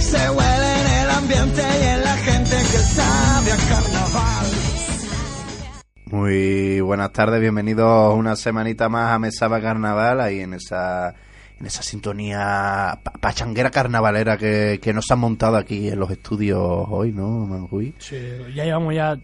Se 0.00 0.30
huele 0.30 0.80
en 0.80 1.04
el 1.04 1.10
ambiente 1.10 1.62
y 1.62 1.86
en 1.86 2.04
la 2.04 2.16
gente 2.16 2.56
que 2.56 2.78
sabe 2.78 3.52
a 3.52 3.56
carnaval. 3.56 4.46
Muy 6.06 6.80
buenas 6.80 7.12
tardes, 7.12 7.40
bienvenidos 7.40 8.14
una 8.14 8.36
semanita 8.36 8.88
más 8.88 9.12
a 9.12 9.18
Mesaba 9.18 9.60
Carnaval, 9.60 10.20
ahí 10.20 10.40
en 10.40 10.54
esa 10.54 11.14
en 11.60 11.66
esa 11.66 11.82
sintonía 11.82 12.98
pa- 13.02 13.12
pachanguera 13.12 13.70
carnavalera 13.70 14.36
que, 14.36 14.80
que 14.82 14.92
nos 14.92 15.10
han 15.10 15.20
montado 15.20 15.56
aquí 15.56 15.88
en 15.88 15.98
los 16.00 16.10
estudios 16.10 16.58
hoy, 16.88 17.12
¿no, 17.12 17.46
Manjuy? 17.46 17.94
Sí, 17.98 18.16
ya 18.54 18.64
llevamos 18.64 18.94
ya 18.94 19.16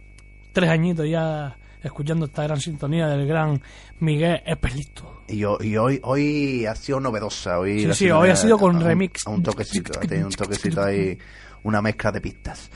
tres 0.53 0.71
añitos 0.71 1.09
ya 1.09 1.57
escuchando 1.83 2.27
esta 2.27 2.45
gran 2.45 2.61
sintonía 2.61 3.09
del 3.09 3.27
gran 3.27 3.61
Miguel 3.99 4.41
Espelito. 4.47 5.18
Y, 5.29 5.41
y 5.41 5.77
hoy 5.77 6.01
hoy 6.03 6.67
ha 6.67 6.75
sido 6.75 7.01
novedosa. 7.01 7.59
Hoy 7.59 7.83
Sí, 7.87 7.95
sí, 7.95 8.11
hoy 8.11 8.31
ha 8.31 8.37
sido 8.37 8.59
con 8.59 8.77
un- 8.77 8.83
remix. 8.83 9.27
Un, 9.27 9.43
toquecito, 9.43 9.99
ha 9.99 10.03
tenido 10.07 10.27
un 10.29 10.33
toquecito 10.37 10.83
ahí, 10.83 11.17
una 11.65 11.83
mezcla 11.83 12.11
de 12.13 12.21
pistas. 12.21 12.71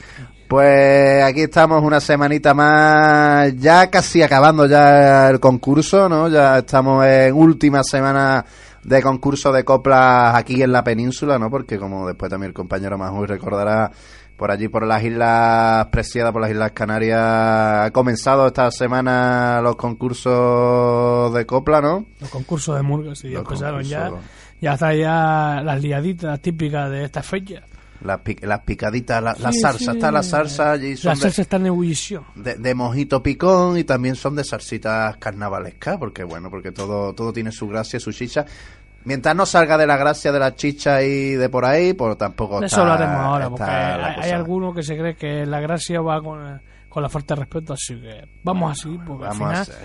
Pues 0.48 1.22
aquí 1.24 1.42
estamos 1.42 1.82
una 1.82 1.98
semanita 2.00 2.52
más, 2.52 3.56
ya 3.56 3.88
casi 3.90 4.22
acabando 4.22 4.66
ya 4.66 5.30
el 5.30 5.40
concurso, 5.40 6.08
¿no? 6.08 6.28
Ya 6.28 6.58
estamos 6.58 7.04
en 7.06 7.32
última 7.34 7.82
semana 7.82 8.44
de 8.84 9.00
concurso 9.00 9.50
de 9.52 9.64
coplas 9.64 10.34
aquí 10.34 10.62
en 10.62 10.72
la 10.72 10.84
península, 10.84 11.38
¿no? 11.38 11.48
Porque 11.50 11.78
como 11.78 12.06
después 12.06 12.28
también 12.30 12.48
el 12.48 12.54
compañero 12.54 12.98
Majuy 12.98 13.26
recordará, 13.28 13.90
por 14.42 14.50
allí 14.50 14.66
por 14.66 14.84
las 14.84 15.04
islas 15.04 15.86
Preciadas, 15.92 16.32
por 16.32 16.40
las 16.42 16.50
islas 16.50 16.72
Canarias, 16.72 17.16
ha 17.20 17.90
comenzado 17.92 18.44
esta 18.48 18.72
semana 18.72 19.60
los 19.62 19.76
concursos 19.76 21.32
de 21.32 21.46
copla, 21.46 21.80
¿no? 21.80 22.06
Los 22.20 22.28
concursos 22.28 22.74
de 22.74 22.82
Murga, 22.82 23.14
sí, 23.14 23.28
Los 23.28 23.42
empezaron 23.42 23.84
ya. 23.84 24.08
concursos. 24.08 24.30
Ya 24.60 24.72
está 24.74 24.94
ya 24.94 25.60
las 25.64 25.80
liaditas 25.80 26.40
típicas 26.40 26.90
de 26.90 27.04
esta 27.04 27.22
fecha. 27.22 27.62
Las, 28.02 28.18
pic- 28.18 28.44
las 28.44 28.58
picaditas, 28.64 29.22
la, 29.22 29.36
la 29.38 29.52
Sí, 29.52 29.60
salsa, 29.60 29.92
sí. 29.92 29.96
está 29.98 30.10
la 30.10 30.24
salsa 30.24 30.72
allí 30.72 30.96
son 30.96 31.10
La 31.10 31.14
de, 31.14 31.20
salsa 31.20 31.42
está 31.42 31.56
en 31.58 31.66
ebullición. 31.66 32.24
de- 32.34 32.56
de 32.56 32.74
mojito 32.74 33.22
picón 33.22 33.78
y 33.78 33.84
también 33.84 34.16
son 34.16 34.34
de 34.34 34.42
salsitas 34.42 35.18
carnavalescas, 35.18 35.98
porque 35.98 36.24
bueno, 36.24 36.50
porque 36.50 36.72
todo, 36.72 37.12
todo 37.12 37.32
tiene 37.32 37.52
su 37.52 37.68
gracia 37.68 38.00
su 38.00 38.10
chicha. 38.10 38.44
Mientras 39.04 39.34
no 39.34 39.46
salga 39.46 39.76
de 39.76 39.86
la 39.86 39.96
gracia 39.96 40.30
de 40.32 40.38
la 40.38 40.54
chicha 40.54 41.02
y 41.02 41.32
de 41.34 41.48
por 41.48 41.64
ahí, 41.64 41.92
pues 41.92 42.16
tampoco 42.16 42.60
De 42.60 42.66
eso 42.66 42.82
hablaremos 42.82 43.16
ahora, 43.16 43.50
porque 43.50 43.64
hay, 43.64 44.14
hay 44.22 44.30
alguno 44.30 44.72
que 44.72 44.82
se 44.82 44.96
cree 44.96 45.14
que 45.14 45.44
la 45.44 45.60
gracia 45.60 46.00
va 46.00 46.20
con, 46.22 46.60
con 46.88 47.02
la 47.02 47.08
falta 47.08 47.34
de 47.34 47.40
respeto, 47.40 47.72
así 47.72 48.00
que 48.00 48.28
vamos 48.42 48.72
así, 48.72 48.98
porque 49.04 49.24
Vamos 49.24 49.58
al 49.58 49.64
final 49.64 49.78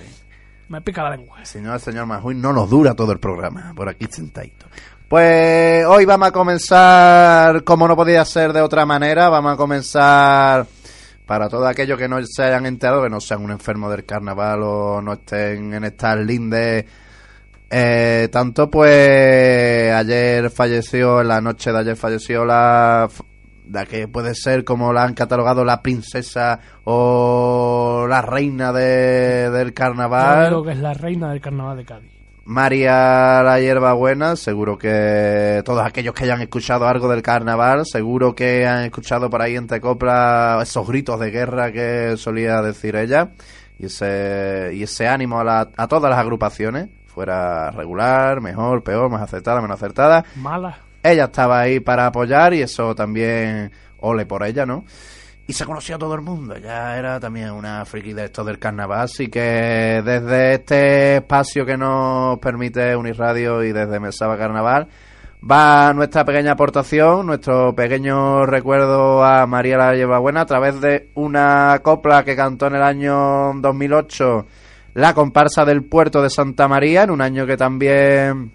me 0.69 0.81
pica 0.81 1.03
la 1.03 1.11
lengua. 1.11 1.43
Señor, 1.45 1.75
el 1.75 1.79
señor 1.79 2.05
Majuy 2.05 2.35
no 2.35 2.51
nos 2.51 2.69
dura 2.69 2.93
todo 2.93 3.11
el 3.11 3.19
programa, 3.19 3.73
por 3.75 3.87
aquí 3.89 4.05
sentadito. 4.09 4.65
Pues 5.07 5.85
hoy 5.85 6.03
vamos 6.03 6.27
a 6.27 6.31
comenzar, 6.31 7.63
como 7.63 7.87
no 7.87 7.95
podía 7.95 8.25
ser 8.25 8.51
de 8.51 8.61
otra 8.61 8.85
manera, 8.85 9.29
vamos 9.29 9.53
a 9.53 9.57
comenzar 9.57 10.67
para 11.25 11.47
todos 11.47 11.67
aquellos 11.67 11.97
que 11.97 12.09
no 12.09 12.17
se 12.25 12.43
hayan 12.43 12.65
enterado, 12.65 13.03
que 13.03 13.09
no 13.09 13.21
sean 13.21 13.43
un 13.43 13.51
enfermo 13.51 13.89
del 13.89 14.05
carnaval 14.05 14.63
o 14.63 15.01
no 15.01 15.13
estén 15.13 15.73
en 15.73 15.85
estas 15.85 16.17
lindes. 16.17 16.85
Eh, 17.69 18.29
tanto 18.31 18.69
pues 18.69 19.91
ayer 19.93 20.49
falleció, 20.49 21.21
en 21.21 21.27
la 21.27 21.41
noche 21.41 21.71
de 21.71 21.79
ayer 21.79 21.95
falleció 21.97 22.45
la, 22.45 23.09
la 23.69 23.85
que 23.85 24.07
puede 24.07 24.33
ser 24.35 24.63
como 24.63 24.93
la 24.93 25.03
han 25.03 25.13
catalogado 25.13 25.65
la 25.65 25.81
princesa 25.81 26.59
o 26.85 28.05
la 28.09 28.21
reina 28.21 28.71
de, 28.71 29.49
del 29.49 29.69
Yo 29.69 29.73
carnaval. 29.73 30.49
digo 30.49 30.63
que 30.63 30.71
es 30.71 30.77
la 30.79 30.93
reina 30.93 31.29
del 31.31 31.41
carnaval 31.41 31.77
de 31.77 31.85
Cádiz. 31.85 32.11
María 32.45 33.43
la 33.43 33.59
hierbabuena, 33.59 34.37
seguro 34.37 34.77
que 34.77 35.61
todos 35.65 35.85
aquellos 35.85 36.13
que 36.13 36.23
hayan 36.23 36.41
escuchado 36.41 36.87
algo 36.87 37.09
del 37.09 37.21
carnaval, 37.21 37.85
seguro 37.85 38.33
que 38.33 38.65
han 38.65 38.85
escuchado 38.85 39.29
por 39.29 39.41
ahí 39.41 39.57
entre 39.57 39.81
coplas 39.81 40.63
esos 40.69 40.87
gritos 40.87 41.19
de 41.19 41.29
guerra 41.31 41.73
que 41.73 42.15
solía 42.15 42.61
decir 42.61 42.95
ella 42.95 43.31
y 43.77 43.87
ese, 43.87 44.71
y 44.73 44.83
ese 44.83 45.09
ánimo 45.09 45.41
a, 45.41 45.43
la- 45.43 45.69
a 45.75 45.87
todas 45.89 46.09
las 46.09 46.19
agrupaciones, 46.19 46.87
fuera 47.17 47.71
regular, 47.71 48.41
mejor, 48.41 48.83
peor, 48.83 49.09
más 49.09 49.23
acertada, 49.23 49.59
menos 49.59 49.81
acertada. 49.81 50.23
Mala. 50.35 50.77
Ella 51.01 51.23
estaba 51.23 51.61
ahí 51.61 51.79
para 51.79 52.05
apoyar 52.05 52.53
y 52.53 52.61
eso 52.61 52.93
también 52.93 53.71
ole 54.01 54.27
por 54.27 54.43
ella, 54.43 54.67
¿no? 54.67 54.85
Y 55.47 55.53
se 55.53 55.65
conocía 55.65 55.95
a 55.95 55.97
todo 55.97 56.13
el 56.13 56.21
mundo, 56.21 56.55
ya 56.57 56.95
era 56.95 57.19
también 57.19 57.49
una 57.53 57.83
friki 57.85 58.13
de 58.13 58.25
esto 58.25 58.43
del 58.43 58.59
carnaval, 58.59 58.99
así 58.99 59.29
que 59.29 60.03
desde 60.05 60.53
este 60.53 61.15
espacio 61.15 61.65
que 61.65 61.75
nos 61.75 62.37
permite 62.37 62.95
Unirradio 62.95 63.63
y 63.63 63.71
desde 63.71 63.99
Mesaba 63.99 64.37
Carnaval 64.37 64.87
va 65.41 65.93
nuestra 65.95 66.23
pequeña 66.23 66.51
aportación, 66.51 67.25
nuestro 67.25 67.73
pequeño 67.73 68.45
recuerdo 68.45 69.23
a 69.23 69.47
María 69.47 69.77
la 69.77 69.95
Llevabuena 69.95 70.41
a 70.41 70.45
través 70.45 70.79
de 70.81 71.09
una 71.15 71.79
copla 71.81 72.23
que 72.23 72.35
cantó 72.35 72.67
en 72.67 72.75
el 72.75 72.83
año 72.83 73.53
2008 73.55 74.45
la 74.97 75.13
comparsa 75.13 75.63
del 75.63 75.83
puerto 75.83 76.23
de 76.23 76.31
Santa 76.31 76.67
María, 76.67 77.03
en 77.03 77.11
un 77.11 77.21
año 77.21 77.45
que 77.45 77.55
también 77.55 78.51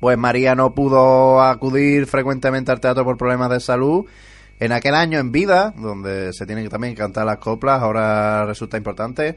pues 0.00 0.18
María 0.18 0.56
no 0.56 0.74
pudo 0.74 1.40
acudir 1.40 2.06
frecuentemente 2.06 2.72
al 2.72 2.80
teatro 2.80 3.04
por 3.04 3.16
problemas 3.16 3.50
de 3.50 3.60
salud. 3.60 4.04
En 4.58 4.72
aquel 4.72 4.96
año 4.96 5.20
en 5.20 5.30
vida, 5.30 5.72
donde 5.76 6.32
se 6.32 6.44
tienen 6.44 6.64
que 6.64 6.70
también 6.70 6.96
cantar 6.96 7.24
las 7.24 7.38
coplas, 7.38 7.80
ahora 7.80 8.44
resulta 8.46 8.78
importante. 8.78 9.36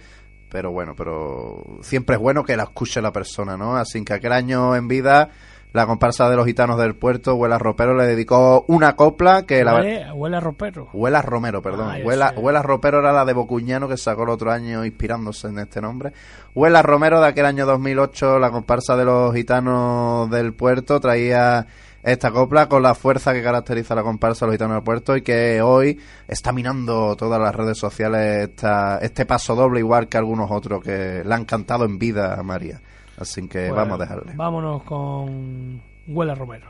Pero 0.50 0.72
bueno, 0.72 0.96
pero 0.98 1.78
siempre 1.84 2.16
es 2.16 2.22
bueno 2.22 2.44
que 2.44 2.58
la 2.58 2.64
escuche 2.64 3.00
la 3.00 3.12
persona, 3.12 3.56
¿no? 3.56 3.76
Así 3.78 4.04
que 4.04 4.14
aquel 4.14 4.34
año 4.34 4.76
en 4.76 4.88
vida, 4.88 5.30
la 5.74 5.88
comparsa 5.88 6.30
de 6.30 6.36
los 6.36 6.46
gitanos 6.46 6.78
del 6.78 6.96
puerto, 6.96 7.34
Huela 7.34 7.58
Ropero, 7.58 7.96
le 7.96 8.06
dedicó 8.06 8.64
una 8.68 8.96
copla 8.96 9.48
que 9.48 9.64
la... 9.64 9.74
Huele, 9.74 10.12
huele 10.14 10.38
a 10.38 10.40
ropero. 10.40 10.90
Huela 10.94 11.22
Romero, 11.24 11.64
perdón. 11.64 11.90
Ah, 11.92 11.98
Huela. 12.04 12.34
Huela 12.38 12.62
Ropero 12.62 13.00
era 13.00 13.12
la 13.12 13.26
de 13.26 13.34
Bocuñano 13.34 13.90
que 13.90 13.98
sacó 13.98 14.24
el 14.24 14.30
otro 14.30 14.52
año 14.52 14.86
inspirándose 14.86 15.48
en 15.48 15.58
este 15.58 15.82
nombre. 15.82 16.14
Huela 16.54 16.84
Romero 16.84 17.20
de 17.20 17.28
aquel 17.28 17.48
año 17.48 17.66
2008, 17.66 18.38
la 18.38 18.52
comparsa 18.52 18.96
de 18.96 19.06
los 19.06 19.34
gitanos 19.34 20.30
del 20.30 20.54
puerto, 20.54 21.00
traía 21.00 21.66
esta 22.04 22.30
copla 22.30 22.70
con 22.70 22.84
la 22.84 22.94
fuerza 22.94 23.34
que 23.34 23.42
caracteriza 23.42 23.96
a 23.96 23.98
la 23.98 24.04
comparsa 24.04 24.46
de 24.46 24.52
los 24.52 24.54
gitanos 24.56 24.76
del 24.76 24.84
puerto 24.84 25.18
y 25.18 25.24
que 25.24 25.60
hoy 25.64 26.00
está 26.28 26.52
minando 26.52 27.16
todas 27.16 27.42
las 27.42 27.56
redes 27.56 27.80
sociales 27.80 28.50
esta, 28.50 29.00
este 29.00 29.26
paso 29.26 29.56
doble 29.56 29.80
igual 29.80 30.08
que 30.08 30.18
algunos 30.18 30.52
otros 30.52 30.84
que 30.84 31.24
le 31.26 31.34
han 31.34 31.46
cantado 31.46 31.86
en 31.86 31.98
vida 31.98 32.36
a 32.36 32.44
María. 32.44 32.80
Así 33.18 33.48
que 33.48 33.72
vamos 33.72 34.00
a 34.00 34.04
dejarle. 34.04 34.34
Vámonos 34.36 34.84
con 34.84 35.82
Huele 36.08 36.32
a 36.32 36.36
Romero. 36.36 36.68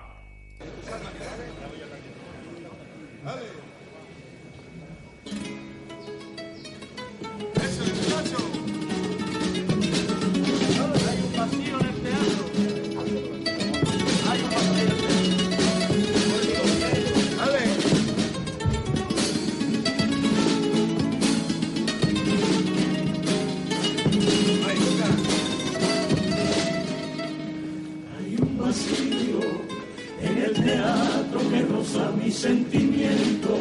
Roza 31.93 32.11
mi 32.11 32.31
sentimiento. 32.31 33.55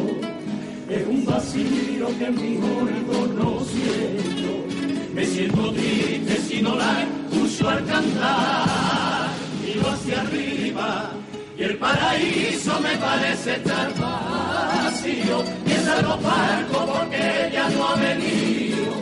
Es 0.88 1.06
un 1.06 1.25
vacío 1.25 2.06
que 2.19 2.31
mi 2.31 2.56
oído 2.56 3.26
no 3.38 3.61
siento. 3.64 4.67
Me 5.14 5.25
siento 5.25 5.73
triste 5.73 6.37
si 6.49 6.62
no 6.62 6.76
la 6.76 7.02
escucho 7.02 7.69
al 7.69 7.84
cantar. 7.84 9.29
Miro 9.64 9.90
hacia 9.90 10.20
arriba 10.20 11.12
y 11.58 11.62
el 11.62 11.76
paraíso 11.79 12.81
me 12.81 12.96
parece 12.96 13.52
estar 13.56 13.93
vacío. 13.99 15.44
Piensa 15.64 16.02
los 16.02 16.23
barcos 16.23 16.90
porque 16.90 17.49
ella 17.49 17.69
no 17.70 17.88
ha 17.88 17.94
venido. 17.96 18.93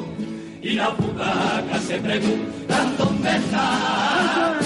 Y 0.63 0.71
la 0.71 0.91
butaca 0.91 1.81
se 1.87 1.99
preguntan 1.99 2.97
dónde 2.99 3.37
está 3.37 4.61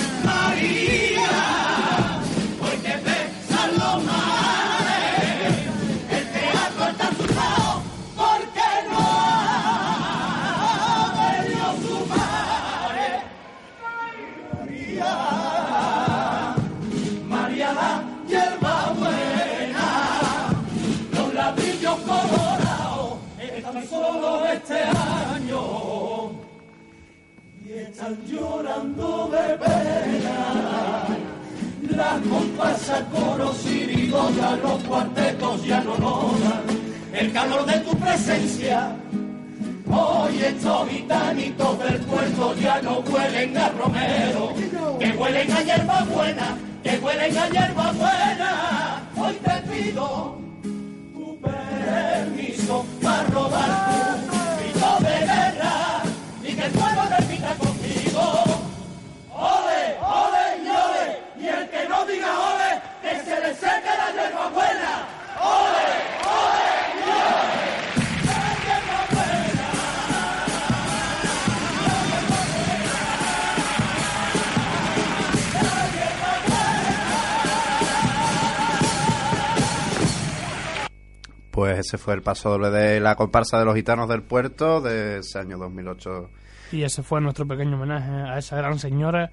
llorando 28.27 29.31
de 29.31 29.59
pena. 29.59 31.06
Las 31.91 32.21
comparsas, 32.23 33.03
coros 33.12 33.67
y 33.67 34.06
los 34.09 34.83
cuartetos 34.85 35.65
ya 35.65 35.81
no 35.81 35.97
notan 35.99 36.62
el 37.12 37.33
calor 37.33 37.65
de 37.67 37.79
tu 37.81 37.97
presencia. 37.97 38.97
Hoy 39.91 40.43
estos 40.43 40.89
gitanitos 40.89 41.79
del 41.79 42.01
puerto 42.01 42.55
ya 42.56 42.83
no 42.83 42.99
huelen 43.01 43.56
a 43.56 43.69
romero, 43.69 44.55
que 44.99 45.11
huelen 45.12 45.53
a 45.53 45.62
hierba 45.62 46.05
buena, 46.05 46.59
que 46.83 46.99
huelen 46.99 47.39
a 47.39 47.49
hierba 47.49 47.93
buena. 47.93 49.03
Hoy 49.17 49.35
te 49.35 49.73
pido 49.73 50.39
tu 51.12 51.39
permiso 51.41 52.85
para 53.01 53.23
rodar 53.25 53.94
que 63.14 63.25
se 63.25 63.40
le 63.40 63.55
seque 63.55 63.93
la 63.96 64.11
hierba 64.12 64.49
buena. 64.50 65.06
¡Ole, 65.40 65.87
ole 66.25 66.70
y 66.94 67.02
ole! 67.05 67.55
¡La 68.26 68.40
hierba 68.64 69.00
buena! 69.12 69.62
Pues 81.50 81.78
ese 81.78 81.99
fue 81.99 82.14
el 82.14 82.22
paso 82.22 82.50
doble 82.50 82.70
de 82.70 82.99
la 83.00 83.14
comparsa 83.14 83.58
de 83.58 83.64
los 83.64 83.76
gitanos 83.76 84.08
del 84.08 84.22
puerto 84.22 84.81
de 84.81 85.19
ese 85.19 85.38
año 85.38 85.56
2008. 85.58 86.31
Y 86.72 86.82
ese 86.82 87.05
fue 87.05 87.20
nuestro 87.20 87.46
pequeño 87.46 87.76
homenaje 87.76 88.10
a 88.10 88.38
esa 88.38 88.56
gran 88.56 88.81
señora 88.81 89.31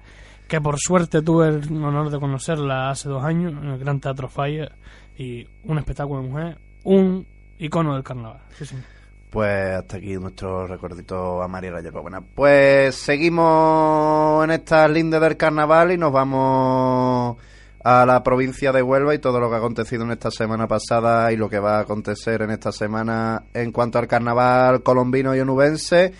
que 0.52 0.60
por 0.60 0.78
suerte 0.78 1.22
tuve 1.22 1.48
el 1.48 1.82
honor 1.82 2.10
de 2.10 2.20
conocerla 2.20 2.90
hace 2.90 3.08
dos 3.08 3.24
años 3.24 3.54
en 3.54 3.70
el 3.70 3.78
Gran 3.78 4.00
Teatro 4.00 4.28
Falla 4.28 4.70
y 5.16 5.46
un 5.64 5.78
espectáculo 5.78 6.20
de 6.20 6.28
mujer, 6.28 6.58
un 6.84 7.26
icono 7.56 7.94
del 7.94 8.02
carnaval. 8.02 8.42
Sí, 8.58 8.66
señor. 8.66 8.84
Pues 9.30 9.76
hasta 9.76 9.96
aquí 9.96 10.12
nuestro 10.16 10.66
recordito 10.66 11.42
a 11.42 11.48
María 11.48 11.70
la 11.70 11.80
Yerbabuena. 11.80 12.20
Pues 12.20 12.94
seguimos 12.96 14.44
en 14.44 14.50
esta 14.50 14.86
linde 14.88 15.18
del 15.18 15.38
carnaval 15.38 15.92
y 15.92 15.96
nos 15.96 16.12
vamos 16.12 17.38
a 17.82 18.04
la 18.04 18.22
provincia 18.22 18.72
de 18.72 18.82
Huelva 18.82 19.14
y 19.14 19.20
todo 19.20 19.40
lo 19.40 19.48
que 19.48 19.54
ha 19.54 19.58
acontecido 19.58 20.04
en 20.04 20.10
esta 20.10 20.30
semana 20.30 20.68
pasada 20.68 21.32
y 21.32 21.38
lo 21.38 21.48
que 21.48 21.60
va 21.60 21.78
a 21.78 21.80
acontecer 21.80 22.42
en 22.42 22.50
esta 22.50 22.72
semana 22.72 23.44
en 23.54 23.72
cuanto 23.72 23.98
al 23.98 24.06
carnaval 24.06 24.82
colombino 24.82 25.34
y 25.34 25.40
onubense. 25.40 26.12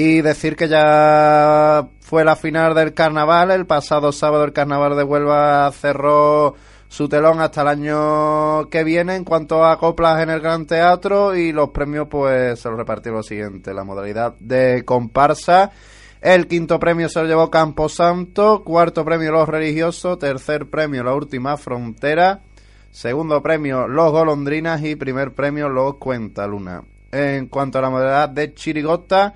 Y 0.00 0.22
decir 0.22 0.54
que 0.54 0.68
ya 0.68 1.88
fue 1.98 2.24
la 2.24 2.36
final 2.36 2.72
del 2.72 2.94
carnaval, 2.94 3.50
el 3.50 3.66
pasado 3.66 4.12
sábado 4.12 4.44
el 4.44 4.52
carnaval 4.52 4.96
de 4.96 5.02
Huelva 5.02 5.72
cerró 5.72 6.54
su 6.86 7.08
telón 7.08 7.40
hasta 7.40 7.62
el 7.62 7.66
año 7.66 8.68
que 8.68 8.84
viene 8.84 9.16
en 9.16 9.24
cuanto 9.24 9.64
a 9.64 9.76
coplas 9.76 10.22
en 10.22 10.30
el 10.30 10.38
Gran 10.40 10.66
Teatro 10.66 11.34
y 11.34 11.50
los 11.50 11.70
premios 11.70 12.06
pues 12.08 12.60
se 12.60 12.68
los 12.68 12.78
repartió 12.78 13.10
lo 13.10 13.24
siguiente, 13.24 13.74
la 13.74 13.82
modalidad 13.82 14.36
de 14.38 14.84
comparsa. 14.84 15.72
El 16.20 16.46
quinto 16.46 16.78
premio 16.78 17.08
se 17.08 17.20
lo 17.20 17.26
llevó 17.26 17.50
Camposanto, 17.50 18.62
cuarto 18.62 19.04
premio 19.04 19.32
Los 19.32 19.48
Religiosos, 19.48 20.16
tercer 20.20 20.70
premio 20.70 21.02
La 21.02 21.12
Última 21.12 21.56
Frontera, 21.56 22.42
segundo 22.92 23.42
premio 23.42 23.88
Los 23.88 24.12
Golondrinas. 24.12 24.80
Y 24.80 24.94
primer 24.94 25.32
premio 25.32 25.68
Los 25.68 25.96
Cuentaluna. 25.96 26.84
En 27.10 27.48
cuanto 27.48 27.80
a 27.80 27.82
la 27.82 27.90
modalidad 27.90 28.28
de 28.28 28.54
chirigota, 28.54 29.34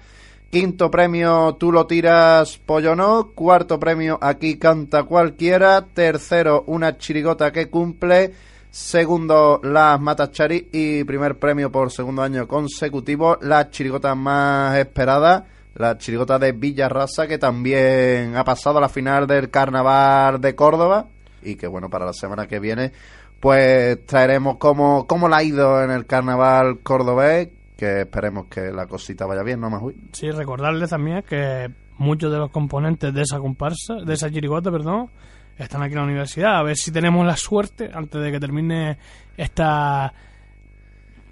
quinto 0.52 0.90
premio 0.90 1.56
Tú 1.58 1.72
lo 1.72 1.86
tiras 1.86 2.58
pollo 2.58 2.94
no, 2.94 3.32
cuarto 3.34 3.80
premio 3.80 4.18
Aquí 4.20 4.58
canta 4.58 5.04
cualquiera, 5.04 5.86
tercero 5.86 6.64
Una 6.66 6.98
chirigota 6.98 7.50
que 7.50 7.70
cumple, 7.70 8.32
segundo 8.70 9.60
Las 9.64 9.98
Matachari 9.98 10.68
y 10.70 11.04
primer 11.04 11.38
premio 11.38 11.72
por 11.72 11.90
segundo 11.90 12.22
año 12.22 12.46
consecutivo 12.46 13.38
la 13.40 13.70
chirigota 13.70 14.14
más 14.14 14.76
esperada, 14.76 15.46
la 15.74 15.96
chirigota 15.96 16.38
de 16.38 16.52
Villarrasa 16.52 17.26
que 17.26 17.38
también 17.38 18.36
ha 18.36 18.44
pasado 18.44 18.76
a 18.76 18.82
la 18.82 18.90
final 18.90 19.26
del 19.26 19.48
Carnaval 19.48 20.38
de 20.38 20.54
Córdoba. 20.54 21.06
Y 21.42 21.56
que 21.56 21.66
bueno, 21.66 21.88
para 21.88 22.04
la 22.04 22.12
semana 22.12 22.46
que 22.46 22.60
viene 22.60 22.92
pues 23.40 24.04
traeremos 24.06 24.58
cómo, 24.58 25.06
cómo 25.08 25.28
la 25.28 25.38
ha 25.38 25.42
ido 25.42 25.82
en 25.82 25.90
el 25.90 26.06
Carnaval 26.06 26.78
cordobés, 26.84 27.48
que 27.82 28.02
esperemos 28.02 28.46
que 28.46 28.70
la 28.70 28.86
cosita 28.86 29.26
vaya 29.26 29.42
bien, 29.42 29.58
¿no, 29.60 29.68
Majuy? 29.68 29.96
Sí, 30.12 30.30
recordarles 30.30 30.90
también 30.90 31.22
que 31.22 31.68
muchos 31.98 32.30
de 32.30 32.38
los 32.38 32.50
componentes 32.50 33.12
de 33.12 33.22
esa 33.22 33.38
comparsa, 33.40 33.94
de 34.06 34.14
esa 34.14 34.30
chirigota, 34.30 34.70
perdón, 34.70 35.10
están 35.58 35.82
aquí 35.82 35.92
en 35.94 35.98
la 35.98 36.04
universidad. 36.04 36.58
A 36.58 36.62
ver 36.62 36.76
si 36.76 36.92
tenemos 36.92 37.26
la 37.26 37.36
suerte, 37.36 37.90
antes 37.92 38.22
de 38.22 38.30
que 38.30 38.38
termine 38.38 38.98
esta 39.36 40.12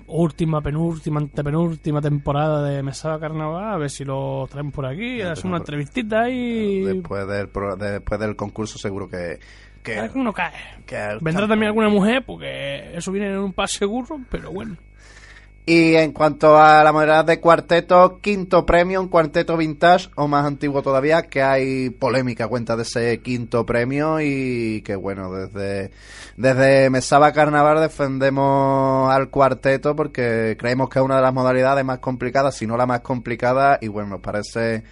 última, 0.08 0.60
penúltima, 0.60 1.20
antepenúltima 1.20 2.00
temporada 2.00 2.64
de 2.68 2.82
Mesada 2.82 3.20
Carnaval, 3.20 3.72
a 3.72 3.76
ver 3.76 3.90
si 3.90 4.04
lo 4.04 4.46
traemos 4.50 4.72
por 4.74 4.86
aquí, 4.86 5.20
hacer 5.22 5.46
una 5.46 5.58
entrevistita 5.58 6.28
y... 6.28 6.80
Después 6.82 7.28
del, 7.28 7.48
pro- 7.48 7.76
después 7.76 8.18
del 8.18 8.34
concurso 8.34 8.76
seguro 8.76 9.08
que... 9.08 9.38
que, 9.84 9.98
Alguno 10.00 10.32
cae. 10.32 10.52
que 10.84 10.96
Vendrá 11.20 11.42
campo- 11.42 11.48
también 11.48 11.68
alguna 11.68 11.88
mujer, 11.90 12.24
porque 12.26 12.90
eso 12.96 13.12
viene 13.12 13.28
en 13.30 13.38
un 13.38 13.52
pase 13.52 13.78
seguro, 13.78 14.18
pero 14.30 14.50
bueno. 14.50 14.76
Y 15.66 15.94
en 15.94 16.12
cuanto 16.12 16.58
a 16.58 16.82
la 16.82 16.92
modalidad 16.92 17.24
de 17.26 17.38
cuarteto, 17.38 18.18
quinto 18.20 18.64
premio, 18.64 19.00
un 19.00 19.08
cuarteto 19.08 19.56
vintage 19.56 20.08
o 20.16 20.26
más 20.26 20.46
antiguo 20.46 20.82
todavía, 20.82 21.28
que 21.28 21.42
hay 21.42 21.90
polémica 21.90 22.48
cuenta 22.48 22.76
de 22.76 22.82
ese 22.82 23.20
quinto 23.20 23.64
premio 23.66 24.20
y 24.20 24.82
que 24.82 24.96
bueno, 24.96 25.30
desde, 25.30 25.90
desde 26.36 26.90
Mesaba 26.90 27.32
Carnaval 27.32 27.80
defendemos 27.80 29.12
al 29.12 29.28
cuarteto 29.28 29.94
porque 29.94 30.56
creemos 30.58 30.88
que 30.88 30.98
es 30.98 31.04
una 31.04 31.16
de 31.16 31.22
las 31.22 31.34
modalidades 31.34 31.84
más 31.84 31.98
complicadas, 31.98 32.56
si 32.56 32.66
no 32.66 32.76
la 32.76 32.86
más 32.86 33.00
complicada, 33.00 33.78
y 33.80 33.88
bueno, 33.88 34.08
nos 34.08 34.20
parece 34.20 34.82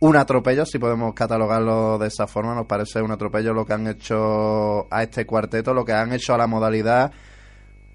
un 0.00 0.16
atropello, 0.16 0.64
si 0.64 0.78
podemos 0.78 1.12
catalogarlo 1.12 1.98
de 1.98 2.08
esa 2.08 2.26
forma, 2.26 2.54
nos 2.54 2.66
parece 2.66 3.02
un 3.02 3.10
atropello 3.10 3.52
lo 3.52 3.66
que 3.66 3.74
han 3.74 3.86
hecho 3.86 4.92
a 4.92 5.02
este 5.02 5.26
cuarteto, 5.26 5.74
lo 5.74 5.84
que 5.84 5.92
han 5.92 6.12
hecho 6.12 6.34
a 6.34 6.38
la 6.38 6.46
modalidad 6.46 7.12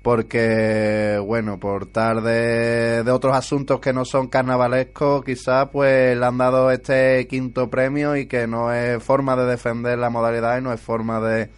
porque 0.03 1.17
bueno 1.25 1.59
por 1.59 1.85
tarde 1.85 3.03
de 3.03 3.11
otros 3.11 3.35
asuntos 3.35 3.79
que 3.79 3.93
no 3.93 4.03
son 4.03 4.27
carnavalescos 4.27 5.23
quizás 5.23 5.69
pues 5.71 6.17
le 6.17 6.25
han 6.25 6.37
dado 6.37 6.69
este 6.71 7.25
quinto 7.27 7.69
premio 7.69 8.15
y 8.17 8.27
que 8.27 8.45
no 8.45 8.71
es 8.73 9.01
forma 9.01 9.37
de 9.37 9.45
defender 9.45 9.97
la 9.97 10.09
modalidad 10.09 10.59
y 10.59 10.61
no 10.61 10.73
es 10.73 10.81
forma 10.81 11.21
de 11.21 11.49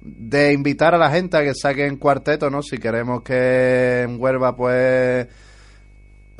de 0.00 0.52
invitar 0.52 0.94
a 0.94 0.98
la 0.98 1.10
gente 1.10 1.36
a 1.36 1.42
que 1.42 1.54
saquen 1.54 1.96
cuarteto 1.96 2.50
no 2.50 2.62
si 2.62 2.78
queremos 2.78 3.22
que 3.22 4.02
en 4.02 4.20
Huelva 4.20 4.54
pues 4.54 5.26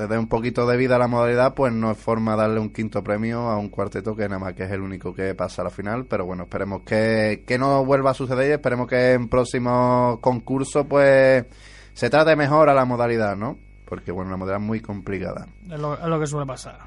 dé 0.07 0.17
un 0.17 0.29
poquito 0.29 0.67
de 0.67 0.77
vida 0.77 0.97
a 0.97 0.99
la 0.99 1.09
modalidad, 1.09 1.55
pues 1.55 1.73
no 1.73 1.91
es 1.91 1.99
forma 1.99 2.37
darle 2.37 2.61
un 2.61 2.71
quinto 2.71 3.03
premio 3.03 3.49
a 3.49 3.59
un 3.59 3.69
cuarteto 3.69 4.15
que 4.15 4.29
nada 4.29 4.39
más 4.39 4.55
que 4.55 4.65
es 4.65 4.71
el 4.71 4.81
único 4.81 5.13
que 5.13 5.35
pasa 5.35 5.63
a 5.63 5.65
la 5.65 5.71
final. 5.71 6.07
Pero 6.07 6.25
bueno, 6.25 6.45
esperemos 6.45 6.83
que, 6.83 7.43
que 7.47 7.59
no 7.59 7.85
vuelva 7.85 8.11
a 8.11 8.15
suceder 8.15 8.51
y 8.51 8.53
esperemos 8.53 8.87
que 8.87 9.15
en 9.15 9.29
próximos 9.29 10.21
concursos 10.21 10.87
pues 10.89 11.45
se 11.93 12.11
trate 12.11 12.37
mejor 12.37 12.69
a 12.69 12.75
la 12.75 12.85
modalidad, 12.85 13.37
¿no? 13.37 13.59
Porque 13.85 14.13
bueno, 14.13 14.31
la 14.31 14.37
modalidad 14.37 14.61
es 14.63 14.67
muy 14.67 14.81
complicada. 14.81 15.47
Es 15.69 15.81
lo 15.81 16.21
que 16.21 16.27
suele 16.27 16.47
pasar. 16.47 16.79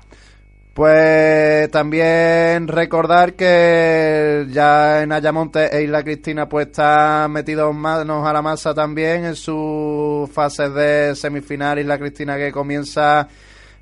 Pues 0.74 1.70
también 1.70 2.70
recordar 2.70 3.34
que 3.34 4.48
ya 4.51 5.04
en 5.04 5.12
Ayamonte 5.12 5.66
e 5.78 5.84
Isla 5.84 6.01
Cristina 6.01 6.48
pues 6.48 6.68
están 6.68 7.30
metidos 7.34 7.75
manos 7.75 8.25
a 8.25 8.32
la 8.32 8.42
masa 8.42 8.74
también 8.74 9.25
en 9.25 9.36
sus 9.36 10.32
fases 10.32 10.74
de 10.74 11.13
semifinal. 11.16 11.80
Isla 11.80 12.00
Cristina 12.00 12.38
que 12.38 12.54
comienza 12.54 13.28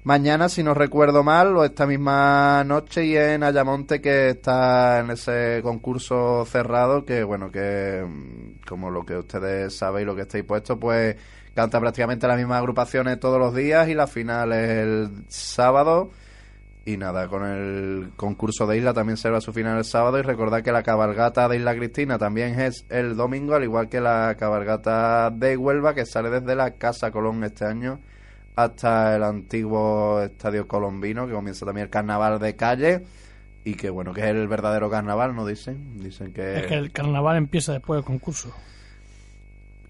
mañana 0.04 0.50
si 0.50 0.64
no 0.64 0.74
recuerdo 0.74 1.24
mal 1.24 1.56
o 1.58 1.64
esta 1.64 1.86
misma 1.86 2.64
noche 2.64 3.06
y 3.06 3.16
en 3.18 3.44
Ayamonte 3.44 4.02
que 4.02 4.30
está 4.30 5.00
en 5.02 5.12
ese 5.12 5.60
concurso 5.62 6.44
cerrado 6.46 7.06
que 7.06 7.24
bueno 7.24 7.52
que 7.52 8.04
mm, 8.04 8.68
como 8.68 8.90
lo 8.90 9.06
que 9.06 9.16
ustedes 9.16 9.78
saben 9.78 10.02
y 10.02 10.06
lo 10.06 10.16
que 10.16 10.24
estáis 10.24 10.44
puestos 10.44 10.80
pues 10.82 11.16
canta 11.54 11.80
prácticamente 11.80 12.28
las 12.28 12.38
mismas 12.38 12.58
agrupaciones 12.60 13.20
todos 13.20 13.38
los 13.38 13.54
días 13.54 13.90
y 13.90 13.94
la 13.94 14.08
final 14.08 14.54
es 14.54 14.70
el 14.70 15.26
sábado 15.28 16.10
y 16.94 16.98
nada, 16.98 17.28
con 17.28 17.46
el 17.46 18.12
concurso 18.16 18.66
de 18.66 18.78
Isla 18.78 18.94
también 18.94 19.18
será 19.18 19.40
su 19.42 19.54
final 19.54 19.78
el 19.78 19.84
sábado 19.84 20.18
y 20.18 20.24
recordad 20.24 20.64
que 20.64 20.72
la 20.72 20.82
cabalgata 20.82 21.48
de 21.48 21.58
Isla 21.58 21.76
Cristina 21.76 22.18
también 22.18 22.60
es 22.60 22.86
el 22.90 23.16
domingo, 23.16 23.54
al 23.54 23.64
igual 23.64 23.90
que 23.90 24.02
la 24.02 24.36
cabalgata 24.40 25.30
de 25.30 25.56
Huelva 25.56 25.94
que 25.94 26.08
sale 26.08 26.32
desde 26.32 26.56
la 26.56 26.72
Casa 26.72 27.12
Colón 27.12 27.44
este 27.44 27.66
año 27.66 28.00
hasta 28.56 29.16
el 29.16 29.24
antiguo 29.24 30.20
Estadio 30.22 30.68
Colombino 30.68 31.28
que 31.28 31.34
comienza 31.34 31.64
también 31.64 31.86
el 31.86 31.92
carnaval 31.92 32.40
de 32.40 32.56
calle 32.56 33.04
y 33.64 33.76
que 33.76 33.92
bueno, 33.92 34.12
que 34.12 34.22
es 34.22 34.28
el 34.28 34.48
verdadero 34.48 34.90
carnaval, 34.90 35.36
¿no 35.36 35.46
dicen? 35.46 36.00
Dicen 36.00 36.34
que... 36.34 36.58
Es 36.58 36.66
que 36.66 36.74
el 36.74 36.92
carnaval 36.92 37.38
empieza 37.38 37.74
después 37.74 38.00
del 38.00 38.06
concurso. 38.06 38.52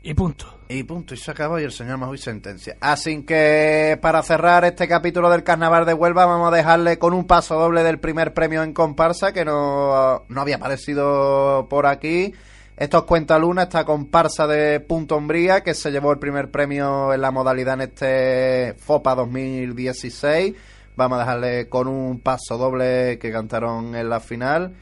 Y 0.01 0.13
punto. 0.13 0.60
Y 0.70 0.84
punto, 0.84 1.13
y 1.13 1.18
se 1.18 1.32
acabó 1.32 1.60
y 1.60 1.63
el 1.63 1.72
señor 1.72 1.98
Majuy 1.98 2.18
sentencia. 2.18 2.77
Así 2.79 3.24
que 3.24 3.98
para 4.01 4.22
cerrar 4.24 4.63
este 4.63 4.88
capítulo 4.88 5.29
del 5.29 5.44
Carnaval 5.44 5.86
de 5.86 5.94
Huelva 5.94 6.25
vamos 6.25 6.53
a 6.53 6.56
dejarle 6.56 6.98
con 6.98 7.13
un 7.13 7.25
paso 7.25 7.60
doble 7.60 7.84
del 7.84 8.00
primer 8.00 8.34
premio 8.34 8.63
en 8.63 8.74
comparsa 8.74 9.34
que 9.34 9.44
no, 9.44 10.24
no 10.29 10.41
había 10.41 10.56
aparecido 10.56 11.68
por 11.70 11.86
aquí. 11.86 12.34
Esto 12.77 13.00
os 13.00 13.03
cuenta 13.03 13.38
Luna, 13.38 13.63
esta 13.63 13.84
comparsa 13.84 14.48
de 14.48 14.79
Punto 14.79 15.18
Hombría 15.18 15.62
que 15.62 15.74
se 15.74 15.91
llevó 15.91 16.13
el 16.13 16.20
primer 16.20 16.50
premio 16.50 17.13
en 17.13 17.20
la 17.20 17.32
modalidad 17.32 17.74
en 17.74 17.82
este 17.82 18.74
FOPA 18.75 19.15
2016. 19.15 20.56
Vamos 20.96 21.18
a 21.18 21.22
dejarle 21.22 21.68
con 21.68 21.89
un 21.89 22.22
paso 22.22 22.58
doble 22.58 23.20
que 23.20 23.34
cantaron 23.34 23.96
en 23.96 24.08
la 24.08 24.22
final. 24.22 24.75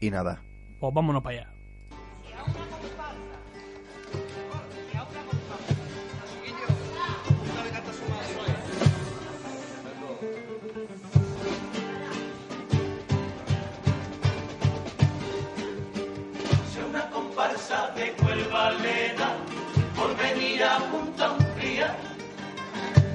Y 0.00 0.10
nada, 0.10 0.42
Pues 0.80 0.92
vámonos 0.92 1.22
para 1.22 1.42
allá. 1.42 1.57
Por 19.96 20.16
venir 20.16 20.62
a 20.62 20.78
Punta 20.78 21.32
Umbría 21.32 21.96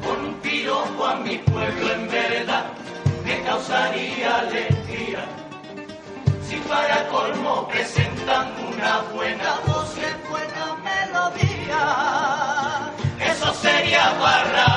con 0.03 0.25
un 0.25 0.33
piropo 0.41 1.05
a 1.05 1.15
mi 1.15 1.37
pueblo 1.37 1.93
en 1.93 2.09
verdad 2.09 2.65
me 3.23 3.41
causaría 3.43 4.39
alegría. 4.39 5.25
Si 6.45 6.57
para 6.67 7.07
colmo 7.07 7.67
presentan 7.69 8.51
una 8.67 8.99
buena 9.13 9.59
voz 9.65 9.95
y 9.97 10.29
buena 10.29 10.75
melodía, 10.83 11.81
eso 13.31 13.53
sería 13.53 14.11
barrabia. 14.19 14.72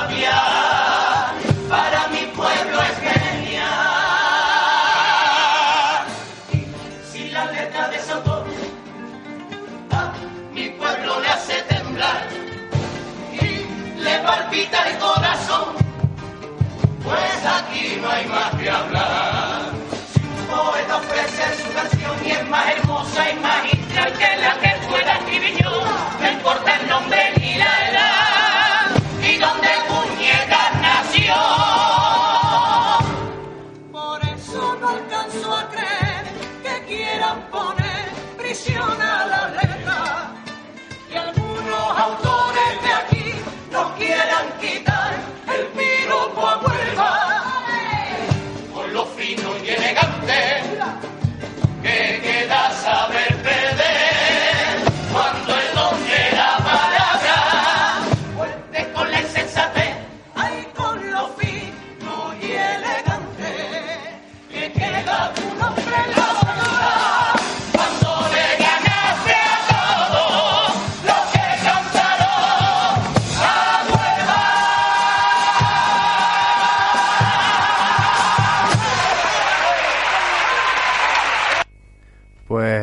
No 18.01 18.09
hay 18.09 18.25
más 18.27 18.55
que 18.55 18.69
hablar. 18.69 19.71
Si 20.13 20.19
un 20.19 20.45
poeta 20.47 20.97
ofrece 20.97 21.63
su 21.63 21.73
canción 21.73 22.25
y 22.25 22.31
es 22.31 22.49
más 22.49 22.65
hermosa 22.69 23.31
y 23.31 23.35
magistral 23.39 24.13
que 24.13 24.37
la 24.37 24.53
que 24.59 24.87
pueda 24.87 25.13
escribir 25.13 25.57
yo, 25.63 25.71
no 26.21 26.31
importa 26.31 26.75
el 26.75 26.89
nombre 26.89 27.33
ni 27.39 27.55
la 27.55 27.89
edad, 27.89 28.91
y 29.21 29.37
donde 29.37 29.67
Puñetas 29.87 30.81
nació. 30.81 31.35
Por 33.91 34.23
eso 34.25 34.77
no 34.81 34.89
alcanzo 34.89 35.55
a 35.55 35.69
creer 35.69 36.25
que 36.63 36.85
quieran 36.85 37.41
poner 37.51 38.09
prisión 38.37 39.01
a 39.01 39.25
la 39.25 39.47
letra. 39.49 40.31
Y 41.11 41.15
algunos 41.15 41.99
autores 41.99 42.81
de 42.83 42.93
aquí 42.93 43.33
nos 43.71 43.91
quieran 43.93 44.45
quitar 44.61 45.13
el 45.55 45.65
piropo 45.67 46.47
a 46.47 46.57
Huelva. 46.57 47.36
Que 51.81 52.19
queda 52.21 52.71
saber 52.71 53.36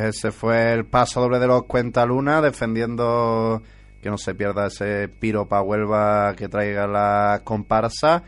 Pues 0.04 0.16
ese 0.16 0.32
fue 0.32 0.74
el 0.74 0.84
paso 0.84 1.22
doble 1.22 1.38
de 1.38 1.46
los 1.46 1.64
Cuentaluna, 1.64 2.42
defendiendo 2.42 3.62
que 4.02 4.10
no 4.10 4.18
se 4.18 4.34
pierda 4.34 4.66
ese 4.66 5.08
piro 5.08 5.48
pa' 5.48 5.62
Huelva 5.62 6.34
que 6.36 6.46
traiga 6.46 6.86
la 6.86 7.40
comparsa. 7.42 8.22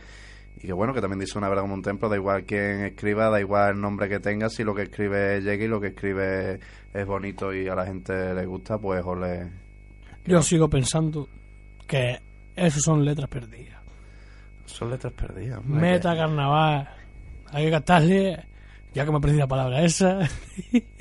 Y 0.59 0.65
que 0.65 0.73
bueno, 0.73 0.91
que 0.91 1.01
también 1.01 1.19
dice 1.19 1.37
una 1.37 1.49
verdad 1.49 1.61
como 1.61 1.75
un 1.75 1.83
templo, 1.83 2.09
da 2.09 2.15
igual 2.15 2.45
quién 2.45 2.83
escriba, 2.83 3.29
da 3.29 3.39
igual 3.39 3.75
el 3.75 3.81
nombre 3.81 4.09
que 4.09 4.19
tenga, 4.19 4.49
si 4.49 4.63
lo 4.63 4.73
que 4.73 4.83
escribe 4.83 5.39
llega 5.41 5.65
y 5.65 5.67
lo 5.67 5.79
que 5.79 5.89
escribe 5.89 6.59
es 6.95 7.05
bonito 7.05 7.53
y 7.53 7.67
a 7.67 7.75
la 7.75 7.85
gente 7.85 8.33
le 8.33 8.45
gusta, 8.47 8.79
pues 8.79 9.05
ole. 9.05 9.47
Yo 10.25 10.41
sigo 10.41 10.67
pensando 10.67 11.29
que 11.85 12.19
eso 12.55 12.79
son 12.79 13.05
letras 13.05 13.29
perdidas. 13.29 13.83
Son 14.65 14.89
letras 14.89 15.13
perdidas. 15.13 15.59
hombre, 15.59 15.79
Meta, 15.79 16.15
carnaval. 16.15 16.89
Hay 17.51 17.65
que 17.65 17.71
cantarle, 17.71 18.45
ya 18.95 19.05
que 19.05 19.11
me 19.11 19.19
he 19.19 19.21
perdido 19.21 19.41
la 19.41 19.47
palabra 19.47 19.83
esa, 19.83 20.27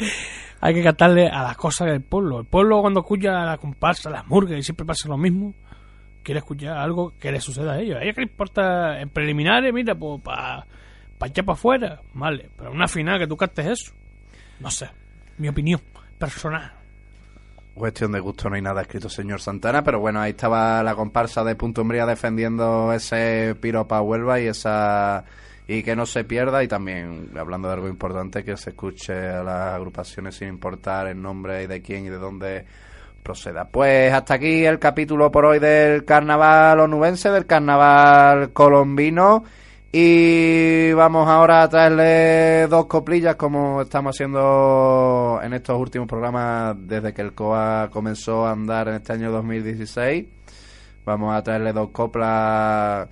hay 0.60 0.74
que 0.74 0.82
cantarle 0.82 1.28
a 1.28 1.42
las 1.42 1.56
cosas 1.56 1.88
del 1.88 2.02
pueblo. 2.02 2.40
El 2.40 2.46
pueblo 2.46 2.80
cuando 2.80 3.00
escucha 3.00 3.44
la 3.44 3.56
comparsa, 3.58 4.10
las 4.10 4.26
murgas 4.26 4.58
y 4.58 4.62
siempre 4.62 4.86
pasa 4.86 5.08
lo 5.08 5.16
mismo, 5.16 5.54
quiere 6.22 6.38
escuchar 6.38 6.76
algo 6.76 7.14
que 7.18 7.32
le 7.32 7.40
suceda 7.40 7.72
a 7.72 7.80
ellos. 7.80 7.96
A 7.96 8.02
ellos 8.02 8.14
que 8.14 8.22
les 8.22 8.30
importa 8.30 9.00
en 9.00 9.08
preliminares, 9.08 9.72
mira, 9.72 9.94
pues 9.94 10.20
para 10.22 10.66
pa 11.18 11.26
echar 11.26 11.44
para 11.44 11.54
afuera, 11.54 12.00
vale. 12.14 12.50
Pero 12.56 12.70
en 12.70 12.76
una 12.76 12.88
final 12.88 13.18
que 13.18 13.26
tú 13.26 13.36
cantes 13.36 13.66
eso, 13.66 13.92
no 14.60 14.70
sé, 14.70 14.88
mi 15.38 15.48
opinión 15.48 15.80
personal. 16.18 16.72
Cuestión 17.74 18.12
de 18.12 18.20
gusto, 18.20 18.50
no 18.50 18.56
hay 18.56 18.62
nada 18.62 18.82
escrito, 18.82 19.08
señor 19.08 19.40
Santana, 19.40 19.82
pero 19.82 20.00
bueno, 20.00 20.20
ahí 20.20 20.30
estaba 20.30 20.82
la 20.82 20.94
comparsa 20.94 21.44
de 21.44 21.54
Punto 21.54 21.82
Umbría 21.82 22.04
defendiendo 22.04 22.92
ese 22.92 23.54
piro 23.60 23.86
pa' 23.86 24.02
Huelva 24.02 24.40
y 24.40 24.46
esa 24.46 25.24
y 25.72 25.84
que 25.84 25.94
no 25.94 26.04
se 26.04 26.24
pierda 26.24 26.64
y 26.64 26.68
también 26.68 27.30
hablando 27.38 27.68
de 27.68 27.74
algo 27.74 27.86
importante 27.86 28.42
que 28.42 28.56
se 28.56 28.70
escuche 28.70 29.12
a 29.12 29.44
las 29.44 29.74
agrupaciones 29.76 30.34
sin 30.34 30.48
importar 30.48 31.06
el 31.06 31.22
nombre 31.22 31.62
y 31.62 31.68
de 31.68 31.80
quién 31.80 32.06
y 32.06 32.08
de 32.08 32.18
dónde 32.18 32.64
proceda. 33.22 33.68
Pues 33.68 34.12
hasta 34.12 34.34
aquí 34.34 34.64
el 34.64 34.80
capítulo 34.80 35.30
por 35.30 35.44
hoy 35.44 35.60
del 35.60 36.04
carnaval 36.04 36.80
onubense, 36.80 37.30
del 37.30 37.46
carnaval 37.46 38.52
colombino. 38.52 39.44
Y 39.92 40.92
vamos 40.92 41.28
ahora 41.28 41.62
a 41.62 41.68
traerle 41.68 42.66
dos 42.66 42.86
coplillas 42.86 43.36
como 43.36 43.82
estamos 43.82 44.16
haciendo 44.16 45.38
en 45.40 45.52
estos 45.52 45.78
últimos 45.78 46.08
programas 46.08 46.74
desde 46.80 47.14
que 47.14 47.22
el 47.22 47.32
COA 47.32 47.90
comenzó 47.92 48.44
a 48.44 48.50
andar 48.50 48.88
en 48.88 48.94
este 48.94 49.12
año 49.12 49.30
2016. 49.30 50.26
Vamos 51.04 51.32
a 51.32 51.42
traerle 51.44 51.72
dos 51.72 51.90
coplas 51.90 53.08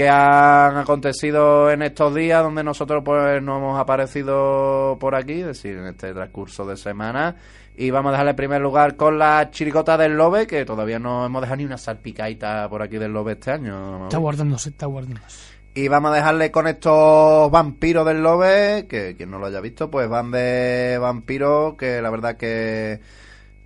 que 0.00 0.08
han 0.08 0.78
acontecido 0.78 1.70
en 1.70 1.82
estos 1.82 2.14
días 2.14 2.42
donde 2.42 2.64
nosotros 2.64 3.02
pues 3.04 3.42
no 3.42 3.58
hemos 3.58 3.78
aparecido 3.78 4.96
por 4.98 5.14
aquí, 5.14 5.40
es 5.40 5.46
decir, 5.48 5.76
en 5.76 5.88
este 5.88 6.14
transcurso 6.14 6.64
de 6.64 6.78
semana. 6.78 7.36
Y 7.76 7.90
vamos 7.90 8.08
a 8.08 8.12
dejarle 8.12 8.30
en 8.30 8.36
primer 8.36 8.62
lugar 8.62 8.96
con 8.96 9.18
la 9.18 9.50
chiricota 9.50 9.98
del 9.98 10.12
Lobe, 10.12 10.46
que 10.46 10.64
todavía 10.64 10.98
no 10.98 11.26
hemos 11.26 11.42
dejado 11.42 11.58
ni 11.58 11.66
una 11.66 11.76
salpicaita 11.76 12.66
por 12.70 12.80
aquí 12.80 12.96
del 12.96 13.12
Lobe 13.12 13.32
este 13.32 13.50
año. 13.50 14.04
Está 14.04 14.16
guardándose, 14.16 14.70
está 14.70 14.86
guardándose. 14.86 15.36
Y 15.74 15.88
vamos 15.88 16.12
a 16.12 16.14
dejarle 16.14 16.50
con 16.50 16.66
estos 16.66 17.50
vampiros 17.50 18.06
del 18.06 18.22
Lobe, 18.22 18.86
que 18.88 19.14
quien 19.16 19.30
no 19.30 19.38
lo 19.38 19.48
haya 19.48 19.60
visto, 19.60 19.90
pues 19.90 20.08
van 20.08 20.30
de 20.30 20.96
vampiros, 20.98 21.74
que 21.74 22.00
la 22.00 22.08
verdad 22.08 22.38
que 22.38 23.00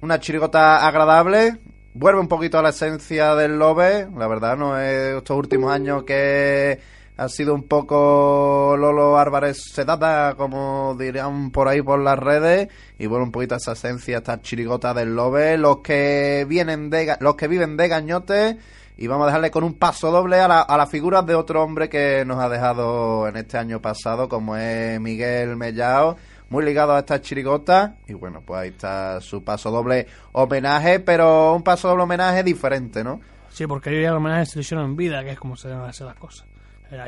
una 0.01 0.19
chirigota 0.19 0.85
agradable, 0.85 1.61
vuelve 1.95 2.21
un 2.21 2.29
poquito 2.29 2.59
a 2.59 2.63
la 2.63 2.71
esencia 2.71 3.35
del 3.37 3.59
Lobe, 3.59 4.09
la 4.17 4.27
verdad 4.27 4.57
no 4.57 4.79
es 4.79 5.17
estos 5.17 5.39
últimos 5.39 5.73
años 5.73 6.03
que 6.03 6.81
ha 7.17 7.29
sido 7.29 7.55
un 7.55 7.63
poco 7.63 8.75
Lolo 8.77 9.17
Álvarez 9.17 9.63
Sedata, 9.73 10.35
como 10.37 10.97
dirían 10.99 11.53
por 11.53 11.69
ahí 11.69 11.81
por 11.81 12.01
las 12.01 12.19
redes, 12.19 12.69
y 12.99 13.07
vuelve 13.07 13.27
un 13.27 13.33
poquito 13.33 13.55
esa 13.55 13.73
esencia, 13.73 14.19
esta 14.19 14.43
chirigota 14.43 14.93
del 14.93 15.15
Lobe, 15.15 15.57
los 15.57 15.79
que 15.79 16.45
vienen 16.49 16.91
de 16.91 17.17
los 17.21 17.37
que 17.37 17.47
viven 17.47 17.77
de 17.77 17.87
Gañote, 17.87 18.59
y 18.97 19.07
vamos 19.07 19.25
a 19.25 19.27
dejarle 19.27 19.53
con 19.53 19.63
un 19.63 19.75
paso 19.75 20.11
doble 20.11 20.41
a 20.41 20.49
la, 20.49 20.61
a 20.63 20.77
la 20.77 20.87
figura 20.87 21.23
de 21.23 21.37
otro 21.37 21.63
hombre 21.63 21.89
que 21.89 22.25
nos 22.27 22.41
ha 22.41 22.49
dejado 22.49 23.29
en 23.29 23.37
este 23.37 23.57
año 23.57 23.81
pasado, 23.81 24.29
como 24.29 24.57
es 24.57 25.01
Miguel 25.01 25.57
Mellao, 25.57 26.17
muy 26.51 26.65
ligado 26.65 26.95
a 26.95 27.01
esta 27.01 27.21
chirigota. 27.21 27.97
Y 28.07 28.15
bueno, 28.15 28.43
pues 28.45 28.61
ahí 28.61 28.69
está 28.71 29.21
su 29.21 29.43
paso 29.45 29.71
doble 29.71 30.07
homenaje, 30.33 31.01
pero 31.01 31.55
un 31.55 31.63
paso 31.63 31.89
doble 31.89 32.05
homenaje 32.05 32.43
diferente, 32.43 33.03
¿no? 33.05 33.21
Sí, 33.51 33.67
porque 33.67 34.01
ya 34.03 34.09
el 34.09 34.17
homenaje 34.17 34.47
se 34.47 34.61
hicieron 34.61 34.85
en 34.87 34.97
vida, 34.97 35.23
que 35.23 35.31
es 35.31 35.39
como 35.39 35.57
se 35.57 35.69
deben 35.69 35.85
hacer 35.85 36.07
las 36.07 36.17
cosas. 36.17 36.47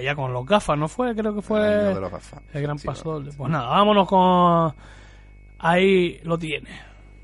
Ya 0.02 0.16
con 0.16 0.32
los 0.32 0.44
gafas, 0.44 0.76
¿no 0.76 0.88
fue? 0.88 1.14
Creo 1.14 1.34
que 1.34 1.42
fue 1.42 1.58
El 1.60 1.80
año 1.86 1.94
de 1.94 2.00
los 2.00 2.10
gafas. 2.10 2.40
el 2.52 2.62
gran 2.62 2.78
Sí, 2.78 2.86
paso 2.88 3.12
doble. 3.12 3.30
Pues 3.36 3.50
nada, 3.50 3.68
vámonos 3.68 4.08
con... 4.08 4.74
Ahí 5.58 6.18
lo 6.24 6.36
tiene. 6.38 6.70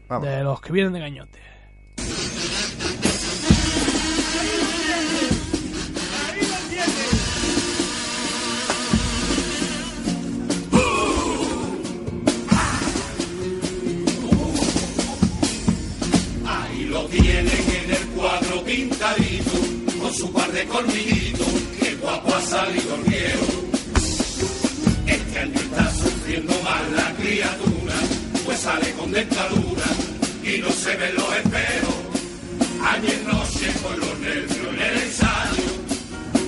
Vamos. 0.09 0.28
De 0.28 0.42
los 0.45 0.61
que 0.61 0.73
vienen 0.73 0.92
de 0.92 1.00
Gañote. 1.00 1.38
Su 20.12 20.31
par 20.33 20.50
de 20.52 20.64
colmillitos, 20.66 21.47
que 21.78 21.95
guapo 21.97 22.35
ha 22.35 22.40
salido 22.42 22.95
el 22.97 23.02
viejo. 23.02 23.47
Este 25.07 25.38
año 25.38 25.54
está 25.54 25.95
sufriendo 25.95 26.52
más 26.62 26.83
la 26.92 27.14
criatura, 27.14 27.95
pues 28.45 28.59
sale 28.59 28.92
con 28.92 29.11
dentadura 29.11 29.87
y 30.45 30.59
no 30.59 30.71
se 30.71 30.97
ven 30.97 31.14
los 31.14 31.37
esperos. 31.37 31.95
Ayer 32.85 33.23
noche 33.25 33.73
con 33.83 34.00
los 34.00 34.19
nervios 34.19 34.69
en 34.75 34.81
el 34.81 34.99
ensayo, 35.02 35.73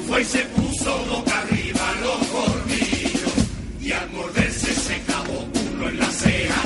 fue 0.09 0.23
y 0.23 0.25
se 0.25 0.41
puso 0.57 0.99
boca 1.07 1.39
arriba 1.41 1.95
los 2.03 2.29
colmillos 2.29 3.33
y 3.81 3.93
al 3.93 4.11
morderse 4.11 4.75
se 4.75 5.01
clavó 5.03 5.49
uno 5.73 5.89
en 5.89 5.99
la 5.99 6.11
ceja 6.11 6.63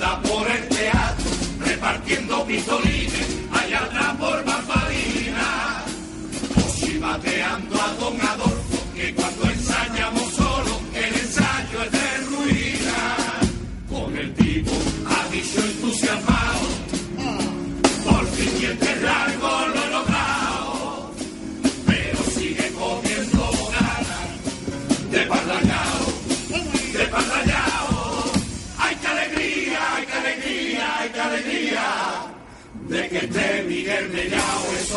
anda 0.00 0.20
por 0.22 0.50
el 0.50 0.68
teatro 0.68 1.30
repartiendo 1.58 2.46
pistolines 2.46 3.26
allá 3.52 3.80
atrás 3.80 4.16
por 4.16 4.44
Bambalina. 4.44 5.84
O 6.56 6.68
si 6.70 6.98
bateando 6.98 7.80
a 7.80 7.94
don 7.94 8.20
Adolfo, 8.20 8.78
que 8.94 9.14
cuando 9.14 9.44
ensayamos 9.44 10.32
solo, 10.32 10.80
el 10.94 11.14
ensayo 11.14 11.82
es 11.84 11.92
de 11.92 12.16
ruina. 12.30 13.40
Con 13.90 14.16
el 14.16 14.34
tipo 14.34 14.72
ha 15.06 15.28
dicho 15.30 15.60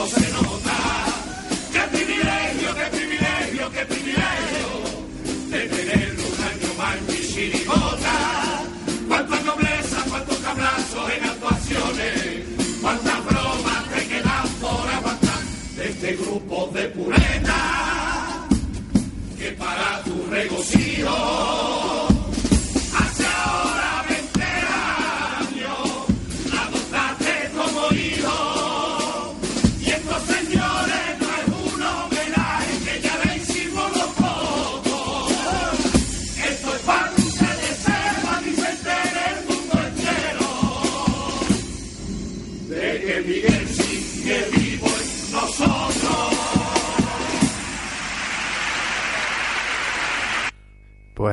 se 0.07 0.31
nota. 0.31 0.62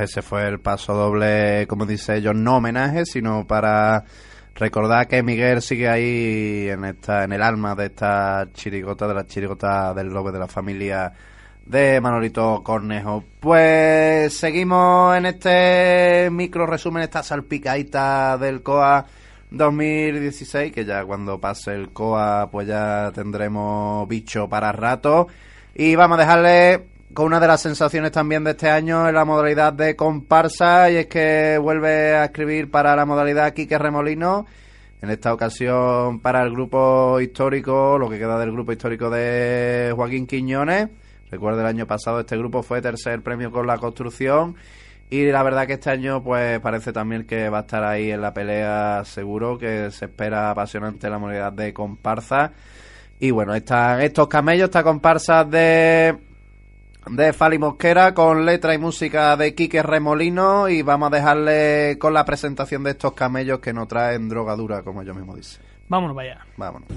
Pues 0.00 0.12
ese 0.12 0.22
fue 0.22 0.48
el 0.48 0.60
paso 0.60 0.94
doble, 0.94 1.66
como 1.68 1.84
dice 1.84 2.16
ellos, 2.16 2.34
no 2.34 2.56
homenaje, 2.56 3.04
sino 3.04 3.46
para 3.46 4.04
recordar 4.54 5.06
que 5.06 5.22
Miguel 5.22 5.60
sigue 5.60 5.90
ahí 5.90 6.70
en 6.70 6.86
esta, 6.86 7.24
en 7.24 7.32
el 7.32 7.42
alma 7.42 7.74
de 7.74 7.84
esta 7.84 8.48
chirigota, 8.54 9.06
de 9.06 9.12
la 9.12 9.26
chirigota 9.26 9.92
del 9.92 10.06
lobe 10.06 10.32
de 10.32 10.38
la 10.38 10.48
familia 10.48 11.12
de 11.66 12.00
Manolito 12.00 12.62
Cornejo. 12.64 13.24
Pues 13.40 14.32
seguimos 14.32 15.18
en 15.18 15.26
este 15.26 16.30
micro 16.30 16.66
resumen, 16.66 17.02
esta 17.02 17.22
salpicadita 17.22 18.38
del 18.38 18.62
COA 18.62 19.04
2016, 19.50 20.72
que 20.72 20.86
ya 20.86 21.04
cuando 21.04 21.38
pase 21.38 21.74
el 21.74 21.90
COA 21.90 22.48
pues 22.50 22.66
ya 22.66 23.12
tendremos 23.14 24.08
bicho 24.08 24.48
para 24.48 24.72
rato. 24.72 25.26
Y 25.74 25.94
vamos 25.94 26.16
a 26.16 26.20
dejarle 26.22 26.89
con 27.12 27.26
una 27.26 27.40
de 27.40 27.48
las 27.48 27.60
sensaciones 27.60 28.12
también 28.12 28.44
de 28.44 28.52
este 28.52 28.70
año 28.70 29.08
en 29.08 29.14
la 29.14 29.24
modalidad 29.24 29.72
de 29.72 29.96
comparsa 29.96 30.90
y 30.90 30.96
es 30.96 31.06
que 31.06 31.58
vuelve 31.58 32.14
a 32.14 32.26
escribir 32.26 32.70
para 32.70 32.94
la 32.94 33.04
modalidad 33.04 33.52
Quique 33.52 33.78
Remolino 33.78 34.46
en 35.02 35.10
esta 35.10 35.34
ocasión 35.34 36.20
para 36.20 36.42
el 36.42 36.50
grupo 36.52 37.18
histórico, 37.20 37.98
lo 37.98 38.08
que 38.08 38.18
queda 38.18 38.38
del 38.38 38.52
grupo 38.52 38.70
histórico 38.70 39.10
de 39.10 39.92
Joaquín 39.96 40.26
Quiñones. 40.26 40.88
Recuerdo 41.30 41.60
el 41.60 41.66
año 41.66 41.86
pasado 41.86 42.20
este 42.20 42.36
grupo 42.36 42.62
fue 42.62 42.80
tercer 42.80 43.22
premio 43.22 43.50
con 43.50 43.66
la 43.66 43.78
construcción 43.78 44.54
y 45.08 45.26
la 45.26 45.42
verdad 45.42 45.66
que 45.66 45.74
este 45.74 45.90
año 45.90 46.22
pues 46.22 46.60
parece 46.60 46.92
también 46.92 47.26
que 47.26 47.48
va 47.48 47.58
a 47.58 47.62
estar 47.62 47.82
ahí 47.82 48.12
en 48.12 48.20
la 48.20 48.32
pelea 48.32 49.02
seguro, 49.04 49.58
que 49.58 49.90
se 49.90 50.04
espera 50.04 50.50
apasionante 50.50 51.10
la 51.10 51.18
modalidad 51.18 51.52
de 51.52 51.72
comparsa. 51.72 52.52
Y 53.18 53.32
bueno, 53.32 53.54
están 53.54 54.00
estos 54.00 54.28
camellos, 54.28 54.66
esta 54.66 54.84
comparsa 54.84 55.44
de 55.44 56.29
de 57.08 57.32
Fali 57.32 57.58
Mosquera 57.58 58.14
con 58.14 58.44
letra 58.44 58.74
y 58.74 58.78
música 58.78 59.36
de 59.36 59.54
Quique 59.54 59.82
Remolino 59.82 60.68
y 60.68 60.82
vamos 60.82 61.12
a 61.12 61.16
dejarle 61.16 61.98
con 61.98 62.14
la 62.14 62.24
presentación 62.24 62.84
de 62.84 62.90
estos 62.90 63.12
camellos 63.12 63.60
que 63.60 63.72
no 63.72 63.86
traen 63.86 64.28
drogadura, 64.28 64.82
como 64.82 65.02
yo 65.02 65.14
mismo 65.14 65.34
dice. 65.34 65.60
Vámonos 65.88 66.14
para 66.14 66.32
allá. 66.32 66.46
Vámonos. 66.56 66.88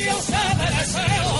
Ambiciosa 0.00 0.40
de 0.54 0.66
deseo. 0.78 1.36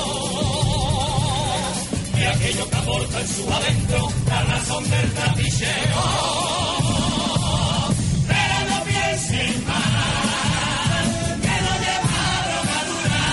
Y 2.19 2.23
aquello 2.25 2.69
que 2.69 2.77
aporta 2.77 3.21
en 3.21 3.29
su 3.29 3.53
adentro 3.53 4.13
la 4.27 4.43
razón 4.43 4.91
del 4.91 5.13
trapicheo. 5.13 6.03
Pero 8.29 8.57
no 8.69 8.85
piensen 8.85 9.65
más, 9.67 11.09
que 11.41 11.57
no 11.65 11.73
lleva 11.85 12.21
drogadura, 12.49 13.25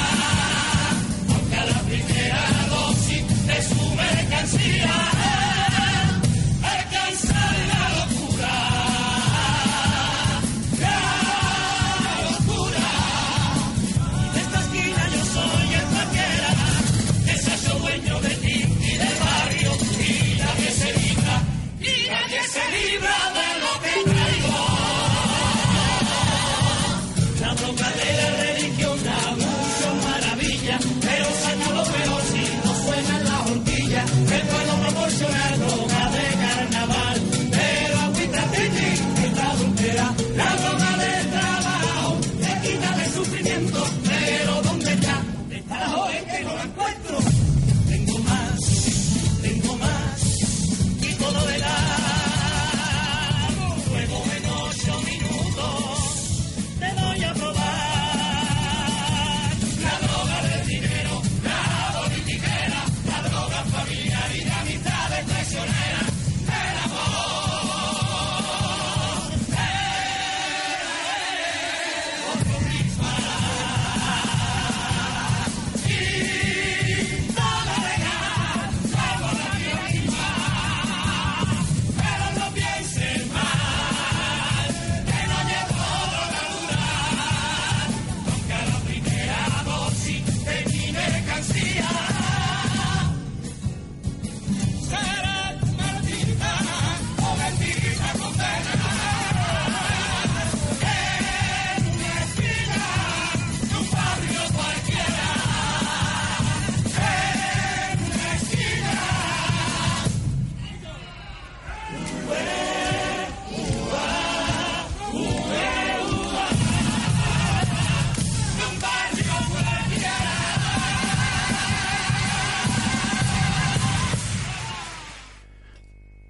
aunque 1.30 1.56
a 1.56 1.66
la 1.66 1.80
primera 1.82 2.44
dosis 2.70 3.48
de 3.48 3.62
su 3.64 3.96
mercancía 3.96 5.07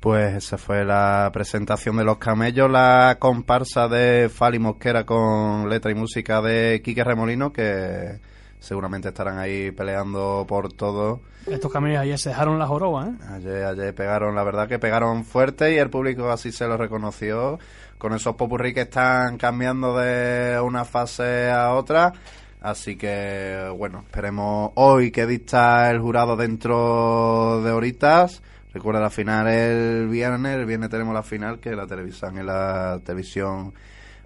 Pues 0.08 0.36
esa 0.36 0.58
fue 0.58 0.86
la 0.86 1.30
presentación 1.34 1.98
de 1.98 2.06
Los 2.06 2.18
Camellos, 2.18 2.72
la 2.72 3.18
comparsa 3.20 3.90
de 3.90 4.30
Fali 4.34 4.58
Mosquera 4.58 5.06
con 5.06 5.68
letra 5.68 5.92
y 5.92 5.96
música 5.96 6.42
de 6.42 6.82
Quique 6.82 7.04
Remolino, 7.04 7.52
que 7.52 8.18
seguramente 8.58 9.10
estarán 9.10 9.38
ahí 9.38 9.72
peleando 9.72 10.46
por 10.48 10.72
todo. 10.72 11.20
Estos 11.46 11.70
camellos 11.70 12.00
ayer 12.00 12.18
se 12.18 12.30
dejaron 12.30 12.58
la 12.58 12.68
joroba, 12.68 13.08
¿eh? 13.08 13.12
Ayer, 13.34 13.66
ayer 13.66 13.94
pegaron, 13.94 14.34
la 14.34 14.46
verdad 14.46 14.70
que 14.70 14.80
pegaron 14.80 15.26
fuerte 15.26 15.74
y 15.74 15.78
el 15.78 15.90
público 15.90 16.32
así 16.32 16.54
se 16.54 16.68
lo 16.68 16.78
reconoció, 16.78 17.60
con 17.98 18.14
esos 18.14 18.36
popurrí 18.36 18.74
que 18.74 18.84
están 18.84 19.38
cambiando 19.38 19.98
de 19.98 20.58
una 20.62 20.86
fase 20.86 21.52
a 21.52 21.74
otra. 21.74 22.14
Así 22.62 22.96
que, 22.96 23.70
bueno, 23.78 24.06
esperemos 24.08 24.72
hoy 24.76 25.12
que 25.12 25.28
dicta 25.28 25.92
el 25.92 26.00
jurado 26.00 26.38
dentro 26.38 27.62
de 27.62 27.72
horitas. 27.72 28.42
Recuerda 28.78 29.00
la 29.02 29.10
final 29.10 29.48
el 29.48 30.08
viernes, 30.08 30.56
el 30.56 30.68
viernes 30.68 30.92
tenemos 30.92 31.12
la 31.12 31.24
final 31.24 31.60
que 31.60 31.76
la 31.76 31.88
televisión 31.88 32.38
es 32.38 32.46
la 32.46 33.00
televisión 33.04 33.74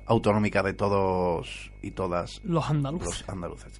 autonómica 0.06 0.62
de 0.62 0.74
todos 0.74 1.72
y 1.82 1.92
todas 1.92 2.42
Los 2.44 2.70
andaluces. 2.70 3.22
los 3.22 3.30
andaluces. 3.30 3.80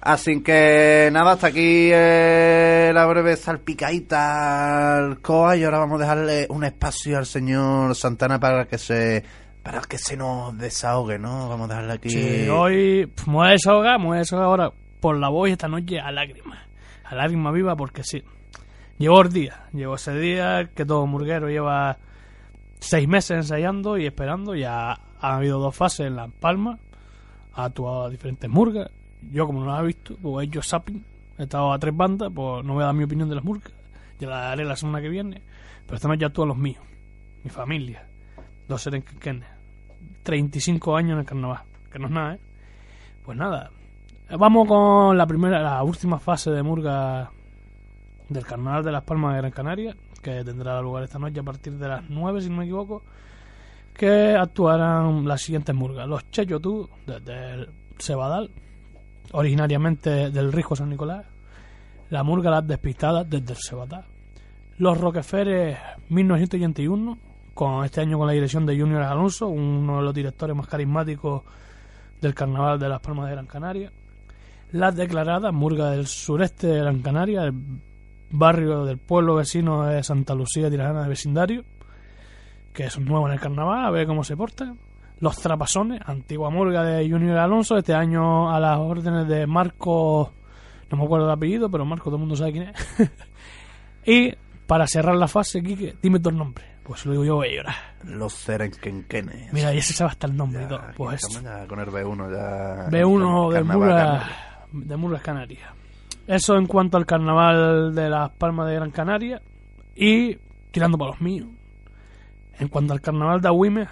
Así 0.00 0.42
que 0.42 1.10
nada, 1.12 1.32
hasta 1.32 1.48
aquí 1.48 1.90
eh, 1.92 2.90
la 2.94 3.04
breve 3.04 3.36
salpicadita 3.36 4.96
al 4.96 5.20
COA 5.20 5.58
y 5.58 5.64
ahora 5.64 5.80
vamos 5.80 5.98
a 6.00 6.04
dejarle 6.04 6.46
un 6.48 6.64
espacio 6.64 7.18
al 7.18 7.26
señor 7.26 7.94
Santana 7.94 8.40
para 8.40 8.64
que 8.66 8.78
se 8.78 9.22
para 9.62 9.82
que 9.82 9.98
se 9.98 10.16
nos 10.16 10.56
desahogue, 10.56 11.18
¿no? 11.18 11.46
Vamos 11.50 11.66
a 11.68 11.74
dejarle 11.74 11.92
aquí 11.92 12.08
Sí, 12.08 12.48
hoy 12.48 13.04
pf, 13.06 13.26
me 13.28 13.34
voy 13.36 13.48
a 13.48 13.50
desahogar, 13.50 13.98
me 13.98 14.06
voy 14.06 14.16
a 14.16 14.20
desahogar 14.20 14.48
ahora 14.48 14.72
por 14.98 15.18
la 15.18 15.28
voz 15.28 15.50
esta 15.50 15.68
noche 15.68 16.00
a 16.00 16.10
lágrimas. 16.10 16.58
A 17.04 17.14
lágrima 17.14 17.52
viva 17.52 17.76
porque 17.76 18.02
sí. 18.02 18.24
Llegó 19.00 19.22
el 19.22 19.32
día, 19.32 19.64
llegó 19.72 19.94
ese 19.94 20.12
día 20.12 20.68
que 20.74 20.84
todo 20.84 21.06
murguero 21.06 21.48
lleva 21.48 21.96
seis 22.80 23.08
meses 23.08 23.30
ensayando 23.30 23.96
y 23.96 24.04
esperando. 24.04 24.54
Ya 24.54 24.90
ha 24.92 25.36
habido 25.36 25.58
dos 25.58 25.74
fases 25.74 26.00
en 26.00 26.16
Las 26.16 26.30
Palmas, 26.32 26.78
ha 27.54 27.64
actuado 27.64 28.04
a 28.04 28.10
diferentes 28.10 28.50
murgas. 28.50 28.90
Yo 29.32 29.46
como 29.46 29.64
no 29.64 29.72
la 29.72 29.80
he 29.80 29.86
visto, 29.86 30.18
pues 30.20 30.44
he 30.44 30.48
hecho 30.48 30.60
zapping, 30.60 31.02
he 31.38 31.44
estado 31.44 31.72
a 31.72 31.78
tres 31.78 31.96
bandas, 31.96 32.30
pues 32.34 32.62
no 32.62 32.74
voy 32.74 32.82
a 32.82 32.86
dar 32.86 32.94
mi 32.94 33.04
opinión 33.04 33.30
de 33.30 33.36
las 33.36 33.42
murgas. 33.42 33.72
Ya 34.18 34.28
la 34.28 34.40
daré 34.40 34.66
la 34.66 34.76
semana 34.76 35.00
que 35.00 35.08
viene. 35.08 35.40
Pero 35.86 35.96
esta 35.96 36.06
noche 36.06 36.26
actúan 36.26 36.48
los 36.48 36.58
míos, 36.58 36.84
mi 37.42 37.48
familia, 37.48 38.06
los 38.68 38.82
serenquenes. 38.82 39.48
35 40.24 40.94
años 40.94 41.12
en 41.12 41.18
el 41.20 41.24
carnaval, 41.24 41.62
que 41.90 41.98
no 41.98 42.04
es 42.08 42.12
nada, 42.12 42.34
¿eh? 42.34 42.40
Pues 43.24 43.38
nada, 43.38 43.70
vamos 44.38 44.68
con 44.68 45.16
la 45.16 45.26
primera, 45.26 45.62
la 45.62 45.82
última 45.82 46.18
fase 46.18 46.50
de 46.50 46.62
murga 46.62 47.30
del 48.30 48.46
carnaval 48.46 48.84
de 48.84 48.92
Las 48.92 49.02
Palmas 49.02 49.34
de 49.34 49.40
Gran 49.40 49.50
Canaria, 49.50 49.96
que 50.22 50.44
tendrá 50.44 50.80
lugar 50.80 51.02
esta 51.02 51.18
noche 51.18 51.40
a 51.40 51.42
partir 51.42 51.74
de 51.76 51.88
las 51.88 52.08
9, 52.08 52.40
si 52.40 52.48
no 52.48 52.58
me 52.58 52.64
equivoco, 52.64 53.02
que 53.92 54.34
actuarán 54.34 55.26
las 55.26 55.42
siguientes 55.42 55.74
murgas. 55.74 56.08
Los 56.08 56.30
Cheyotú, 56.30 56.88
desde 57.06 57.52
el 57.52 57.70
Cebadal, 57.98 58.50
originariamente 59.32 60.30
del 60.30 60.52
Risco 60.52 60.76
San 60.76 60.88
Nicolás, 60.88 61.26
la 62.08 62.22
murga 62.22 62.50
Las 62.50 62.66
Despistadas 62.66 63.28
desde 63.28 63.52
el 63.52 63.58
Cebadal, 63.58 64.04
los 64.78 64.98
Roqueferes 64.98 65.76
1981, 66.08 67.18
con 67.52 67.84
este 67.84 68.00
año 68.00 68.16
con 68.16 68.28
la 68.28 68.32
dirección 68.32 68.64
de 68.64 68.78
Junior 68.78 69.02
Alonso, 69.02 69.48
uno 69.48 69.98
de 69.98 70.02
los 70.02 70.14
directores 70.14 70.56
más 70.56 70.68
carismáticos 70.68 71.42
del 72.20 72.32
carnaval 72.32 72.78
de 72.78 72.88
Las 72.88 73.00
Palmas 73.00 73.26
de 73.26 73.32
Gran 73.32 73.46
Canaria. 73.46 73.92
Las 74.72 74.94
declaradas, 74.94 75.52
Murga 75.52 75.90
del 75.90 76.06
sureste 76.06 76.68
de 76.68 76.78
Gran 76.78 77.02
Canaria, 77.02 77.42
el 77.42 77.52
barrio 78.30 78.84
del 78.84 78.98
pueblo 78.98 79.34
vecino 79.34 79.84
de 79.84 80.02
Santa 80.02 80.34
Lucía 80.34 80.70
Tirajana 80.70 81.02
de 81.02 81.08
vecindario, 81.08 81.64
que 82.72 82.84
es 82.84 82.98
nuevo 82.98 83.26
en 83.26 83.34
el 83.34 83.40
carnaval, 83.40 83.84
a 83.84 83.90
ver 83.90 84.06
cómo 84.06 84.24
se 84.24 84.36
porta. 84.36 84.74
Los 85.18 85.36
Trapasones, 85.36 86.00
antigua 86.06 86.48
murga 86.50 86.82
de 86.82 87.08
Junior 87.08 87.36
Alonso, 87.38 87.76
este 87.76 87.92
año 87.92 88.50
a 88.50 88.58
las 88.58 88.78
órdenes 88.78 89.28
de 89.28 89.46
Marco, 89.46 90.32
no 90.90 90.96
me 90.96 91.04
acuerdo 91.04 91.26
el 91.26 91.32
apellido, 91.32 91.70
pero 91.70 91.84
Marco 91.84 92.04
todo 92.04 92.16
el 92.16 92.20
mundo 92.20 92.36
sabe 92.36 92.52
quién 92.52 92.68
es. 92.68 93.10
y 94.06 94.34
para 94.66 94.86
cerrar 94.86 95.16
la 95.16 95.28
fase, 95.28 95.62
Quique, 95.62 95.96
dime 96.00 96.20
tu 96.20 96.30
nombre. 96.30 96.64
Pues 96.82 97.04
lo 97.04 97.12
digo 97.12 97.24
yo, 97.24 97.34
voy 97.36 97.48
a 97.48 97.54
llorar. 97.54 97.74
los 98.04 98.32
Serenquenquenes. 98.32 99.52
Mira, 99.52 99.72
ya 99.72 99.82
se 99.82 99.92
sabe 99.92 100.10
hasta 100.10 100.26
el 100.26 100.36
nombre 100.36 100.64
y 100.64 100.66
todo. 100.66 100.80
Pues 100.96 101.20
ya 101.42 101.66
con 101.66 101.78
el 101.78 101.86
B1 101.86 102.32
ya 102.32 102.88
B1 102.88 103.52
de 103.52 103.62
Murgas 103.62 104.30
de 104.72 104.96
Murgas 104.96 105.22
Canarias. 105.22 105.70
Eso 106.30 106.56
en 106.56 106.66
cuanto 106.66 106.96
al 106.96 107.06
carnaval 107.06 107.92
de 107.92 108.08
las 108.08 108.30
Palmas 108.30 108.68
de 108.68 108.76
Gran 108.76 108.92
Canaria 108.92 109.42
y 109.96 110.36
tirando 110.70 110.96
para 110.96 111.10
los 111.10 111.20
míos. 111.20 111.48
En 112.56 112.68
cuanto 112.68 112.92
al 112.92 113.00
carnaval 113.00 113.40
de 113.40 113.48
Agüime, 113.48 113.88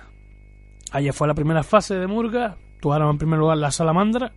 ayer 0.93 1.13
fue 1.13 1.27
la 1.27 1.35
primera 1.35 1.65
fase 1.65 1.97
de 1.97 2.07
Murga, 2.07 2.57
actuaron 2.77 3.11
en 3.11 3.19
primer 3.19 3.41
lugar 3.41 3.59
la 3.59 3.73
Salamandra, 3.73 4.31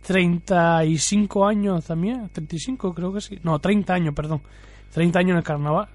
35 0.00 1.46
años 1.46 1.84
también, 1.84 2.26
35 2.30 2.94
creo 2.94 3.12
que 3.12 3.20
sí, 3.20 3.38
no, 3.42 3.58
30 3.58 3.92
años, 3.92 4.14
perdón, 4.14 4.40
30 4.94 5.18
años 5.18 5.30
en 5.32 5.36
el 5.36 5.44
carnaval, 5.44 5.88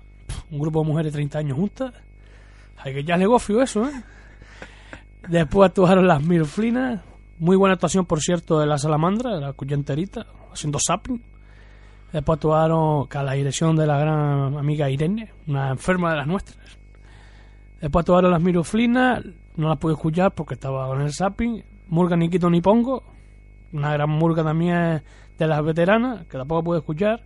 un 0.52 0.60
grupo 0.60 0.82
de 0.84 0.90
mujeres 0.90 1.12
30 1.12 1.40
años 1.40 1.58
juntas, 1.58 1.92
hay 2.78 2.94
que 2.94 3.04
ya 3.04 3.18
le 3.18 3.26
gofio 3.26 3.64
eso, 3.64 3.84
¿eh? 3.86 4.04
Después 5.28 5.70
actuaron 5.70 6.06
las 6.06 6.22
Mirflinas. 6.22 7.02
Muy 7.40 7.56
buena 7.56 7.74
actuación, 7.74 8.06
por 8.06 8.20
cierto, 8.20 8.60
de 8.60 8.68
la 8.68 8.78
Salamandra, 8.78 9.40
la 9.40 9.54
cuyenterita, 9.54 10.28
haciendo 10.52 10.78
zapping. 10.80 11.31
Después 12.12 12.38
actuaron 12.38 13.08
a 13.10 13.24
la 13.24 13.34
dirección 13.34 13.76
de 13.76 13.88
la 13.88 13.98
gran 13.98 14.58
amiga 14.58 14.90
Irene, 14.90 15.32
una 15.48 15.70
enferma 15.70 16.12
de 16.12 16.18
las 16.18 16.28
nuestras. 16.28 16.78
Después 17.80 18.04
actuaron 18.04 18.32
las 18.32 18.42
Miruflinas, 18.42 19.24
no 19.56 19.70
las 19.70 19.78
pude 19.78 19.94
escuchar 19.94 20.32
porque 20.32 20.56
estaba 20.56 20.88
con 20.88 21.02
el 21.02 21.14
zapping. 21.14 21.64
Murga 21.88 22.16
Nikito 22.16 22.50
Nipongo, 22.50 23.04
una 23.74 23.94
gran 23.94 24.10
murga 24.10 24.44
también 24.44 25.02
de 25.38 25.48
las 25.48 25.64
veteranas, 25.64 26.26
que 26.28 26.38
tampoco 26.38 26.64
pude 26.64 26.80
escuchar. 26.80 27.24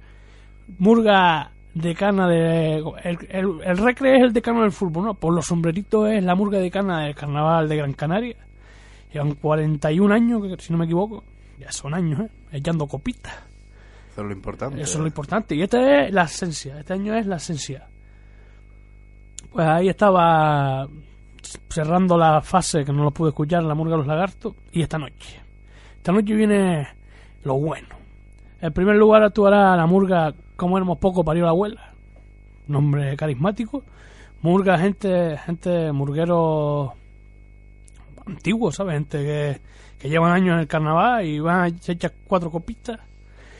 Murga 0.77 1.51
decana 1.73 2.27
de. 2.27 2.77
El, 3.03 3.17
el, 3.29 3.61
el 3.63 3.77
recre 3.77 4.17
es 4.17 4.23
el 4.23 4.33
decano 4.33 4.61
del 4.61 4.71
fútbol, 4.71 5.05
¿no? 5.05 5.13
Por 5.15 5.33
los 5.33 5.45
sombreritos 5.45 6.09
es 6.09 6.23
la 6.23 6.35
murga 6.35 6.59
decana 6.59 7.05
del 7.05 7.15
carnaval 7.15 7.67
de 7.67 7.77
Gran 7.77 7.93
Canaria. 7.93 8.37
Llevan 9.11 9.33
41 9.35 10.13
años, 10.13 10.41
si 10.59 10.71
no 10.71 10.79
me 10.79 10.85
equivoco. 10.85 11.23
Ya 11.59 11.71
son 11.71 11.93
años, 11.93 12.19
¿eh? 12.21 12.29
Echando 12.51 12.85
copitas. 12.87 13.54
Eso 14.81 14.93
es 14.93 14.99
lo 14.99 15.07
importante. 15.07 15.55
Y 15.55 15.61
esta 15.61 16.05
es 16.05 16.13
la 16.13 16.23
esencia. 16.23 16.79
Este 16.79 16.93
año 16.93 17.13
es 17.15 17.25
la 17.25 17.35
esencia. 17.35 17.87
Pues 19.51 19.67
ahí 19.67 19.89
estaba 19.89 20.87
cerrando 21.69 22.17
la 22.17 22.41
fase 22.41 22.83
que 22.83 22.91
no 22.91 23.03
lo 23.03 23.11
pude 23.11 23.29
escuchar, 23.29 23.63
la 23.63 23.75
murga 23.75 23.93
de 23.93 23.97
los 23.99 24.07
lagartos. 24.07 24.53
Y 24.71 24.81
esta 24.81 24.97
noche. 24.97 25.41
Esta 25.97 26.11
noche 26.11 26.33
viene 26.33 26.87
lo 27.43 27.55
bueno. 27.55 27.95
En 28.61 28.73
primer 28.73 28.95
lugar 28.95 29.21
actuará 29.23 29.75
la 29.75 29.85
murga 29.85 30.33
Como 30.55 30.77
éramos 30.77 30.97
poco 30.97 31.23
parió 31.23 31.43
la 31.43 31.51
abuela. 31.51 31.93
Nombre 32.67 33.15
carismático. 33.15 33.83
Murga, 34.41 34.77
gente, 34.77 35.37
gente 35.45 35.91
murguero 35.91 36.93
antiguo, 38.25 38.71
¿sabes? 38.71 38.93
Gente 38.93 39.17
que, 39.19 39.61
que 39.99 40.09
llevan 40.09 40.31
años 40.31 40.53
en 40.53 40.59
el 40.61 40.67
carnaval 40.67 41.25
y 41.25 41.39
van 41.39 41.73
a 41.73 41.77
se 41.79 41.93
echan 41.93 42.11
cuatro 42.27 42.51
copitas. 42.51 42.99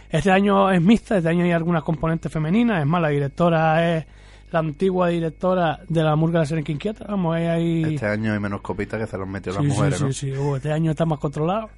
Este 0.10 0.32
año 0.32 0.72
es 0.72 0.82
mixta, 0.82 1.18
este 1.18 1.30
año 1.30 1.44
hay 1.44 1.52
algunas 1.52 1.84
componentes 1.84 2.32
femeninas. 2.32 2.82
Es 2.82 2.88
más, 2.88 3.02
la 3.02 3.10
directora 3.10 3.98
es 3.98 4.06
la 4.52 4.60
antigua 4.60 5.10
directora 5.10 5.80
de 5.88 6.04
la 6.04 6.16
Murga 6.16 6.40
de 6.40 6.44
la 6.44 6.46
Serenca 6.48 6.72
Inquieta. 6.72 7.06
Vamos, 7.08 7.36
ahí. 7.36 7.84
Este 7.96 8.06
año 8.06 8.34
hay 8.34 8.40
menos 8.40 8.62
copitas 8.62 9.00
que 9.00 9.08
se 9.08 9.18
los 9.18 9.28
metió 9.28 9.52
Sí, 9.52 9.58
las 9.60 9.68
mujeres, 9.68 9.98
sí, 9.98 10.04
¿no? 10.04 10.14
sí. 10.14 10.32
Uh, 10.32 10.56
este 10.56 10.72
año 10.72 10.92
está 10.92 11.06
más 11.06 11.20
controlado. 11.20 11.70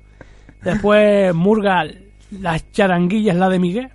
Después, 0.62 1.34
Murga, 1.34 1.86
las 2.32 2.72
charanguillas, 2.72 3.36
la 3.36 3.50
de 3.50 3.60
Miguel. 3.60 3.90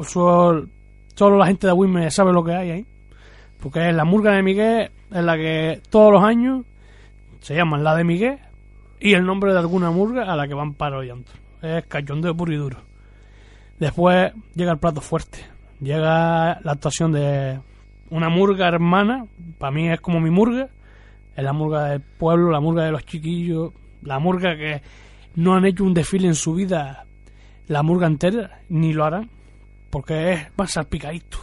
Solo, 0.00 0.66
solo 1.14 1.36
la 1.38 1.46
gente 1.46 1.66
de 1.66 1.72
Wime 1.72 2.10
sabe 2.10 2.32
lo 2.32 2.44
que 2.44 2.54
hay 2.54 2.70
ahí. 2.70 2.86
Porque 3.60 3.92
la 3.92 4.04
Murga 4.04 4.32
de 4.32 4.42
Miguel 4.42 4.90
es 5.10 5.24
la 5.24 5.36
que 5.36 5.80
todos 5.90 6.12
los 6.12 6.22
años 6.22 6.64
se 7.40 7.54
llaman 7.54 7.84
la 7.84 7.94
de 7.94 8.04
Miguel 8.04 8.38
y 9.00 9.14
el 9.14 9.24
nombre 9.24 9.52
de 9.52 9.58
alguna 9.58 9.90
murga 9.90 10.24
a 10.30 10.36
la 10.36 10.48
que 10.48 10.54
van 10.54 10.74
parodiando. 10.74 11.30
Es 11.62 11.86
cachondeo 11.86 12.36
puro 12.36 12.52
y 12.52 12.56
duro. 12.56 12.78
Después 13.78 14.32
llega 14.54 14.72
el 14.72 14.78
plato 14.78 15.00
fuerte. 15.00 15.38
Llega 15.80 16.60
la 16.62 16.72
actuación 16.72 17.12
de 17.12 17.60
una 18.10 18.28
murga 18.28 18.68
hermana. 18.68 19.26
Para 19.58 19.72
mí 19.72 19.88
es 19.90 20.00
como 20.00 20.20
mi 20.20 20.30
murga. 20.30 20.68
Es 21.36 21.44
la 21.44 21.52
murga 21.52 21.90
del 21.90 22.00
pueblo, 22.00 22.50
la 22.50 22.60
murga 22.60 22.84
de 22.84 22.92
los 22.92 23.04
chiquillos. 23.04 23.72
La 24.02 24.18
murga 24.18 24.56
que 24.56 24.82
no 25.34 25.54
han 25.54 25.66
hecho 25.66 25.84
un 25.84 25.94
desfile 25.94 26.28
en 26.28 26.34
su 26.34 26.54
vida. 26.54 27.04
La 27.66 27.82
murga 27.82 28.06
entera, 28.06 28.60
ni 28.68 28.92
lo 28.92 29.04
harán. 29.04 29.28
Porque 29.90 30.32
es 30.32 30.46
más 30.56 30.72
salpicadito. 30.72 31.38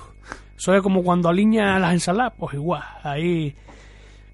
Eso 0.58 0.74
es 0.74 0.82
como 0.82 1.04
cuando 1.04 1.30
alinean 1.30 1.82
las 1.82 1.94
ensaladas. 1.94 2.34
Pues 2.38 2.56
igual. 2.56 2.84
Ahí 3.04 3.56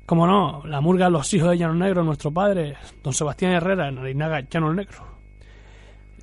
como 0.10 0.26
no, 0.26 0.64
la 0.66 0.82
murga 0.82 1.08
Los 1.08 1.32
Hijos 1.36 1.52
de 1.52 1.60
Llano 1.60 1.76
Negro, 1.76 2.04
nuestro 2.04 2.32
padre, 2.32 2.76
don 3.04 3.14
Sebastián 3.14 3.52
Herrera, 3.52 3.90
en 3.90 4.00
Arinaga, 4.00 4.42
Llano 4.42 4.74
Negro. 4.74 5.19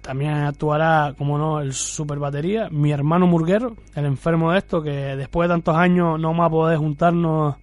También 0.06 0.34
actuará, 0.34 1.14
como 1.18 1.36
no, 1.36 1.58
el 1.60 1.72
super 1.72 2.18
batería, 2.20 2.68
mi 2.70 2.92
hermano 2.92 3.26
Murguero, 3.26 3.74
el 3.96 4.04
enfermo 4.06 4.52
de 4.52 4.58
esto, 4.58 4.80
que 4.80 4.90
después 5.16 5.48
de 5.48 5.54
tantos 5.54 5.74
años 5.76 6.20
no 6.20 6.32
va 6.36 6.46
a 6.46 6.50
poder 6.50 6.78
juntarnos 6.78 7.56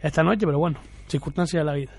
esta 0.00 0.22
noche, 0.22 0.46
pero 0.46 0.60
bueno, 0.60 0.78
circunstancias 1.08 1.60
de 1.60 1.64
la 1.64 1.72
vida. 1.74 1.90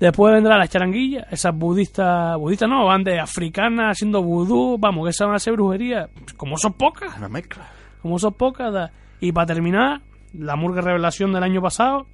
Después 0.00 0.34
vendrá 0.34 0.58
la 0.58 0.66
charanguilla, 0.66 1.26
esas 1.30 1.54
budistas, 1.54 2.36
budistas 2.36 2.68
no, 2.68 2.86
van 2.86 3.04
de 3.04 3.20
africanas 3.20 3.92
haciendo 3.92 4.22
vudú, 4.24 4.76
vamos, 4.76 5.04
que 5.04 5.10
esas 5.10 5.28
van 5.28 5.36
a 5.36 5.38
ser 5.38 5.52
brujería, 5.52 6.08
como 6.36 6.56
son 6.58 6.72
pocas, 6.72 7.16
Una 7.16 7.28
mezcla. 7.28 7.68
como 8.02 8.18
son 8.18 8.32
pocas. 8.34 8.72
da- 8.72 8.90
Y 9.20 9.30
para 9.30 9.46
terminar, 9.46 10.00
la 10.32 10.56
Murga 10.56 10.80
Revelación 10.80 11.32
del 11.32 11.44
año 11.44 11.62
pasado, 11.62 12.06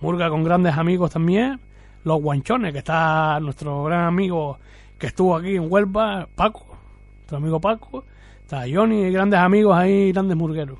Murga 0.00 0.28
con 0.30 0.42
grandes 0.42 0.76
amigos 0.76 1.12
también, 1.12 1.60
los 2.02 2.20
guanchones, 2.20 2.72
que 2.72 2.78
está 2.78 3.38
nuestro 3.40 3.84
gran 3.84 4.04
amigo 4.06 4.58
que 4.98 5.06
estuvo 5.08 5.36
aquí 5.36 5.56
en 5.56 5.66
Huelva, 5.70 6.28
Paco, 6.34 6.76
nuestro 7.16 7.38
amigo 7.38 7.60
Paco, 7.60 8.04
está 8.42 8.64
Johnny, 8.72 9.10
grandes 9.10 9.40
amigos 9.40 9.76
ahí, 9.76 10.12
grandes 10.12 10.36
murgueros. 10.36 10.78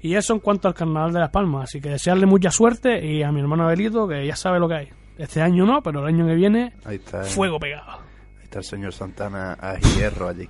Y 0.00 0.14
eso 0.14 0.32
en 0.34 0.40
cuanto 0.40 0.68
al 0.68 0.74
Carnaval 0.74 1.12
de 1.12 1.20
Las 1.20 1.30
Palmas, 1.30 1.64
así 1.64 1.80
que 1.80 1.90
desearle 1.90 2.26
mucha 2.26 2.50
suerte 2.50 3.04
y 3.06 3.22
a 3.22 3.30
mi 3.30 3.40
hermano 3.40 3.64
Abelito, 3.64 4.08
que 4.08 4.26
ya 4.26 4.34
sabe 4.36 4.58
lo 4.58 4.68
que 4.68 4.74
hay. 4.74 4.88
Este 5.16 5.40
año 5.40 5.64
no, 5.64 5.82
pero 5.82 6.00
el 6.00 6.06
año 6.06 6.26
que 6.26 6.34
viene, 6.34 6.72
Ahí 6.84 6.96
está. 6.96 7.22
fuego 7.22 7.60
pegado. 7.60 7.90
Ahí 8.38 8.44
está 8.44 8.58
el 8.58 8.64
señor 8.64 8.92
Santana 8.92 9.52
a 9.60 9.78
hierro 9.78 10.28
allí. 10.28 10.48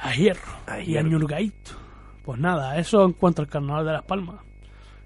A 0.00 0.12
hierro. 0.12 0.52
A 0.66 0.78
y 0.80 0.96
a 0.96 1.02
hierro. 1.02 1.26
Pues 2.24 2.38
nada, 2.38 2.78
eso 2.78 3.04
en 3.04 3.12
cuanto 3.12 3.42
al 3.42 3.48
Carnaval 3.48 3.84
de 3.84 3.92
Las 3.92 4.04
Palmas. 4.04 4.36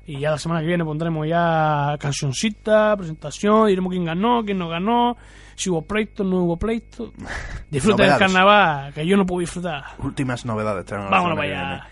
Y 0.08 0.20
ya 0.20 0.30
la 0.30 0.38
semana 0.38 0.62
que 0.62 0.66
viene 0.66 0.86
pondremos 0.86 1.28
ya 1.28 1.94
cancioncita, 2.00 2.96
presentación, 2.96 3.66
diremos 3.66 3.90
quién 3.90 4.06
ganó, 4.06 4.42
quién 4.42 4.56
no 4.56 4.66
ganó, 4.66 5.18
si 5.54 5.68
hubo 5.68 5.82
pleito, 5.82 6.24
no 6.24 6.44
hubo 6.44 6.56
pleito. 6.56 7.12
Disfruten 7.70 8.08
del 8.08 8.18
carnaval, 8.18 8.94
que 8.94 9.06
yo 9.06 9.18
no 9.18 9.26
puedo 9.26 9.40
disfrutar. 9.40 9.84
Últimas 9.98 10.46
novedades. 10.46 10.86
Vámonos 10.90 11.36
para 11.36 11.42
allá. 11.42 11.88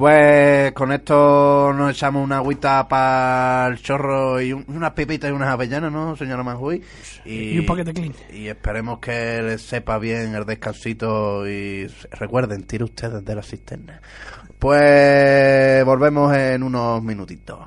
Pues 0.00 0.72
con 0.72 0.92
esto 0.92 1.74
nos 1.76 1.90
echamos 1.90 2.24
una 2.24 2.38
agüita 2.38 2.88
para 2.88 3.66
el 3.68 3.82
chorro 3.82 4.40
y 4.40 4.50
un- 4.54 4.64
unas 4.68 4.92
pepitas 4.92 5.28
y 5.28 5.32
unas 5.34 5.50
avellanas, 5.50 5.92
¿no, 5.92 6.16
señora 6.16 6.42
Manjuy? 6.42 6.80
Y 7.26 7.58
un 7.58 7.66
paquete 7.66 7.92
clean. 7.92 8.14
Y 8.32 8.46
esperemos 8.46 8.98
que 8.98 9.42
les 9.42 9.60
sepa 9.60 9.98
bien 9.98 10.34
el 10.34 10.46
descansito 10.46 11.46
y 11.46 11.86
recuerden, 12.12 12.62
tire 12.62 12.84
ustedes 12.84 13.22
de 13.22 13.34
la 13.34 13.42
cisterna. 13.42 14.00
Pues 14.58 15.84
volvemos 15.84 16.34
en 16.34 16.62
unos 16.62 17.02
minutitos. 17.02 17.58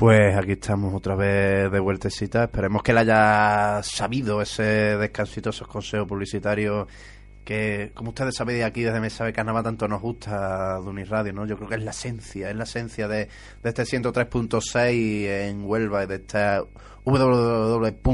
Pues 0.00 0.34
aquí 0.34 0.52
estamos 0.52 0.94
otra 0.94 1.14
vez 1.14 1.70
de 1.70 1.78
vueltecita. 1.78 2.44
Esperemos 2.44 2.82
que 2.82 2.94
le 2.94 3.00
haya 3.00 3.82
sabido 3.82 4.40
ese 4.40 4.62
descansito, 4.96 5.50
esos 5.50 5.68
consejos 5.68 6.08
publicitarios 6.08 6.88
que, 7.44 7.92
como 7.92 8.08
ustedes 8.08 8.34
sabéis, 8.34 8.64
aquí 8.64 8.80
desde 8.82 8.98
Mesa 8.98 9.26
de 9.26 9.34
Carnaval 9.34 9.62
tanto 9.62 9.86
nos 9.88 10.00
gusta 10.00 10.80
de 10.80 10.88
Unirradio, 10.88 11.34
¿no? 11.34 11.44
Yo 11.44 11.58
creo 11.58 11.68
que 11.68 11.74
es 11.74 11.82
la 11.82 11.90
esencia, 11.90 12.48
es 12.48 12.56
la 12.56 12.64
esencia 12.64 13.08
de, 13.08 13.28
de 13.62 13.68
este 13.68 13.82
103.6 13.82 15.26
en 15.50 15.66
Huelva 15.66 16.04
y 16.04 16.06
de 16.06 16.14
este 16.14 16.62
www.hu.es 17.04 18.06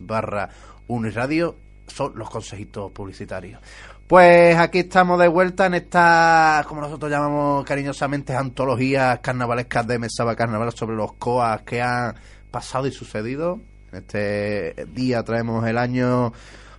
barra 0.00 0.48
Unirradio 0.86 1.58
son 1.88 2.12
los 2.16 2.30
consejitos 2.30 2.90
publicitarios. 2.92 3.60
Pues 4.06 4.56
aquí 4.58 4.80
estamos 4.80 5.18
de 5.18 5.28
vuelta 5.28 5.66
en 5.66 5.74
esta, 5.74 6.64
como 6.68 6.82
nosotros 6.82 7.10
llamamos 7.10 7.64
cariñosamente, 7.64 8.34
antologías 8.34 9.20
carnavalescas 9.20 9.86
de 9.86 9.98
Mesaba 9.98 10.36
Carnaval 10.36 10.72
sobre 10.72 10.96
los 10.96 11.14
COAs 11.14 11.62
que 11.62 11.80
han 11.80 12.14
pasado 12.50 12.86
y 12.86 12.92
sucedido. 12.92 13.60
En 13.90 13.98
este 13.98 14.86
día 14.92 15.22
traemos 15.22 15.66
el 15.66 15.78
año 15.78 16.32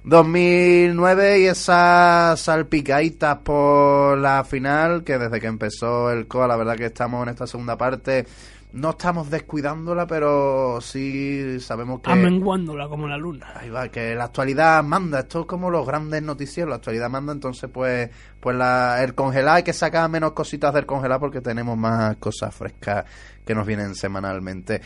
2009 0.04 1.40
y 1.40 1.46
esas 1.46 2.40
salpicaditas 2.40 3.38
por 3.38 4.18
la 4.18 4.44
final, 4.44 5.04
que 5.04 5.18
desde 5.18 5.40
que 5.40 5.48
empezó 5.48 6.12
el 6.12 6.28
COA, 6.28 6.48
la 6.48 6.56
verdad 6.58 6.76
que 6.76 6.86
estamos 6.86 7.24
en 7.24 7.30
esta 7.30 7.48
segunda 7.48 7.78
parte. 7.78 8.26
No 8.74 8.90
estamos 8.90 9.30
descuidándola, 9.30 10.08
pero 10.08 10.82
sí 10.82 11.60
sabemos 11.60 12.02
que... 12.02 12.12
Amenguándola 12.12 12.88
como 12.88 13.08
la 13.08 13.18
luna. 13.18 13.54
Ahí 13.56 13.70
va, 13.70 13.88
que 13.90 14.16
la 14.16 14.26
actualidad 14.26 14.84
manda, 14.84 15.20
esto 15.20 15.42
es 15.42 15.46
como 15.46 15.70
los 15.70 15.86
grandes 15.86 16.24
noticieros, 16.24 16.72
la 16.72 16.76
actualidad 16.78 17.08
manda, 17.08 17.34
entonces 17.34 17.70
pues 17.72 18.10
pues 18.40 18.58
la, 18.58 19.04
el 19.04 19.14
congelar 19.14 19.58
hay 19.58 19.64
que 19.64 19.74
sacar 19.74 20.10
menos 20.10 20.32
cositas 20.32 20.74
del 20.74 20.88
congelar 20.88 21.20
porque 21.20 21.40
tenemos 21.40 21.78
más 21.78 22.18
cosas 22.18 22.54
frescas 22.54 23.06
que 23.46 23.54
nos 23.54 23.68
vienen 23.68 23.94
semanalmente. 23.94 24.82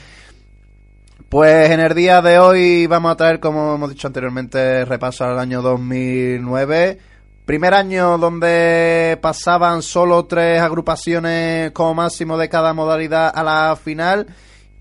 Pues 1.30 1.70
en 1.72 1.80
el 1.80 1.94
día 1.94 2.22
de 2.22 2.40
hoy 2.40 2.88
vamos 2.88 3.12
a 3.12 3.16
traer, 3.16 3.40
como 3.40 3.76
hemos 3.76 3.90
dicho 3.90 4.08
anteriormente, 4.08 4.86
repaso 4.86 5.24
al 5.24 5.40
año 5.40 5.62
2009. 5.62 7.00
Primer 7.48 7.74
año 7.74 8.18
donde 8.18 9.18
pasaban 9.22 9.82
solo 9.82 10.26
tres 10.26 10.62
agrupaciones 10.62 11.72
como 11.72 11.94
máximo 11.94 12.38
de 12.38 12.50
cada 12.50 12.74
modalidad 12.74 13.32
a 13.34 13.42
la 13.42 13.78
final. 13.82 14.28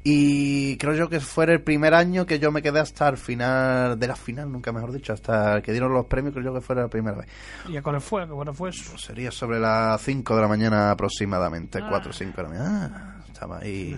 Y 0.02 0.76
creo 0.78 0.94
yo 0.94 1.08
que 1.08 1.20
fue 1.20 1.44
el 1.44 1.62
primer 1.62 1.94
año 1.94 2.26
que 2.26 2.40
yo 2.40 2.50
me 2.50 2.62
quedé 2.62 2.80
hasta 2.80 3.08
el 3.08 3.16
final, 3.18 3.96
de 3.98 4.08
la 4.08 4.16
final, 4.16 4.50
nunca 4.50 4.72
mejor 4.72 4.90
dicho, 4.92 5.12
hasta 5.12 5.62
que 5.62 5.70
dieron 5.70 5.92
los 5.92 6.06
premios, 6.06 6.32
creo 6.34 6.46
yo 6.46 6.54
que 6.54 6.60
fuera 6.60 6.82
la 6.82 6.88
primera 6.88 7.18
vez. 7.18 7.28
¿Y 7.68 7.76
a 7.76 7.82
cuál 7.82 8.00
fue? 8.00 8.24
¿A 8.24 8.26
cuál 8.26 8.52
fue 8.52 8.70
eso? 8.70 8.98
Sería 8.98 9.30
sobre 9.30 9.60
las 9.60 10.00
5 10.02 10.34
de 10.34 10.42
la 10.42 10.48
mañana 10.48 10.90
aproximadamente, 10.90 11.78
Ah. 11.80 11.86
4 11.88 12.10
o 12.10 12.12
5 12.12 12.36
de 12.36 12.42
la 12.42 12.48
mañana. 12.48 13.16
Ah, 13.20 13.24
estaba 13.32 13.58
ahí. 13.58 13.96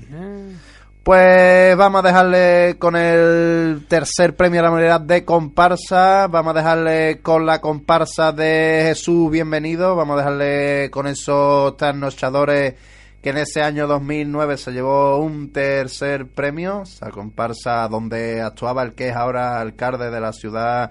Pues 1.08 1.74
vamos 1.74 2.04
a 2.04 2.08
dejarle 2.08 2.76
con 2.78 2.94
el 2.94 3.86
tercer 3.88 4.36
premio 4.36 4.60
a 4.60 4.64
la 4.64 4.70
modalidad 4.70 5.00
de 5.00 5.24
comparsa. 5.24 6.26
Vamos 6.26 6.50
a 6.50 6.58
dejarle 6.58 7.20
con 7.22 7.46
la 7.46 7.62
comparsa 7.62 8.30
de 8.30 8.82
Jesús 8.88 9.30
Bienvenido. 9.30 9.96
Vamos 9.96 10.16
a 10.16 10.18
dejarle 10.18 10.90
con 10.90 11.06
esos 11.06 11.78
trasnochadores 11.78 12.74
que 13.22 13.30
en 13.30 13.38
ese 13.38 13.62
año 13.62 13.86
2009 13.86 14.58
se 14.58 14.70
llevó 14.70 15.16
un 15.16 15.50
tercer 15.50 16.26
premio. 16.26 16.82
Esa 16.82 17.10
comparsa 17.10 17.88
donde 17.88 18.42
actuaba 18.42 18.82
el 18.82 18.92
que 18.92 19.08
es 19.08 19.16
ahora 19.16 19.62
alcalde 19.62 20.10
de 20.10 20.20
la 20.20 20.34
ciudad 20.34 20.90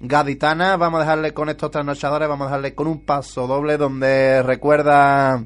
gaditana. 0.00 0.78
Vamos 0.78 1.00
a 1.00 1.02
dejarle 1.02 1.34
con 1.34 1.50
estos 1.50 1.70
trasnochadores. 1.70 2.26
Vamos 2.26 2.46
a 2.46 2.52
dejarle 2.52 2.74
con 2.74 2.86
un 2.86 3.02
paso 3.02 3.46
doble 3.46 3.76
donde 3.76 4.42
recuerda 4.42 5.44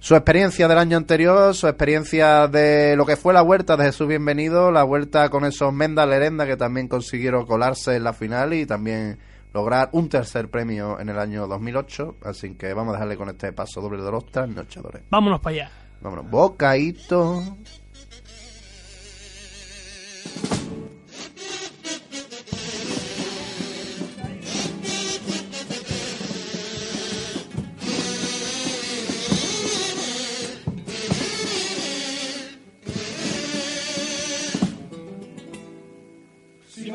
su 0.00 0.14
experiencia 0.14 0.68
del 0.68 0.78
año 0.78 0.96
anterior, 0.96 1.54
su 1.54 1.66
experiencia 1.66 2.46
de 2.46 2.96
lo 2.96 3.04
que 3.04 3.16
fue 3.16 3.34
la 3.34 3.42
vuelta 3.42 3.76
de 3.76 3.84
Jesús 3.84 4.06
Bienvenido, 4.06 4.70
la 4.70 4.84
vuelta 4.84 5.28
con 5.28 5.44
esos 5.44 5.72
Menda 5.72 6.06
Lerenda 6.06 6.46
que 6.46 6.56
también 6.56 6.88
consiguieron 6.88 7.46
colarse 7.46 7.96
en 7.96 8.04
la 8.04 8.12
final 8.12 8.54
y 8.54 8.64
también 8.64 9.18
lograr 9.52 9.88
un 9.92 10.08
tercer 10.08 10.48
premio 10.48 11.00
en 11.00 11.08
el 11.08 11.18
año 11.18 11.46
2008. 11.48 12.16
Así 12.24 12.54
que 12.54 12.72
vamos 12.74 12.92
a 12.92 12.96
dejarle 12.96 13.16
con 13.16 13.28
este 13.28 13.52
paso 13.52 13.80
doble 13.80 14.02
de 14.02 14.10
los 14.10 14.26
trasnochadores. 14.26 15.02
Vámonos 15.10 15.40
para 15.40 15.54
allá. 15.54 15.70
Vámonos, 16.00 16.30
bocaíto. 16.30 17.42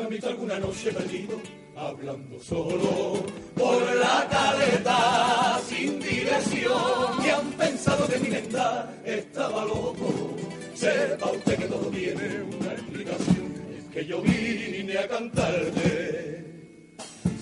Alguna 0.04 0.58
noche 0.58 0.92
perdido, 0.92 1.40
hablando 1.74 2.38
solo 2.38 3.24
por 3.56 3.96
la 3.96 4.28
caleta 4.30 5.58
sin 5.66 5.98
dirección 5.98 7.24
y 7.24 7.28
han 7.30 7.50
pensado 7.52 8.06
que 8.06 8.18
mi 8.18 8.28
venta 8.28 8.94
estaba 9.04 9.64
loco. 9.64 10.36
Sepa 10.74 11.30
usted 11.32 11.58
que 11.58 11.64
todo 11.64 11.86
tiene 11.88 12.42
una 12.42 12.72
explicación, 12.74 13.54
es 13.76 13.84
que 13.92 14.04
yo 14.04 14.20
vine 14.20 14.98
a 14.98 15.08
cantarte 15.08 16.44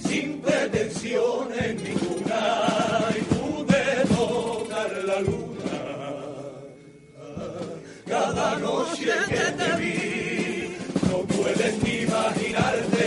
sin 0.07 0.41
pretensiones 0.41 1.83
ninguna 1.83 3.09
y 3.19 3.23
pude 3.35 3.85
tocar 4.17 5.05
la 5.05 5.21
luna. 5.21 5.53
Cada 8.07 8.59
noche 8.59 9.11
que 9.29 9.45
te 9.59 9.77
vi, 9.79 10.32
imaginarte 11.71 13.07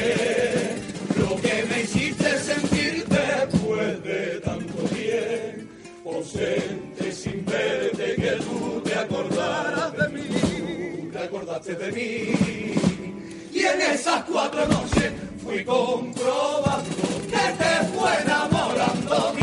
lo 1.17 1.35
que 1.41 1.65
me 1.69 1.81
hiciste 1.81 2.39
sentir 2.39 3.05
después 3.05 4.03
de 4.03 4.39
tanto 4.43 4.87
bien. 4.93 5.69
Ausente 6.05 7.11
sin 7.11 7.43
verte 7.45 8.15
que 8.15 8.31
tú 8.43 8.81
te 8.83 8.95
acordaras 8.95 9.97
de 9.97 10.09
mí, 10.09 11.09
te 11.11 11.19
acordaste 11.19 11.75
de 11.75 11.91
mí. 11.91 12.33
Y 13.53 13.59
en 13.59 13.81
esas 13.81 14.23
cuatro 14.25 14.65
noches 14.67 15.11
fui 15.43 15.63
comprobando 15.63 16.89
que 17.29 17.53
te 17.59 17.85
fue 17.93 18.11
enamorando 18.23 19.33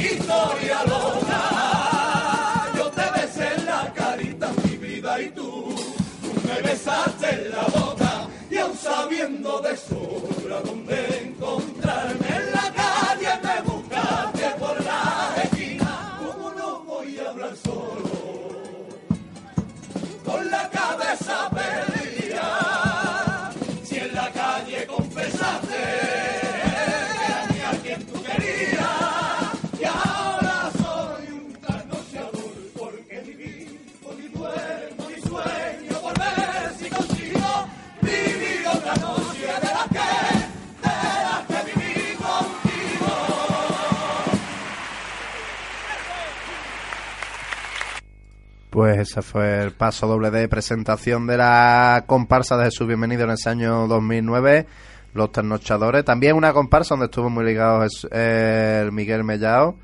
ese 49.13 49.21
fue 49.21 49.63
el 49.63 49.73
paso 49.73 50.07
doble 50.07 50.31
de 50.31 50.49
presentación 50.49 51.27
de 51.27 51.37
la 51.37 52.05
comparsa 52.07 52.57
de 52.57 52.65
Jesús 52.65 52.87
Bienvenido 52.87 53.25
en 53.25 53.33
ese 53.33 53.51
año 53.51 53.87
2009, 53.87 54.67
Los 55.13 55.31
Ternochadores. 55.33 56.03
También 56.03 56.35
una 56.35 56.55
comparsa 56.55 56.95
donde 56.95 57.07
estuvo 57.07 57.29
muy 57.29 57.45
ligado 57.45 57.85
el 58.11 58.91
Miguel 58.93 59.23
Mellao. 59.23 59.77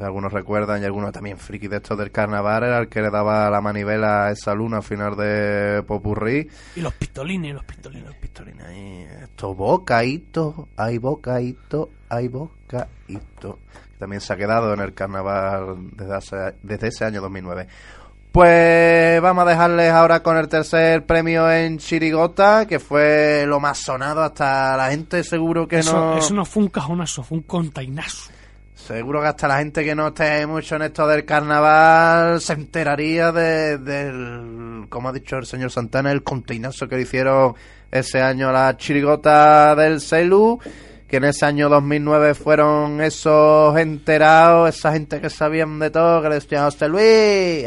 Algunos 0.00 0.32
recuerdan 0.34 0.82
y 0.82 0.84
algunos 0.84 1.12
también 1.12 1.38
friki 1.38 1.66
de 1.68 1.76
estos 1.76 1.96
del 1.96 2.10
carnaval, 2.10 2.64
era 2.64 2.78
el 2.80 2.88
que 2.88 3.00
le 3.00 3.08
daba 3.10 3.48
la 3.48 3.62
manivela 3.62 4.26
a 4.26 4.30
esa 4.32 4.54
luna 4.54 4.78
al 4.78 4.82
final 4.82 5.16
de 5.16 5.82
Popurrí. 5.86 6.46
Y 6.76 6.80
los 6.82 6.92
pistolines, 6.92 7.54
los 7.54 7.64
pistolines. 7.64 8.04
Los 8.06 8.16
pistolines 8.16 8.66
ahí, 8.66 9.06
esto 9.22 9.54
bocaíto, 9.54 10.68
hay 10.76 10.98
bocaíto, 10.98 11.88
hay 12.10 12.28
bocaíto. 12.28 13.60
También 13.98 14.20
se 14.20 14.32
ha 14.32 14.36
quedado 14.36 14.74
en 14.74 14.80
el 14.80 14.92
carnaval 14.94 15.90
desde, 15.96 16.14
hace- 16.16 16.54
desde 16.62 16.88
ese 16.88 17.04
año 17.06 17.20
2009. 17.22 17.68
Pues 18.32 19.20
vamos 19.20 19.46
a 19.46 19.50
dejarles 19.50 19.92
ahora 19.92 20.22
con 20.22 20.38
el 20.38 20.48
tercer 20.48 21.04
premio 21.04 21.52
en 21.52 21.76
Chirigota, 21.76 22.66
que 22.66 22.78
fue 22.80 23.44
lo 23.46 23.60
más 23.60 23.76
sonado 23.76 24.22
hasta 24.22 24.74
la 24.74 24.90
gente 24.90 25.22
seguro 25.22 25.68
que 25.68 25.80
eso, 25.80 25.92
no... 25.92 26.16
eso 26.16 26.32
no 26.32 26.46
fue 26.46 26.62
un 26.62 26.70
cajonazo, 26.70 27.22
fue 27.22 27.36
un 27.36 27.44
containazo. 27.44 28.30
Seguro 28.74 29.20
que 29.20 29.26
hasta 29.28 29.46
la 29.48 29.58
gente 29.58 29.84
que 29.84 29.94
no 29.94 30.08
esté 30.08 30.46
mucho 30.46 30.76
en 30.76 30.82
esto 30.82 31.06
del 31.06 31.26
carnaval 31.26 32.40
se 32.40 32.54
enteraría 32.54 33.32
de, 33.32 33.76
del, 33.76 34.86
como 34.88 35.10
ha 35.10 35.12
dicho 35.12 35.36
el 35.36 35.44
señor 35.44 35.70
Santana, 35.70 36.10
el 36.10 36.22
conteinazo 36.22 36.88
que 36.88 36.96
le 36.96 37.02
hicieron 37.02 37.54
ese 37.90 38.22
año 38.22 38.48
a 38.48 38.52
la 38.52 38.76
chirigota 38.78 39.76
del 39.76 40.00
Celu, 40.00 40.58
que 41.12 41.18
en 41.18 41.24
ese 41.24 41.44
año 41.44 41.68
2009 41.68 42.32
fueron 42.32 43.02
esos 43.02 43.76
enterados, 43.76 44.74
esa 44.74 44.92
gente 44.94 45.20
que 45.20 45.28
sabían 45.28 45.78
de 45.78 45.90
todo, 45.90 46.22
que 46.22 46.30
le 46.30 46.34
decían, 46.36 46.64
José 46.64 46.88
Luis, 46.88 47.04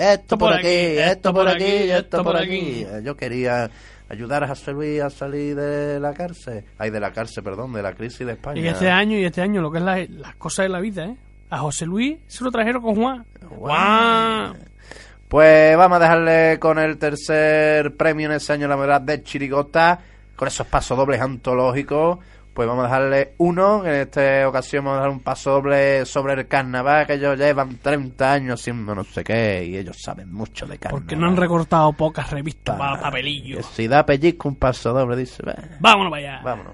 esto 0.02 0.36
por 0.36 0.52
aquí, 0.52 0.68
esto 0.68 1.32
por 1.32 1.48
aquí, 1.48 1.64
esto 1.92 2.24
por 2.24 2.38
aquí. 2.38 2.88
Yo 3.04 3.16
quería 3.16 3.70
ayudar 4.10 4.44
a 4.44 4.48
José 4.48 4.72
Luis 4.72 5.00
a 5.00 5.12
salir 5.12 5.56
de 5.56 6.00
la 6.00 6.16
cárcel, 6.16 6.64
ay, 6.80 6.90
de 6.90 7.00
la 7.00 7.12
cárcel, 7.14 7.44
perdón, 7.44 7.72
de 7.74 7.84
la 7.84 7.94
crisis 7.94 8.26
de 8.26 8.34
España. 8.34 8.60
Y 8.60 8.68
este 8.68 8.90
año, 8.90 9.16
y 9.20 9.26
este 9.26 9.42
año, 9.44 9.62
lo 9.62 9.72
que 9.72 9.78
es 9.78 9.84
la- 9.84 10.04
las 10.10 10.36
cosas 10.38 10.64
de 10.64 10.70
la 10.70 10.80
vida, 10.80 11.06
¿eh? 11.06 11.16
A 11.52 11.60
José 11.60 11.86
Luis 11.86 12.18
se 12.26 12.44
lo 12.44 12.50
trajeron 12.50 12.82
con 12.82 12.96
Juan. 12.96 13.26
Juan. 13.48 14.58
Pues 15.28 15.78
vamos 15.78 15.98
a 15.98 16.00
dejarle 16.00 16.58
con 16.60 16.80
el 16.80 16.98
tercer 16.98 17.96
premio 17.96 18.26
en 18.28 18.38
ese 18.38 18.54
año, 18.54 18.68
la 18.68 18.76
verdad, 18.76 19.02
de 19.02 19.22
Chirigota, 19.22 20.00
con 20.36 20.48
esos 20.48 20.66
pasos 20.66 20.98
dobles 20.98 21.22
antológicos. 21.22 22.18
Pues 22.56 22.68
vamos 22.70 22.86
a 22.86 22.88
dejarle 22.88 23.34
uno, 23.40 23.86
en 23.86 23.96
esta 23.96 24.48
ocasión 24.48 24.86
vamos 24.86 24.98
a 25.00 25.02
dejar 25.02 25.12
un 25.18 25.20
paso 25.20 25.52
doble 25.52 26.06
sobre 26.06 26.34
el 26.36 26.48
carnaval, 26.48 27.06
que 27.06 27.16
ellos 27.16 27.38
llevan 27.38 27.78
30 27.80 28.32
años 28.32 28.62
haciendo 28.62 28.96
no 28.96 29.04
sé 29.04 29.26
qué, 29.26 29.66
y 29.66 29.76
ellos 29.76 29.98
saben 30.02 30.32
mucho 30.34 30.66
de 30.66 30.78
carnaval. 30.78 31.02
Porque 31.04 31.18
no 31.18 31.28
han 31.28 31.36
recortado 31.36 31.92
pocas 31.92 32.32
revistas 32.32 32.78
Pa- 32.78 32.92
para 32.92 33.02
papelillo. 33.02 33.58
que 33.58 33.64
Si 33.64 33.90
da 33.90 34.06
pellizco 34.06 34.48
un 34.48 34.56
paso 34.56 34.94
doble, 34.94 35.18
dice, 35.18 35.44
"Bah, 35.44 35.54
Vámonos 35.82 36.12
para 36.12 36.22
allá. 36.36 36.42
vámonos. 36.46 36.74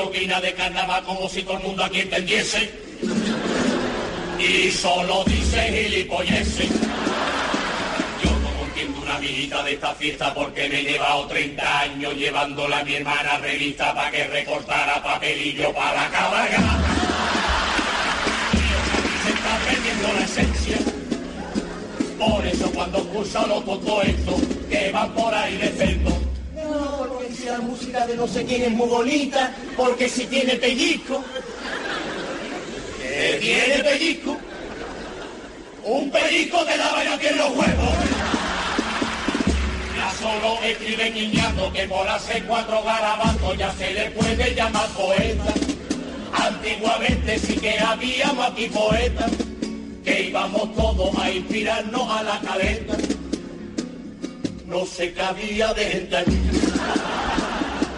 Gente 0.00 0.18
opina 0.18 0.40
de 0.40 0.54
carnaval 0.54 1.02
como 1.04 1.28
si 1.28 1.42
todo 1.42 1.58
el 1.58 1.62
mundo 1.62 1.84
aquí 1.84 2.00
entendiese. 2.00 2.70
Y 4.38 4.70
solo 4.70 5.24
dice 5.24 5.60
gilipolleces. 5.60 6.70
Yo 8.22 8.30
no 8.30 8.64
entiendo 8.66 9.00
una 9.02 9.16
amiguita 9.16 9.62
de 9.62 9.74
esta 9.74 9.94
fiesta 9.94 10.32
porque 10.32 10.68
me 10.68 10.80
he 10.80 10.84
llevado 10.84 11.26
30 11.26 11.80
años 11.80 12.14
llevándola 12.14 12.78
a 12.78 12.84
mi 12.84 12.94
hermana 12.94 13.38
revista 13.38 13.94
para 13.94 14.10
que 14.10 14.24
recortara 14.24 15.02
papelillo 15.02 15.72
para 15.74 15.94
la 15.94 16.10
cabalgata. 16.10 16.78
Que 18.52 19.28
se 19.28 19.36
está 19.36 19.58
perdiendo 19.68 20.12
la 20.14 20.24
esencia. 20.24 20.78
Por 22.18 22.46
eso 22.46 22.70
cuando 22.72 22.98
escucho 22.98 23.46
los 23.46 23.64
todo 23.64 24.02
esto 24.02 24.36
que 24.70 24.90
van 24.92 25.12
por 25.12 25.34
ahí 25.34 25.56
de. 25.58 26.29
No, 26.70 27.06
porque 27.08 27.34
si 27.34 27.44
la 27.44 27.58
música 27.58 28.06
de 28.06 28.16
no 28.16 28.26
sé 28.26 28.44
quién 28.44 28.62
es 28.62 28.70
muy 28.70 28.88
bonita, 28.88 29.52
porque 29.76 30.08
si 30.08 30.26
tiene 30.26 30.54
pellizco. 30.56 31.24
¿Qué 33.00 33.38
tiene 33.40 33.82
pellizco? 33.82 34.36
Un 35.84 36.10
pellizco 36.10 36.64
daba 36.64 37.04
yo 37.04 37.14
aquí 37.14 37.26
en 37.26 37.38
los 37.38 37.50
huevos. 37.50 37.94
Ya 39.96 40.12
solo 40.20 40.58
escribe 40.62 41.10
guiñando 41.10 41.72
que 41.72 41.88
por 41.88 42.08
hacer 42.08 42.44
cuatro 42.44 42.82
garabatos 42.82 43.58
ya 43.58 43.72
se 43.72 43.92
le 43.92 44.10
puede 44.12 44.54
llamar 44.54 44.86
poeta. 44.90 45.52
Antiguamente 46.32 47.38
sí 47.38 47.54
que 47.56 47.78
habíamos 47.78 48.46
aquí 48.46 48.68
poetas 48.68 49.30
que 50.04 50.28
íbamos 50.28 50.74
todos 50.74 51.18
a 51.18 51.30
inspirarnos 51.30 52.10
a 52.10 52.22
la 52.22 52.40
caleta. 52.40 52.96
No 54.70 54.86
se 54.86 55.12
cabía 55.12 55.74
de 55.74 56.16
allí. 56.16 56.40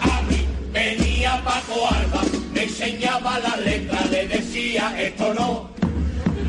A 0.01 0.21
mí 0.23 0.47
venía 0.71 1.39
Paco 1.43 1.87
Alba, 1.87 2.23
me 2.51 2.63
enseñaba 2.63 3.37
la 3.37 3.57
letra, 3.57 4.03
le 4.09 4.27
decía 4.27 4.91
esto 4.99 5.35
no, 5.35 5.69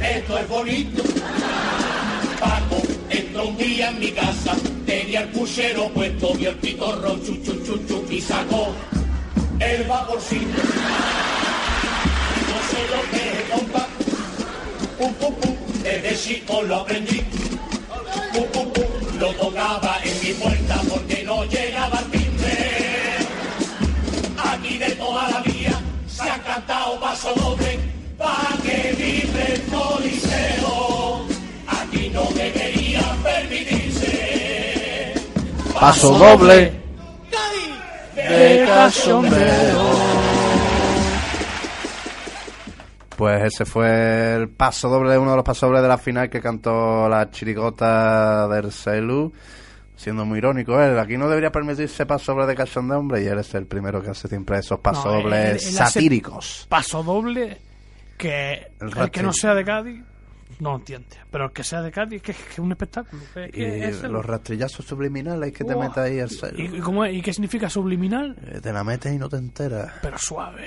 esto 0.03 0.39
es 0.39 0.49
bonito. 0.49 1.03
Paco 2.41 2.81
entró 3.11 3.49
un 3.49 3.57
día 3.59 3.91
en 3.91 3.99
mi 3.99 4.13
casa, 4.13 4.57
tenía 4.87 5.21
el 5.21 5.29
puchero 5.29 5.91
puesto, 5.91 6.33
vio 6.33 6.49
el 6.49 6.57
pitorro 6.57 7.19
chu 7.19 7.43
chu 7.45 7.63
chu 7.63 7.87
chu 7.87 8.07
y 8.11 8.19
sacó 8.23 8.73
el 9.61 9.85
vaporcito. 9.85 10.63
No 12.49 12.59
sé 12.71 12.81
lo 12.93 13.03
que 13.11 13.23
es, 13.31 13.45
compa. 13.53 13.87
Pum, 14.99 15.13
pum, 15.21 15.35
pum, 15.35 15.57
desde 15.83 16.17
chico 16.17 16.63
lo 16.63 16.77
aprendí. 16.77 17.23
Pum, 18.33 18.47
pum, 18.53 18.74
tocaba 19.55 19.99
en 20.03 20.21
mi 20.21 20.33
puerta 20.35 20.81
porque 20.91 21.23
no 21.25 21.45
llegaba 21.45 21.99
el 22.01 22.11
timbre. 22.11 23.19
Aquí 24.53 24.79
de 24.79 24.91
toda 24.91 25.31
la 25.31 25.41
vida 25.41 25.81
se 26.09 26.29
han 26.29 26.41
cantado 26.41 26.99
paso 27.01 27.33
doble, 27.37 27.79
pa' 28.19 28.49
que 28.63 28.95
vive 28.99 29.55
el 29.55 29.63
coliseo. 29.71 31.27
Aquí 31.67 32.11
no 32.11 32.25
debería 32.35 33.17
permitirse. 33.23 35.15
Paso 35.79 36.19
doble 36.19 36.73
de 38.17 38.65
cachondeo. 38.67 40.24
Pues 43.17 43.45
ese 43.45 43.65
fue 43.65 44.35
el 44.35 44.49
paso 44.49 44.89
doble, 44.89 45.17
uno 45.19 45.31
de 45.31 45.37
los 45.37 45.45
pasos 45.45 45.69
dobles 45.69 45.83
de 45.83 45.89
la 45.89 45.99
final 45.99 46.29
que 46.29 46.41
cantó 46.41 47.09
la 47.09 47.31
chirigota 47.31 48.49
del 48.49 48.73
Celu. 48.73 49.33
Siendo 49.97 50.25
muy 50.25 50.39
irónico, 50.39 50.81
él 50.83 50.99
aquí 50.99 51.17
no 51.17 51.29
debería 51.29 51.53
permitirse 51.53 52.05
paso 52.05 52.33
doble 52.33 52.47
de 52.49 52.57
cachondeo, 52.57 52.99
hombre, 52.99 53.23
y 53.23 53.27
él 53.27 53.39
es 53.39 53.55
el 53.55 53.67
primero 53.67 54.03
que 54.03 54.11
hace 54.11 54.27
siempre 54.27 54.59
esos 54.59 54.81
pasos 54.81 55.05
No, 55.05 55.13
dobles 55.23 55.65
él 55.67 55.73
satíricos. 55.73 56.67
Paso 56.69 57.05
doble 57.05 57.59
que 58.19 58.73
El 58.81 58.99
el, 58.99 59.11
que 59.13 59.23
no 59.23 59.33
sea 59.33 59.55
de 59.55 59.65
Cádiz 59.65 60.03
no 60.59 60.75
entiende. 60.77 61.17
Pero 61.31 61.45
el 61.47 61.53
que 61.53 61.63
sea 61.63 61.81
de 61.81 61.93
Cádiz 61.93 62.21
que 62.23 62.33
es, 62.33 62.39
que 62.39 62.53
es 62.55 62.59
un 62.59 62.73
espectáculo. 62.73 63.23
que- 63.33 63.51
que 63.51 63.61
Y 63.79 63.83
es 63.85 64.03
el- 64.03 64.11
los 64.11 64.27
rastrillazos 64.27 64.85
subliminales 64.85 65.53
que 65.53 65.63
te 65.63 65.75
Uah. 65.77 65.85
metes 65.85 65.99
ahí 65.99 66.19
al 66.19 66.31
Celu. 66.31 66.59
¿Y, 66.61 66.77
y 66.77 66.81
cómo 66.81 67.05
es? 67.05 67.15
¿Y 67.15 67.23
qué 67.23 67.33
significa 67.33 67.71
subliminal? 67.71 68.37
Eh, 68.49 68.61
Te 68.61 68.73
la 68.73 68.83
metes 68.83 69.13
y 69.15 69.17
no 69.19 69.29
te 69.29 69.37
enteras. 69.37 69.93
Pero 70.03 70.19
suave. 70.19 70.67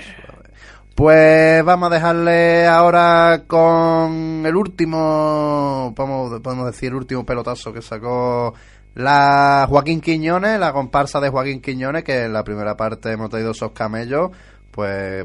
Pues 0.98 1.64
vamos 1.64 1.92
a 1.92 1.94
dejarle 1.94 2.66
ahora 2.66 3.44
con 3.46 4.44
el 4.44 4.56
último, 4.56 5.94
podemos, 5.96 6.66
decir, 6.66 6.90
el 6.90 6.96
último 6.96 7.24
pelotazo 7.24 7.72
que 7.72 7.84
sacó 7.84 8.56
la 8.96 9.68
Joaquín 9.70 10.02
Quiñones, 10.02 10.60
la 10.60 10.74
comparsa 10.74 11.20
de 11.20 11.30
Joaquín 11.30 11.62
Quiñones, 11.62 12.04
que 12.04 12.24
en 12.24 12.34
la 12.34 12.44
primera 12.44 12.76
parte 12.76 13.12
hemos 13.12 13.30
traído 13.30 13.52
esos 13.52 13.74
camellos. 13.74 14.32
Pues 14.72 15.24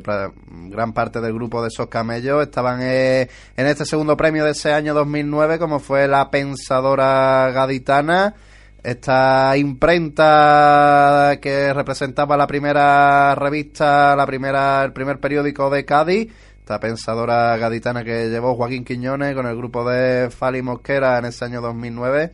gran 0.68 0.92
parte 0.92 1.22
del 1.22 1.32
grupo 1.32 1.62
de 1.62 1.68
esos 1.68 1.86
camellos 1.86 2.42
estaban 2.42 2.80
eh, 2.82 3.30
en 3.56 3.66
este 3.66 3.86
segundo 3.86 4.14
premio 4.14 4.44
de 4.44 4.50
ese 4.50 4.74
año 4.74 4.92
2009, 4.92 5.58
como 5.58 5.78
fue 5.78 6.06
la 6.06 6.30
Pensadora 6.30 7.50
Gaditana. 7.50 8.34
Esta 8.82 9.56
imprenta 9.56 11.38
que 11.40 11.72
representaba 11.72 12.36
la 12.36 12.48
primera 12.48 13.34
revista, 13.36 14.16
la 14.16 14.26
primera, 14.26 14.82
el 14.84 14.92
primer 14.92 15.20
periódico 15.20 15.70
de 15.70 15.84
Cádiz, 15.84 16.32
esta 16.58 16.80
pensadora 16.80 17.56
gaditana 17.58 18.02
que 18.02 18.28
llevó 18.28 18.56
Joaquín 18.56 18.84
Quiñones 18.84 19.34
con 19.36 19.46
el 19.46 19.56
grupo 19.56 19.88
de 19.88 20.30
Fali 20.30 20.62
Mosquera 20.62 21.18
en 21.18 21.26
ese 21.26 21.44
año 21.44 21.60
2009 21.60 22.32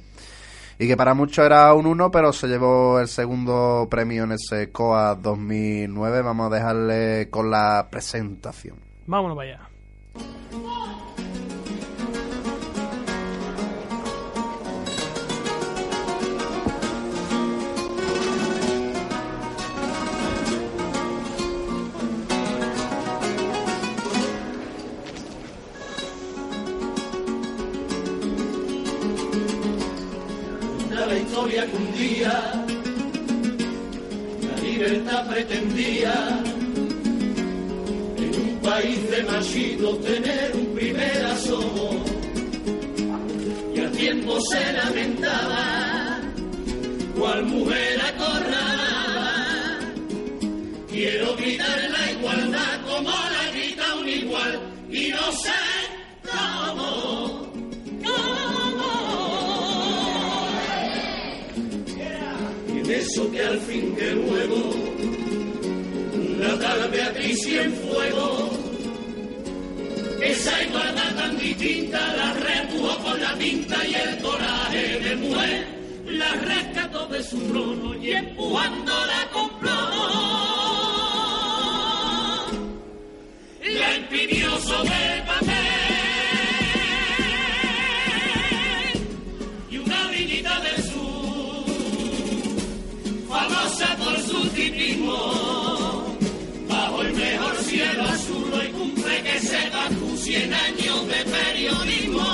y 0.78 0.86
que 0.86 0.96
para 0.96 1.12
muchos 1.12 1.44
era 1.44 1.74
un 1.74 1.86
uno, 1.86 2.10
pero 2.10 2.32
se 2.32 2.46
llevó 2.46 3.00
el 3.00 3.08
segundo 3.08 3.88
premio 3.90 4.24
en 4.24 4.32
ese 4.32 4.70
COA 4.70 5.16
2009. 5.16 6.22
Vamos 6.22 6.52
a 6.52 6.54
dejarle 6.54 7.28
con 7.30 7.50
la 7.50 7.88
presentación. 7.90 8.76
Vámonos 9.06 9.36
para 9.36 9.50
allá. 9.50 9.68
Un 31.66 31.92
día 31.92 32.64
la 34.42 34.62
libertad 34.62 35.28
pretendía 35.28 36.40
en 38.16 38.40
un 38.40 38.60
país 38.62 39.10
de 39.10 39.22
tener 39.96 40.54
un 40.54 40.74
primer 40.74 41.26
asomo. 41.26 42.04
Y 43.74 43.80
al 43.80 43.90
tiempo 43.92 44.38
se 44.40 44.72
lamentaba 44.72 46.20
cual 47.18 47.44
mujer 47.46 48.00
acorralada 48.02 49.80
quiero 50.88 51.36
gritar 51.36 51.90
la 51.90 52.12
igualdad 52.12 52.80
como 52.86 53.10
la 53.10 53.50
grita 53.52 53.94
un 53.96 54.08
igual 54.08 54.60
y 54.90 55.08
no 55.08 55.32
sé 55.32 55.77
eso 63.08 63.30
que 63.30 63.40
al 63.40 63.58
fin 63.60 63.96
que 63.96 64.10
luego 64.10 64.60
la 66.40 66.58
tal 66.58 66.90
Beatriz 66.90 67.46
y 67.46 67.58
en 67.58 67.72
fuego. 67.72 68.50
Esa 70.22 70.62
igualdad 70.64 71.14
tan 71.16 71.38
distinta 71.38 72.00
la 72.16 72.34
repujó 72.34 72.98
con 73.04 73.20
la 73.20 73.34
tinta 73.38 73.76
y 73.86 73.94
el 73.94 74.18
coraje 74.18 75.00
de 75.00 75.16
mujer 75.16 75.66
la 76.06 76.32
rescató 76.34 77.06
de 77.06 77.22
su 77.22 77.38
trono 77.48 77.94
y 77.96 78.12
empujándola 78.12 79.20
con 79.32 79.48
plomo 79.60 80.04
la 83.80 83.96
imprimió 83.96 84.50
sobre 84.60 84.98
el 85.14 85.22
papel 85.24 85.57
por 93.98 94.18
su 94.20 94.48
tipismo. 94.50 96.16
Bajo 96.68 97.02
el 97.02 97.12
mejor 97.14 97.56
cielo 97.56 98.02
azul 98.04 98.52
hoy 98.52 98.68
cumple 98.68 99.22
que 99.22 99.40
sepa 99.40 99.88
tus 99.88 100.20
100 100.20 100.54
años 100.54 101.08
de 101.08 101.24
periodismo. 101.36 102.26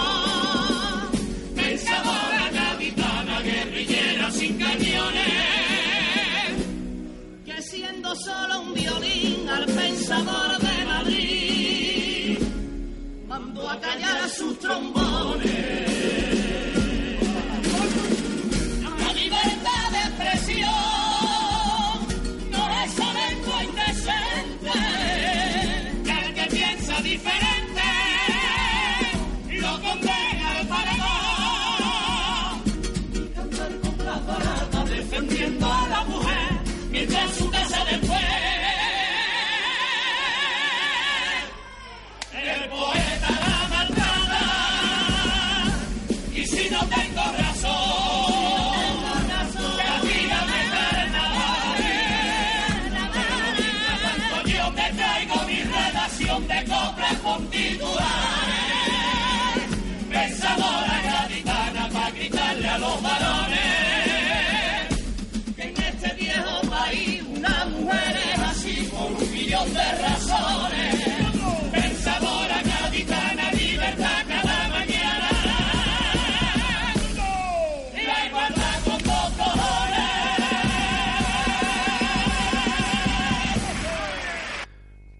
Pensadora 1.54 2.50
capitana, 2.52 3.40
guerrillera 3.42 4.30
sin 4.30 4.58
cañones. 4.58 5.34
que 7.46 7.62
siendo 7.62 8.14
solo 8.16 8.60
un 8.62 8.74
violín 8.74 9.48
al 9.48 9.66
pensador 9.66 10.58
de 10.58 10.84
Madrid, 10.86 12.38
mandó 13.28 13.68
a 13.68 13.80
callar 13.80 14.22
a 14.22 14.28
sus 14.28 14.58
trombones. 14.58 15.03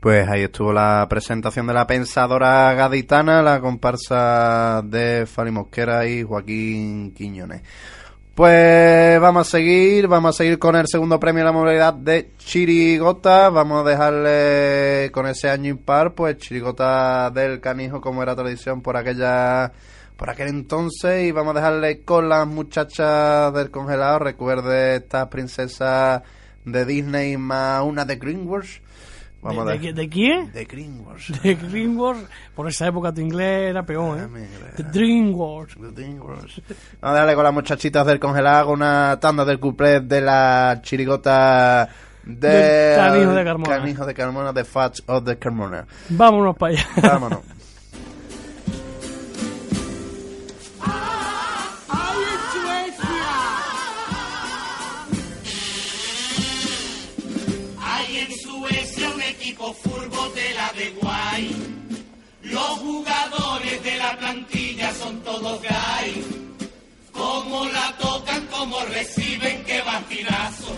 Pues 0.04 0.28
ahí 0.28 0.42
estuvo 0.42 0.70
la 0.70 1.06
presentación 1.08 1.66
de 1.66 1.72
la 1.72 1.86
pensadora 1.86 2.74
gaditana, 2.74 3.40
la 3.40 3.58
comparsa 3.58 4.82
de 4.84 5.24
Fali 5.24 5.50
Mosquera 5.50 6.06
y 6.06 6.22
Joaquín 6.22 7.14
Quiñones. 7.14 7.62
Pues 8.34 9.18
vamos 9.18 9.48
a 9.48 9.50
seguir, 9.50 10.06
vamos 10.06 10.34
a 10.34 10.36
seguir 10.36 10.58
con 10.58 10.76
el 10.76 10.86
segundo 10.88 11.18
premio 11.18 11.40
de 11.40 11.44
la 11.46 11.52
modalidad 11.52 11.94
de 11.94 12.32
Chirigota. 12.36 13.48
Vamos 13.48 13.80
a 13.80 13.88
dejarle 13.88 15.10
con 15.10 15.26
ese 15.26 15.48
año 15.48 15.70
impar, 15.70 16.12
pues 16.12 16.36
Chirigota 16.36 17.30
del 17.30 17.62
Canijo, 17.62 18.02
como 18.02 18.22
era 18.22 18.36
tradición 18.36 18.82
por 18.82 18.98
aquella 18.98 19.72
por 20.18 20.28
aquel 20.28 20.48
entonces. 20.48 21.24
Y 21.24 21.32
vamos 21.32 21.56
a 21.56 21.60
dejarle 21.60 22.02
con 22.02 22.28
las 22.28 22.46
muchachas 22.46 23.54
del 23.54 23.70
congelado. 23.70 24.18
Recuerde 24.18 24.96
estas 24.96 25.28
princesas 25.28 26.20
de 26.66 26.84
Disney 26.84 27.38
más 27.38 27.82
una 27.82 28.04
de 28.04 28.16
Greenwich 28.16 28.83
Vamos 29.44 29.66
¿De, 29.66 29.72
a 29.72 29.76
de, 29.76 29.92
de 29.92 30.08
quién? 30.08 30.50
De 30.52 30.64
Greenwars. 30.64 31.42
De 31.42 31.54
DreamWorks. 31.54 32.22
Por 32.54 32.66
esa 32.66 32.86
época 32.86 33.12
tu 33.12 33.20
inglés 33.20 33.70
era 33.70 33.84
peor, 33.84 34.18
¿eh? 34.18 34.48
De 34.74 34.84
DreamWorks. 34.84 35.76
Dreamworks. 35.94 36.62
Vamos 37.02 37.16
a 37.16 37.20
darle 37.20 37.34
con 37.34 37.44
las 37.44 37.52
muchachitas 37.52 38.06
del 38.06 38.18
congelado 38.18 38.72
una 38.72 39.20
tanda 39.20 39.44
del 39.44 39.60
cuplé 39.60 40.00
de 40.00 40.22
la 40.22 40.80
chirigota 40.82 41.86
de 42.24 42.48
Del 42.48 42.96
Canijo 42.96 43.32
de 43.32 43.44
Carmona. 43.44 43.76
Canijo 43.76 44.06
de 44.06 44.14
Carmona, 44.14 44.52
de 44.54 44.64
Fats 44.64 45.02
of 45.06 45.24
the 45.24 45.38
Carmona. 45.38 45.86
Vámonos 46.08 46.56
para 46.56 46.72
allá. 46.72 46.86
Vámonos. 47.02 47.40
equipo 59.64 59.74
furbo 59.74 60.28
de 60.30 60.54
la 60.54 60.72
de 60.72 60.90
guay. 60.90 61.56
Los 62.42 62.78
jugadores 62.78 63.82
de 63.82 63.96
la 63.96 64.16
plantilla 64.18 64.92
son 64.94 65.20
todos 65.22 65.60
gay. 65.62 66.24
Como 67.12 67.64
la 67.66 67.96
tocan, 67.98 68.46
como 68.48 68.80
reciben, 68.80 69.64
que 69.64 69.80
van 69.82 70.04
tirazo. 70.04 70.74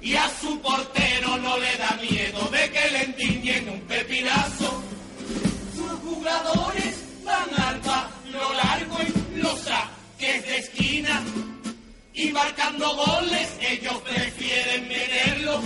Y 0.00 0.14
a 0.14 0.28
su 0.40 0.58
portero 0.60 1.36
no 1.38 1.58
le 1.58 1.76
da 1.76 1.98
miedo 2.00 2.48
de 2.48 2.70
que 2.70 2.90
le 2.90 3.02
entiñen 3.02 3.68
un 3.68 3.80
pepinazo. 3.82 4.82
Sus 5.74 5.92
jugadores 6.00 6.94
van 7.24 7.50
al 7.60 7.80
lo 8.32 8.54
largo 8.54 8.98
en 9.00 9.42
los 9.42 9.58
saques 9.60 10.46
de 10.46 10.56
esquina. 10.58 11.22
Y 12.14 12.30
marcando 12.30 12.96
goles, 12.96 13.48
ellos 13.60 13.98
prefieren 14.02 14.88
meterlo 14.88 15.60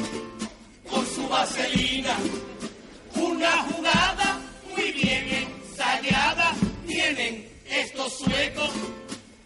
con 0.94 1.06
su 1.06 1.28
vaselina. 1.28 2.16
Una 3.16 3.50
jugada 3.68 4.38
muy 4.70 4.92
bien 4.92 5.24
ensayada 5.42 6.52
tienen 6.86 7.48
estos 7.66 8.18
suecos. 8.18 8.70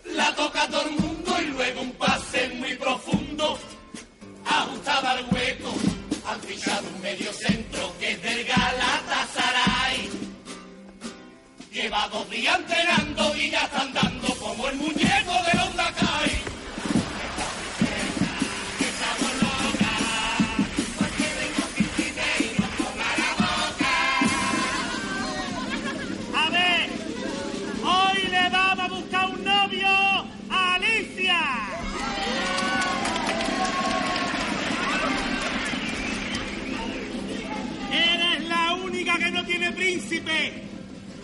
La 0.04 0.34
toca 0.34 0.68
todo 0.68 0.82
el 0.82 0.96
mundo 1.00 1.36
y 1.40 1.46
luego 1.46 1.80
un 1.80 1.92
pase 1.92 2.48
muy 2.60 2.74
profundo. 2.74 3.58
Ajustada 4.44 5.12
al 5.12 5.24
hueco. 5.32 5.72
Han 6.26 6.40
fichado 6.42 6.86
un 6.94 7.00
medio 7.00 7.32
centro 7.32 7.94
que 7.98 8.12
es 8.12 8.22
del 8.22 8.44
Galatasaray. 8.44 10.10
Lleva 11.72 12.08
dos 12.08 12.28
días 12.28 12.58
entrenando 12.58 13.36
y 13.36 13.50
ya 13.50 13.62
están 13.64 13.92
dando 13.94 14.28
como 14.34 14.68
el 14.68 14.76
muñeco 14.76 15.34
de 15.46 15.58
los 15.58 15.74
Nakai. 15.74 16.47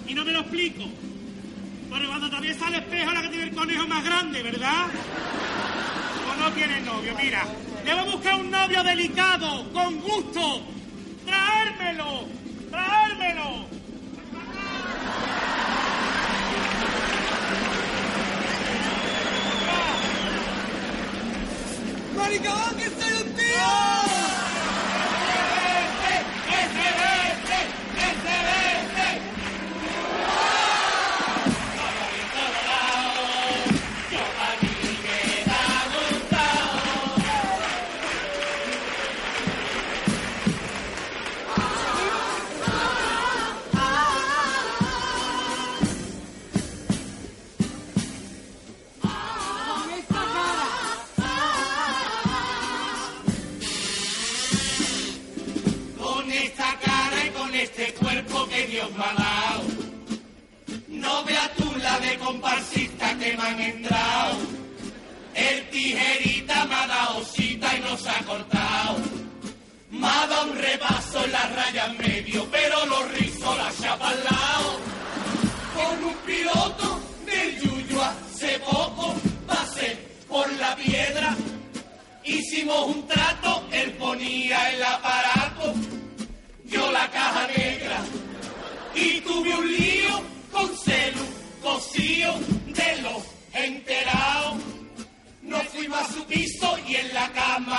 Y 0.07 0.15
no 0.15 0.25
me 0.25 0.33
lo 0.33 0.41
explico. 0.41 0.85
Porque 1.91 2.07
cuando 2.07 2.31
también 2.31 2.59
sale 2.59 2.79
espejo 2.79 3.13
la 3.13 3.23
que 3.23 3.29
tiene 3.29 3.45
el 3.45 3.55
conejo 3.55 3.87
más 3.87 4.05
grande, 4.05 4.43
¿verdad? 4.43 4.87
O 6.31 6.41
no 6.41 6.51
tiene 6.53 6.81
novio, 6.81 7.15
mira. 7.21 7.43
A 7.87 8.05
buscar 8.05 8.41
un 8.41 8.51
novio 8.51 8.83
delicado, 8.83 9.71
con 9.73 10.01
gusto. 10.01 10.63
Traérmelo, 11.25 12.27
traérmelo. 12.71 13.67
¡Maricón, 22.17 22.77
que 22.77 22.85
soy 22.85 23.23
un 23.23 23.35
tío! 23.35 23.94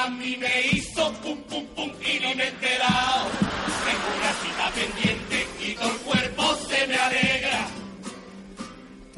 A 0.05 0.09
mí 0.09 0.37
me 0.37 0.61
hizo 0.71 1.11
pum 1.13 1.37
pum 1.49 1.65
pum 1.75 1.89
y 1.99 2.19
ni 2.19 2.35
me 2.35 2.43
he 2.43 2.47
enterado. 2.47 3.25
Tengo 3.85 4.07
una 4.19 4.33
cita 4.41 4.65
pendiente 4.75 5.47
y 5.59 5.73
todo 5.73 5.91
el 5.91 5.97
cuerpo 5.97 6.55
se 6.67 6.87
me 6.87 6.95
alegra. 6.95 7.67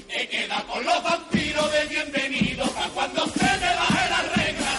He 0.10 0.28
quedado 0.30 0.68
con 0.68 0.86
los 0.86 1.04
vampiros 1.04 1.72
de 1.74 1.86
bienvenido 1.88 2.64
a 2.64 2.90
cuando 2.94 3.26
se 3.28 3.44
me 3.44 3.76
baje 3.82 4.10
la 4.10 4.22
regla. 4.36 4.72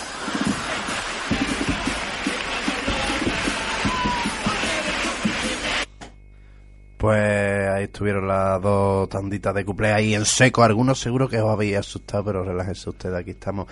Pues 6.96 7.68
ahí 7.68 7.84
estuvieron 7.84 8.26
las 8.26 8.62
dos 8.62 9.08
tanditas 9.10 9.54
de 9.54 9.64
cuplé 9.64 9.92
ahí 9.92 10.14
en 10.14 10.24
seco. 10.24 10.62
Algunos 10.62 10.98
seguro 10.98 11.28
que 11.28 11.38
os 11.38 11.50
habéis 11.50 11.76
asustado, 11.76 12.24
pero 12.24 12.44
relájense 12.44 12.88
ustedes. 12.88 13.14
Aquí 13.14 13.32
estamos 13.32 13.68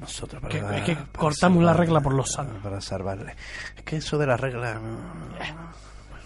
nosotros 0.00 0.40
para, 0.42 0.52
Que- 0.52 0.78
es 0.78 0.82
que 0.84 0.94
para 0.96 1.06
cortamos 1.18 1.62
la 1.62 1.72
regla 1.74 2.00
por 2.00 2.14
los 2.14 2.32
sanos. 2.32 2.54
Para 2.62 2.80
salvarle. 2.80 3.34
Es 3.76 3.82
que 3.84 3.96
eso 3.96 4.18
de 4.18 4.26
la 4.26 4.36
regla... 4.36 4.74
no- 4.74 4.98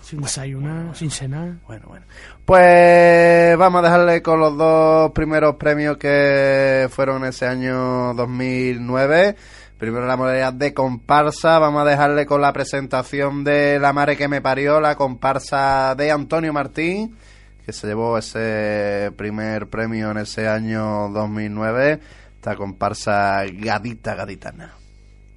Sin 0.02 0.20
desayunar, 0.20 0.94
sin 0.96 1.10
cenar. 1.10 1.54
Bueno, 1.66 1.86
bueno. 1.88 2.06
Pues 2.44 3.56
vamos 3.58 3.80
a 3.80 3.82
dejarle 3.84 4.22
con 4.22 4.38
los 4.38 4.56
dos 4.56 5.10
primeros 5.12 5.56
premios 5.56 5.96
que 5.96 6.88
fueron 6.90 7.24
ese 7.24 7.46
año 7.46 8.12
2009. 8.14 9.34
Primero 9.78 10.06
la 10.06 10.16
modalidad 10.16 10.52
de 10.52 10.72
comparsa. 10.74 11.58
Vamos 11.58 11.82
a 11.82 11.90
dejarle 11.90 12.26
con 12.26 12.40
la 12.40 12.52
presentación 12.52 13.44
de 13.44 13.78
La 13.80 13.92
Mare 13.92 14.16
que 14.16 14.28
me 14.28 14.40
parió, 14.40 14.80
la 14.80 14.94
comparsa 14.94 15.94
de 15.96 16.10
Antonio 16.10 16.52
Martín, 16.52 17.16
que 17.64 17.72
se 17.72 17.86
llevó 17.86 18.16
ese 18.18 19.10
primer 19.16 19.68
premio 19.68 20.10
en 20.10 20.18
ese 20.18 20.48
año 20.48 21.08
2009. 21.10 22.00
Esta 22.44 22.56
comparsa 22.60 23.40
gadita 23.48 24.14
gaditana. 24.14 24.74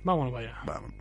Vámonos 0.04 0.36
allá. 0.36 0.60
Vamos. 0.66 0.97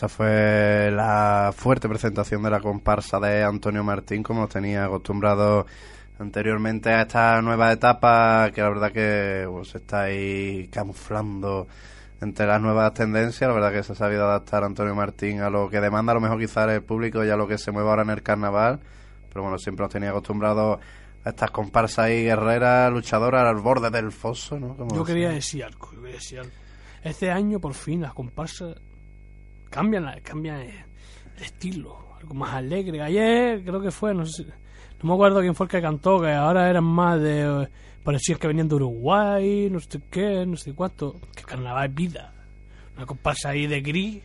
Esa 0.00 0.08
fue 0.08 0.90
la 0.90 1.52
fuerte 1.54 1.86
presentación 1.86 2.42
de 2.42 2.48
la 2.48 2.60
comparsa 2.60 3.20
de 3.20 3.44
Antonio 3.44 3.84
Martín, 3.84 4.22
como 4.22 4.40
nos 4.40 4.48
tenía 4.48 4.86
acostumbrado 4.86 5.66
anteriormente 6.18 6.88
a 6.88 7.02
esta 7.02 7.42
nueva 7.42 7.70
etapa, 7.70 8.50
que 8.50 8.62
la 8.62 8.70
verdad 8.70 8.92
que 8.92 9.46
pues, 9.46 9.68
se 9.68 9.76
está 9.76 10.04
ahí 10.04 10.68
camuflando 10.68 11.68
entre 12.22 12.46
las 12.46 12.62
nuevas 12.62 12.94
tendencias. 12.94 13.46
La 13.46 13.52
verdad 13.52 13.72
que 13.72 13.82
se 13.82 13.92
ha 13.92 13.94
sabido 13.94 14.24
adaptar 14.24 14.64
Antonio 14.64 14.94
Martín 14.94 15.42
a 15.42 15.50
lo 15.50 15.68
que 15.68 15.82
demanda 15.82 16.12
a 16.12 16.14
lo 16.14 16.22
mejor 16.22 16.38
quizás 16.38 16.66
el 16.70 16.82
público 16.82 17.22
y 17.22 17.28
a 17.28 17.36
lo 17.36 17.46
que 17.46 17.58
se 17.58 17.70
mueve 17.70 17.90
ahora 17.90 18.00
en 18.00 18.08
el 18.08 18.22
carnaval. 18.22 18.80
Pero 19.28 19.42
bueno, 19.42 19.58
siempre 19.58 19.84
nos 19.84 19.92
tenía 19.92 20.08
acostumbrados 20.08 20.80
a 21.24 21.28
estas 21.28 21.50
comparsas 21.50 22.06
ahí 22.06 22.24
guerreras, 22.24 22.90
luchadoras 22.90 23.44
al 23.46 23.60
borde 23.60 23.90
del 23.90 24.12
foso, 24.12 24.58
¿no? 24.58 24.78
Como 24.78 24.96
Yo 24.96 25.04
quería 25.04 25.28
decir 25.28 25.62
algo, 25.62 25.90
yo 25.92 26.00
quería 26.00 26.16
decir 26.16 26.38
algo. 26.38 26.52
Este 27.02 27.30
año, 27.30 27.60
por 27.60 27.74
fin, 27.74 28.00
las 28.00 28.14
comparsas 28.14 28.76
cambian, 29.70 30.20
cambian 30.22 30.60
el 30.60 31.42
estilo, 31.42 32.16
algo 32.18 32.34
más 32.34 32.54
alegre. 32.54 33.00
Ayer 33.02 33.62
creo 33.64 33.80
que 33.80 33.90
fue, 33.90 34.14
no 34.14 34.26
sé, 34.26 34.44
no 34.44 35.08
me 35.08 35.14
acuerdo 35.14 35.40
quién 35.40 35.54
fue 35.54 35.64
el 35.64 35.70
que 35.70 35.80
cantó, 35.80 36.20
que 36.20 36.32
ahora 36.32 36.68
eran 36.68 36.84
más 36.84 37.20
de... 37.20 37.68
Parecía 38.04 38.36
que 38.36 38.46
venían 38.46 38.68
de 38.68 38.74
Uruguay, 38.76 39.68
no 39.70 39.78
sé 39.80 40.00
qué, 40.10 40.44
no 40.46 40.56
sé 40.56 40.74
cuánto. 40.74 41.20
Que 41.34 41.42
carnaval 41.42 41.88
es 41.88 41.94
vida. 41.94 42.32
Una 42.96 43.06
comparsa 43.06 43.50
ahí 43.50 43.66
de 43.66 43.80
gris. 43.80 44.22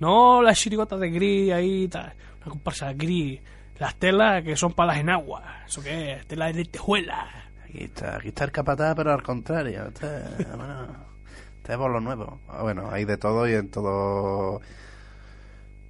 No 0.00 0.42
las 0.42 0.58
chirigotas 0.58 1.00
de 1.00 1.10
gris 1.10 1.52
ahí, 1.52 1.88
tal. 1.88 2.12
Una 2.42 2.50
comparsa 2.50 2.88
de 2.88 2.94
gris. 2.94 3.40
Las 3.78 3.94
telas 3.96 4.42
que 4.42 4.56
son 4.56 4.72
para 4.72 4.92
las 4.92 5.00
enaguas. 5.00 5.44
¿Eso 5.66 5.82
qué 5.82 6.12
es? 6.12 6.26
Telas 6.26 6.54
de 6.54 6.64
tejuela. 6.64 7.50
Aquí 7.64 7.84
está, 7.84 8.16
aquí 8.16 8.28
está 8.28 8.44
el 8.44 8.52
capataz, 8.52 8.94
pero 8.94 9.12
al 9.12 9.22
contrario. 9.22 9.90
Bueno, 10.56 11.06
por 11.74 11.90
lo 11.90 12.00
nuevo. 12.00 12.40
Ah, 12.48 12.62
Bueno, 12.62 12.88
hay 12.90 13.04
de 13.04 13.16
todo 13.16 13.48
y 13.48 13.54
en 13.54 13.68
todo. 13.70 14.60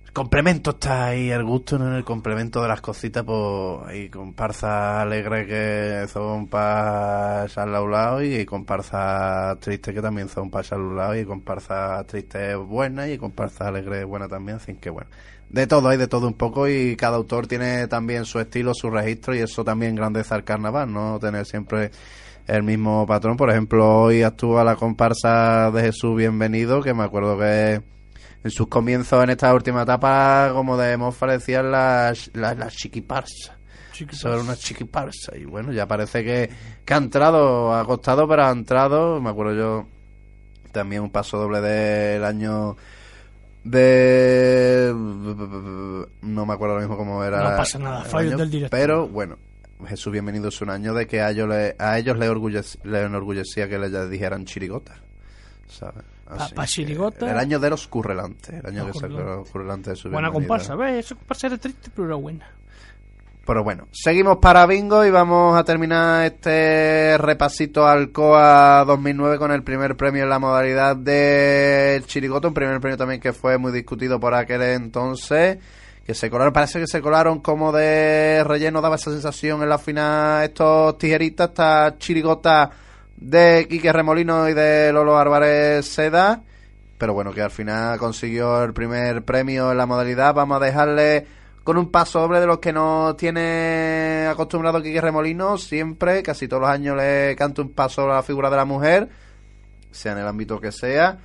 El 0.07 0.13
complemento 0.13 0.71
está 0.71 1.09
ahí, 1.09 1.31
el 1.31 1.45
gusto 1.45 1.79
¿no? 1.79 1.89
en 1.89 1.95
el 1.95 2.05
complemento 2.05 2.63
de 2.63 2.69
las 2.69 2.81
cositas, 2.81 3.23
pues 3.25 3.81
hay 3.87 4.09
comparsas 4.09 5.03
alegres 5.03 5.47
que 5.47 6.09
son 6.11 6.47
para 6.47 7.45
echar 7.45 7.69
a 7.75 7.83
un 7.83 7.91
lado 7.91 8.23
y 8.23 8.47
comparsas 8.47 9.61
tristes 9.61 9.95
que 9.95 10.01
también 10.01 10.31
son 10.31 10.51
para 10.51 10.65
echar 10.65 10.79
a 10.79 10.83
un 10.83 10.97
lado 10.97 11.17
y 11.17 11.27
comparsas 11.27 12.07
tristes 12.07 12.57
buenas 12.57 13.11
y 13.11 13.19
comparsas 13.19 13.69
alegres 13.69 14.07
buenas 14.07 14.31
también, 14.31 14.57
así 14.57 14.75
que 14.75 14.89
bueno. 14.89 15.11
De 15.51 15.67
todo, 15.67 15.89
hay 15.91 15.99
de 15.99 16.09
todo 16.09 16.27
un 16.27 16.35
poco 16.35 16.67
y 16.67 16.97
cada 16.97 17.17
autor 17.17 17.47
tiene 17.47 17.87
también 17.87 18.25
su 18.25 18.41
estilo, 18.41 18.73
su 18.75 18.91
registro 18.91 19.35
y 19.35 19.41
eso 19.41 19.65
también 19.65 19.95
grandeza 19.95 20.35
el 20.35 20.45
carnaval, 20.45 20.93
no 20.93 21.19
tener 21.21 21.45
siempre 21.47 21.91
el 22.47 22.63
mismo 22.63 23.07
patrón. 23.07 23.37
Por 23.37 23.51
ejemplo, 23.51 24.03
hoy 24.03 24.23
actúa 24.23 24.65
la 24.65 24.77
comparsa 24.77 25.71
de 25.71 25.83
Jesús 25.83 26.17
Bienvenido, 26.17 26.83
que 26.83 26.95
me 26.95 27.05
acuerdo 27.05 27.39
que 27.39 27.81
en 28.45 28.51
sus 28.51 28.69
comienzos 28.69 29.23
en 29.25 29.31
esta 29.31 29.53
última 29.53 29.83
etapa, 29.83 30.51
como 30.53 30.77
de 30.77 30.97
mofa, 30.97 31.27
decían 31.27 31.71
las 31.71 32.31
la, 32.35 32.55
la 32.55 32.69
chiquiparsa. 32.69 33.57
Eso 33.99 34.29
era 34.33 34.43
una 34.43 34.57
chiquiparsa. 34.57 35.37
Y 35.37 35.47
bueno, 35.47 35.73
ya 35.73 35.87
parece 35.87 36.23
que, 36.23 36.51
que 36.85 36.95
ha 36.95 36.99
entrado, 36.99 37.75
ha 37.75 37.85
costado, 37.87 38.29
pero 38.29 38.45
ha 38.45 38.51
entrado. 38.51 39.21
Me 39.21 39.31
acuerdo 39.31 39.55
yo 39.55 39.87
también 40.71 41.03
un 41.03 41.11
paso 41.11 41.39
doble 41.39 41.61
del 41.63 42.23
año 42.25 42.77
de 43.65 44.93
no 44.95 46.47
me 46.47 46.53
acuerdo 46.53 46.75
ahora 46.75 46.87
mismo 46.87 46.97
cómo 46.97 47.25
era 47.25 47.51
No 47.51 47.57
pasa 47.57 47.79
nada, 47.79 48.05
fallos 48.05 48.37
del 48.39 48.51
director. 48.51 48.79
pero 48.79 49.09
bueno 49.09 49.39
Jesús 49.87 50.13
bienvenido 50.13 50.49
es 50.49 50.61
un 50.63 50.71
año 50.71 50.95
de 50.95 51.07
que 51.07 51.21
a 51.21 51.31
ellos 51.31 51.49
le, 51.49 51.77
a 51.79 51.99
ellos 51.99 52.17
les 52.19 52.31
orgullec- 52.31 52.79
les 52.85 53.05
enorgullecía 53.05 53.69
que 53.69 53.79
les 53.79 54.11
dijeran 54.11 54.45
chirigota 54.47 54.95
¿sabes? 55.69 56.05
Pa- 56.25 56.35
Así 56.37 56.55
pa 56.55 56.67
chirigota. 56.67 57.31
el 57.31 57.39
año 57.39 57.59
de 57.61 57.71
los 57.71 57.87
currelantes 57.87 58.49
el 58.51 58.67
año 58.67 58.87
Los 58.89 59.01
que 59.03 59.09
los 59.09 59.49
currelantes 59.51 59.93
de 59.93 59.97
su 59.97 60.11
Buena 60.11 60.31
comparsa, 60.33 60.75
¿ves? 60.75 61.05
Esa 61.07 61.15
comparsa 61.15 61.47
era 61.49 61.59
triste, 61.59 61.91
pero 61.95 62.07
era 62.09 62.17
buena. 62.17 62.49
Pero 63.47 63.63
bueno, 63.63 63.87
seguimos 63.93 64.39
para 64.39 64.67
Bingo 64.67 65.05
y 65.05 65.11
vamos 65.13 65.57
a 65.57 65.63
terminar 65.63 66.25
este 66.27 67.17
repasito 67.17 67.87
al 67.87 68.11
COA 68.11 68.85
2009 68.85 69.39
con 69.39 69.53
el 69.53 69.63
primer 69.63 69.97
premio 69.97 70.25
en 70.25 70.31
la 70.31 70.41
modalidad 70.41 70.97
de 70.97 72.03
Chirigoto, 72.07 72.49
un 72.49 72.55
primer 72.55 72.81
premio 72.81 72.97
también 72.97 73.21
que 73.21 73.33
fue 73.33 73.57
muy 73.57 73.71
discutido 73.71 74.19
por 74.19 74.35
aquel 74.35 74.63
entonces, 74.63 75.59
que 76.07 76.15
se 76.15 76.31
colaron, 76.31 76.53
parece 76.53 76.79
que 76.79 76.87
se 76.87 77.03
colaron 77.03 77.41
como 77.41 77.73
de 77.73 78.45
relleno, 78.45 78.81
daba 78.81 78.95
esa 78.95 79.11
sensación 79.11 79.61
en 79.63 79.69
la 79.69 79.77
final 79.77 80.45
estos 80.45 80.97
tijeritas, 80.99 81.49
esta 81.49 81.97
Chirigota 81.99 82.71
de 83.17 83.67
Quique 83.69 83.93
Remolino 83.93 84.49
y 84.49 84.55
de 84.55 84.93
Lolo 84.93 85.19
Álvarez 85.19 85.85
Seda, 85.85 86.43
pero 86.97 87.13
bueno, 87.13 87.33
que 87.33 87.43
al 87.43 87.51
final 87.51 87.99
consiguió 87.99 88.63
el 88.63 88.73
primer 88.73 89.25
premio 89.25 89.73
en 89.73 89.79
la 89.79 89.87
modalidad, 89.87 90.33
vamos 90.33 90.63
a 90.63 90.65
dejarle 90.65 91.27
con 91.65 91.77
un 91.77 91.91
paso 91.91 92.21
doble 92.21 92.39
de 92.39 92.47
los 92.47 92.61
que 92.61 92.73
nos 92.73 93.17
tiene 93.17 94.29
acostumbrado 94.31 94.81
Quique 94.81 95.01
Remolino, 95.01 95.59
siempre, 95.59 96.23
casi 96.23 96.47
todos 96.47 96.61
los 96.61 96.71
años 96.71 96.97
le 96.97 97.35
canta 97.35 97.63
un 97.63 97.73
paso 97.73 98.09
a 98.09 98.15
la 98.15 98.23
figura 98.23 98.49
de 98.49 98.57
la 98.57 98.65
mujer, 98.65 99.09
sea 99.91 100.13
en 100.13 100.19
el 100.19 100.29
ámbito 100.29 100.61
que 100.61 100.71
sea. 100.71 101.19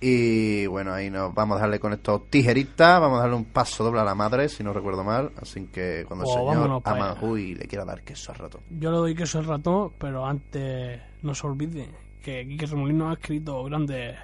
Y 0.00 0.66
bueno, 0.66 0.92
ahí 0.92 1.08
nos 1.10 1.32
vamos 1.34 1.56
a 1.56 1.60
darle 1.62 1.80
con 1.80 1.92
estos 1.94 2.28
tijeritas, 2.28 3.00
vamos 3.00 3.18
a 3.18 3.22
darle 3.22 3.36
un 3.36 3.46
paso 3.46 3.82
doble 3.82 4.00
a 4.00 4.04
la 4.04 4.14
madre, 4.14 4.48
si 4.48 4.62
no 4.62 4.72
recuerdo 4.72 5.02
mal. 5.04 5.32
Así 5.40 5.66
que 5.72 6.04
cuando 6.06 6.24
el 6.26 6.30
Oh, 6.30 6.34
señor 6.34 6.54
vámonos 6.54 6.82
pa' 6.82 6.90
allá. 6.92 7.04
Amanjuy 7.12 7.54
le 7.54 7.66
quiera 7.66 7.84
dar 7.84 8.02
queso 8.02 8.32
al 8.32 8.38
ratón. 8.38 8.60
Yo 8.70 8.90
le 8.90 8.96
doy 8.98 9.14
queso 9.14 9.38
al 9.38 9.46
ratón, 9.46 9.92
pero 9.98 10.26
antes 10.26 11.00
no 11.22 11.34
se 11.34 11.46
olvide 11.46 11.88
que 12.22 12.46
Quique 12.46 12.66
Remolino 12.66 13.08
ha 13.08 13.14
escrito 13.14 13.62
grandes 13.64 14.16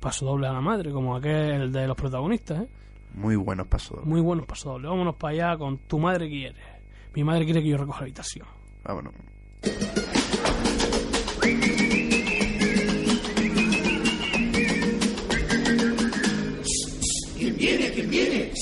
pasodobles 0.00 0.50
a 0.50 0.54
la 0.54 0.60
madre, 0.60 0.90
como 0.90 1.14
aquel 1.14 1.70
de 1.70 1.86
los 1.86 1.96
protagonistas, 1.96 2.62
¿eh? 2.62 2.68
Muy 3.14 3.36
buenos 3.36 3.66
pasos. 3.68 4.04
Muy 4.04 4.20
buenos 4.20 4.46
pasodobles. 4.46 4.90
Vámonos 4.90 5.14
para 5.16 5.32
allá 5.50 5.58
con 5.58 5.78
Tu 5.78 5.98
madre 5.98 6.28
quiere. 6.28 6.60
Mi 7.14 7.22
madre 7.22 7.44
quiere 7.44 7.62
que 7.62 7.68
yo 7.68 7.76
recoja 7.76 8.00
la 8.00 8.04
habitación. 8.04 8.46
Vámonos. 8.82 9.12
Viene? 17.62 17.92
¿Quién 17.92 18.10
viene? 18.10 18.52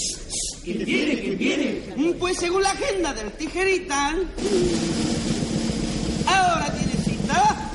¿Quién 0.62 0.84
viene? 0.84 1.20
¿Quién 1.20 1.38
viene? 1.38 2.14
Pues 2.18 2.36
según 2.38 2.62
la 2.62 2.70
agenda 2.70 3.14
del 3.14 3.32
tijerita, 3.32 4.14
ahora 6.26 6.74
tiene 6.74 6.92
cita 7.04 7.70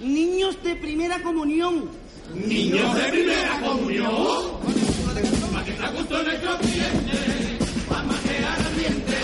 niños 0.00 0.62
de 0.62 0.76
primera 0.76 1.20
comunión. 1.22 1.90
Niños 2.34 2.94
de 2.94 3.02
primera 3.10 3.60
comunión. 3.60 4.60
Para 5.52 5.64
que 5.64 5.70
está 5.72 5.90
gusto 5.90 6.22
nuestro 6.22 6.58
cliente. 6.58 7.58
Vamos 7.90 8.14
a 8.14 8.28
crear 8.28 8.66
ambiente. 8.66 9.19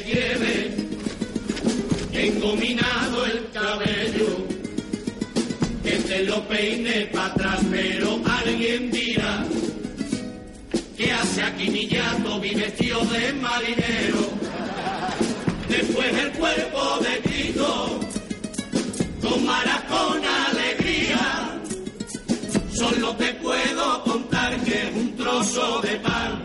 Lleve 0.00 0.74
engominado 2.12 3.26
el 3.26 3.50
cabello. 3.52 4.46
Que 5.82 5.96
te 5.98 6.24
lo 6.24 6.46
peine 6.48 7.06
para 7.12 7.26
atrás, 7.26 7.60
pero 7.70 8.20
alguien 8.24 8.90
dirá 8.90 9.44
que 10.96 11.12
hace 11.12 11.42
aquí 11.42 11.70
mi 11.70 11.86
llato 11.88 12.38
mi 12.38 12.54
vestido 12.54 13.00
de 13.04 13.32
marinero. 13.34 14.24
Después 15.68 16.18
el 16.18 16.30
cuerpo 16.32 16.98
de 17.00 17.30
Cristo 17.30 18.00
tomará 19.20 19.84
con 19.88 20.22
alegría. 20.24 21.60
Solo 22.72 23.14
te 23.16 23.34
puedo 23.34 24.04
contar 24.04 24.56
que 24.60 24.92
un 24.94 25.16
trozo 25.16 25.80
de 25.82 25.96
pan 25.96 26.44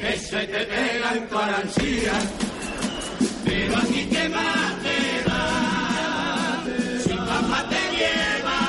que 0.00 0.18
se 0.18 0.46
te 0.46 0.64
pega 0.64 1.14
en 1.14 1.28
tu 1.28 1.38
arancía. 1.38 2.35
Así 3.74 4.06
que 4.06 4.28
más 4.28 4.82
te 4.82 5.24
va, 5.28 6.62
si 7.04 7.14
papá 7.14 7.64
te 7.68 7.82
lleva, 7.96 8.60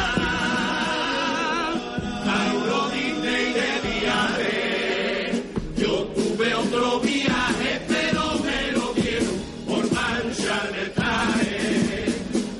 Tauro 2.25 2.89
Diney 2.89 3.53
de 3.53 3.71
viaje, 3.89 5.43
yo 5.77 5.93
tuve 6.15 6.53
otro 6.55 6.99
viaje, 6.99 7.81
pero 7.87 8.39
me 8.43 8.71
lo 8.73 8.93
vieron 8.93 9.37
por 9.67 9.87
falcha 9.87 10.57
detrás. 10.71 11.35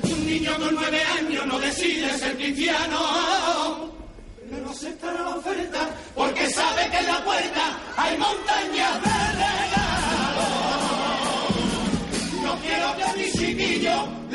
Un 0.02 0.26
niño 0.26 0.52
con 0.58 0.74
nueve 0.74 1.00
años 1.18 1.46
no 1.46 1.58
decide 1.58 2.18
ser 2.18 2.36
cristiano, 2.36 3.90
pero 4.50 4.70
acepta 4.70 5.12
la 5.12 5.28
oferta, 5.36 5.90
porque 6.14 6.50
sabe 6.50 6.88
que 6.90 6.98
en 6.98 7.06
la 7.06 7.24
puerta 7.24 7.78
hay 7.96 8.16
montañas. 8.16 9.17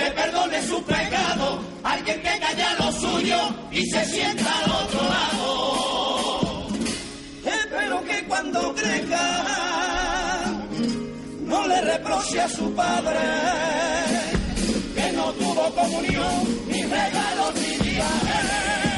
Le 0.03 0.11
perdone 0.11 0.61
su 0.67 0.83
pecado. 0.83 1.59
Alguien 1.83 2.21
que 2.21 2.39
calla 2.39 2.73
lo 2.79 2.91
suyo 2.91 3.37
y 3.71 3.85
se 3.85 4.05
sienta 4.05 4.51
al 4.59 4.71
otro 4.71 5.01
lado. 5.15 6.67
Espero 7.45 8.03
que 8.03 8.25
cuando 8.25 8.75
crezca 8.75 9.25
no 11.41 11.67
le 11.67 11.81
reproche 11.81 12.41
a 12.41 12.49
su 12.49 12.73
padre 12.73 13.19
que 14.95 15.11
no 15.13 15.31
tuvo 15.33 15.63
comunión, 15.75 16.65
ni 16.67 16.83
regalos, 16.83 17.53
ni 17.55 17.89
viajes. 17.89 18.92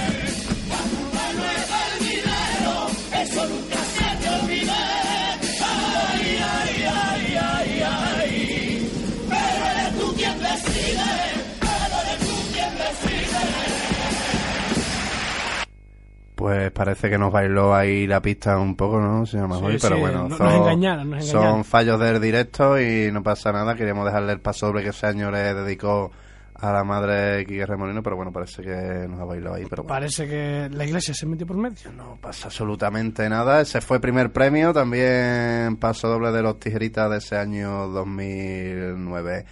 Parece 16.75 17.09
que 17.09 17.17
nos 17.17 17.31
bailó 17.31 17.73
ahí 17.73 18.05
la 18.05 18.21
pista 18.21 18.57
un 18.59 18.75
poco, 18.75 18.99
¿no? 19.01 19.25
Se 19.25 19.37
llama 19.37 19.57
Sí, 19.57 19.63
hoy, 19.65 19.77
pero 19.81 19.95
sí, 19.95 20.01
bueno, 20.01 20.29
son, 20.37 20.51
engañaron, 20.51 21.09
nos 21.09 21.23
engañaron. 21.23 21.51
son 21.53 21.65
fallos 21.65 21.99
del 21.99 22.21
directo 22.21 22.79
y 22.79 23.09
no 23.11 23.23
pasa 23.23 23.51
nada. 23.51 23.73
Queríamos 23.75 24.05
dejarle 24.05 24.33
el 24.33 24.39
paso 24.41 24.67
doble 24.67 24.83
que 24.83 24.89
ese 24.89 25.07
año 25.07 25.31
le 25.31 25.53
dedicó 25.55 26.11
a 26.57 26.71
la 26.71 26.83
madre 26.83 27.45
Quique 27.45 27.65
Remolino, 27.65 28.01
pero 28.03 28.15
bueno, 28.15 28.31
parece 28.31 28.61
que 28.61 29.07
nos 29.09 29.19
ha 29.19 29.25
bailado 29.25 29.55
ahí. 29.55 29.65
Pero 29.69 29.83
bueno, 29.83 29.93
Parece 29.95 30.27
que 30.27 30.69
la 30.71 30.85
iglesia 30.85 31.13
se 31.13 31.25
metió 31.25 31.45
por 31.47 31.57
medio. 31.57 31.91
no 31.91 32.17
pasa 32.21 32.47
absolutamente 32.47 33.27
nada. 33.29 33.59
Ese 33.61 33.81
fue 33.81 33.99
primer 33.99 34.31
premio, 34.31 34.71
también 34.71 35.75
paso 35.77 36.07
doble 36.07 36.31
de 36.31 36.41
los 36.41 36.59
tijeritas 36.59 37.09
de 37.09 37.17
ese 37.17 37.37
año 37.37 37.87
2009. 37.87 39.45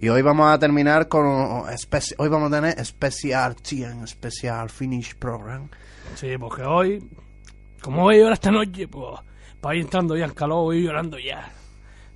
Y 0.00 0.08
hoy 0.10 0.22
vamos 0.22 0.50
a 0.52 0.58
terminar 0.58 1.08
con 1.08 1.26
hoy 1.26 2.28
vamos 2.28 2.52
a 2.52 2.56
tener 2.56 2.78
especial 2.78 3.56
TN, 3.56 4.04
especial 4.04 4.70
finish 4.70 5.14
program. 5.16 5.68
Sí, 6.14 6.36
porque 6.38 6.62
hoy, 6.62 7.02
como 7.80 8.02
voy 8.02 8.16
a 8.16 8.18
llorar 8.18 8.32
esta 8.34 8.50
noche, 8.50 8.88
pues 8.88 9.20
para 9.60 9.76
ir 9.76 9.82
entrando 9.82 10.16
ya 10.16 10.24
en 10.24 10.32
calor, 10.32 10.64
voy 10.64 10.82
llorando 10.82 11.18
ya. 11.18 11.52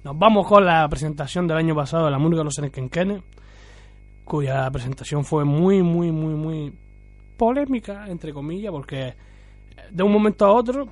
Nos 0.04 0.18
vamos 0.18 0.46
con 0.46 0.64
la 0.64 0.88
presentación 0.88 1.46
del 1.46 1.58
año 1.58 1.74
pasado 1.74 2.06
de 2.06 2.10
la 2.10 2.18
Murga 2.18 2.42
Los 2.42 2.58
Enequenquenes, 2.58 3.22
cuya 4.24 4.70
presentación 4.70 5.24
fue 5.24 5.44
muy, 5.44 5.82
muy, 5.82 6.10
muy, 6.10 6.34
muy 6.34 6.72
polémica, 7.36 8.08
entre 8.08 8.32
comillas, 8.32 8.72
porque 8.72 9.14
de 9.90 10.02
un 10.02 10.12
momento 10.12 10.44
a 10.44 10.52
otro 10.52 10.88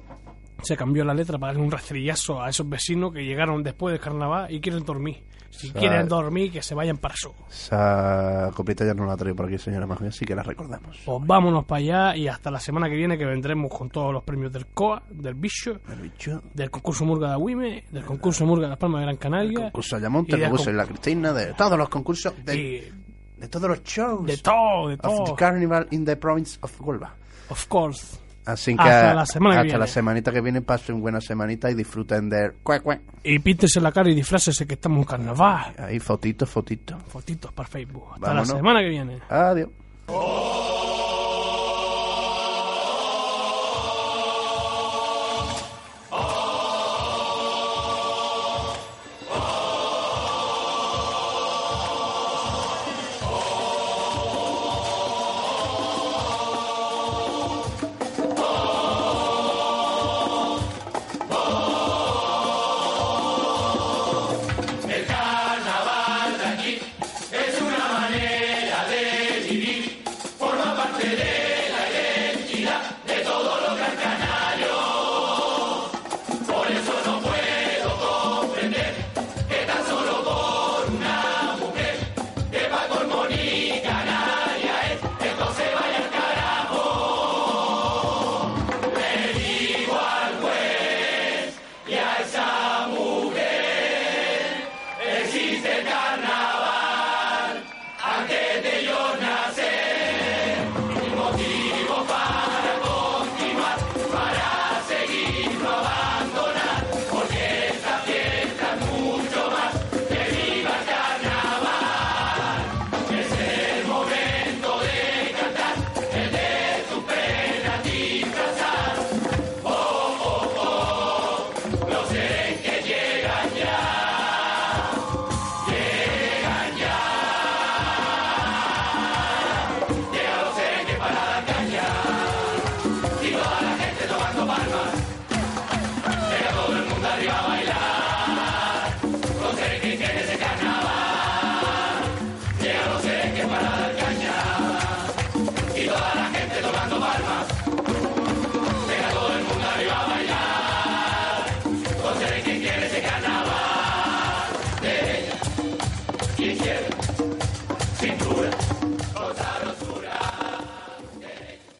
se 0.62 0.76
cambió 0.76 1.04
la 1.04 1.14
letra 1.14 1.38
para 1.38 1.52
darle 1.52 1.64
un 1.66 1.72
rastrillazo 1.72 2.42
a 2.42 2.50
esos 2.50 2.68
vecinos 2.68 3.12
que 3.12 3.24
llegaron 3.24 3.62
después 3.62 3.92
del 3.92 4.00
carnaval 4.00 4.52
y 4.52 4.60
quieren 4.60 4.84
dormir. 4.84 5.22
Si 5.50 5.68
sea, 5.70 5.80
quieren 5.80 6.08
dormir, 6.08 6.50
que 6.52 6.62
se 6.62 6.74
vayan 6.74 6.96
para 6.98 7.14
eso. 7.14 7.34
Esa 7.50 8.50
coplita 8.54 8.84
ya 8.84 8.94
no 8.94 9.04
la 9.06 9.16
traigo 9.16 9.36
por 9.36 9.46
aquí, 9.46 9.58
señora 9.58 9.86
Majo, 9.86 10.04
así 10.06 10.24
que 10.24 10.34
la 10.34 10.42
recordamos. 10.42 10.98
Pues 11.04 11.18
vámonos 11.26 11.64
para 11.64 11.78
allá 11.80 12.16
y 12.16 12.28
hasta 12.28 12.50
la 12.50 12.60
semana 12.60 12.88
que 12.88 12.94
viene 12.96 13.18
que 13.18 13.24
vendremos 13.26 13.70
con 13.70 13.90
todos 13.90 14.12
los 14.12 14.22
premios 14.22 14.52
del 14.52 14.66
COA, 14.66 15.02
del 15.10 15.34
Bicho, 15.34 15.80
bicho, 16.00 16.42
del 16.54 16.70
concurso 16.70 17.04
Murga 17.04 17.28
de 17.28 17.32
Agüime, 17.34 17.84
del 17.90 18.04
concurso 18.04 18.46
Murga 18.46 18.64
de 18.64 18.70
Las 18.70 18.78
Palmas 18.78 19.00
de 19.00 19.06
Gran 19.06 19.16
Canaria, 19.16 19.60
concurso 19.64 19.96
Ayamonte, 19.96 20.32
del 20.36 20.42
concurso 20.44 20.64
con- 20.66 20.72
de 20.72 20.76
la 20.78 20.86
Cristina, 20.86 21.32
de 21.32 21.52
todos 21.54 21.76
los 21.78 21.88
concursos, 21.88 22.34
de, 22.44 22.56
y 22.56 22.92
de 23.40 23.48
todos 23.48 23.68
los 23.70 23.82
shows. 23.82 24.26
de 24.26 24.36
todo, 24.38 24.88
de 24.88 24.94
of 24.94 25.00
todo. 25.00 25.24
the 25.24 25.34
Carnival 25.34 25.86
in 25.90 26.04
the 26.04 26.16
province 26.16 26.58
of 26.62 26.80
Huelva. 26.80 27.14
Of 27.50 27.66
course. 27.68 28.18
Así 28.52 28.74
que 28.76 28.82
Hasta 28.82 29.14
la 29.14 29.26
semana 29.26 29.54
que 29.54 29.58
hasta 29.60 29.64
viene. 29.66 29.78
la 29.78 29.86
semanita 29.86 30.32
que 30.32 30.40
viene 30.40 30.62
pasen 30.62 31.00
buena 31.00 31.20
semanita 31.20 31.70
y 31.70 31.74
disfruten 31.74 32.28
de 32.30 32.52
cue, 32.62 32.80
cue. 32.80 33.00
Y 33.22 33.38
píntese 33.38 33.80
la 33.80 33.92
cara 33.92 34.10
y 34.10 34.14
disfrácese 34.14 34.66
que 34.66 34.74
estamos 34.74 34.98
en 35.00 35.04
carnaval. 35.04 35.74
ahí 35.78 35.98
fotito, 36.00 36.46
fotito. 36.46 36.98
Fotitos 37.08 37.52
para 37.52 37.68
Facebook. 37.68 38.04
Hasta 38.14 38.26
Vámonos. 38.26 38.48
la 38.48 38.56
semana 38.56 38.80
que 38.80 38.88
viene. 38.88 39.18
Adiós. 39.28 39.68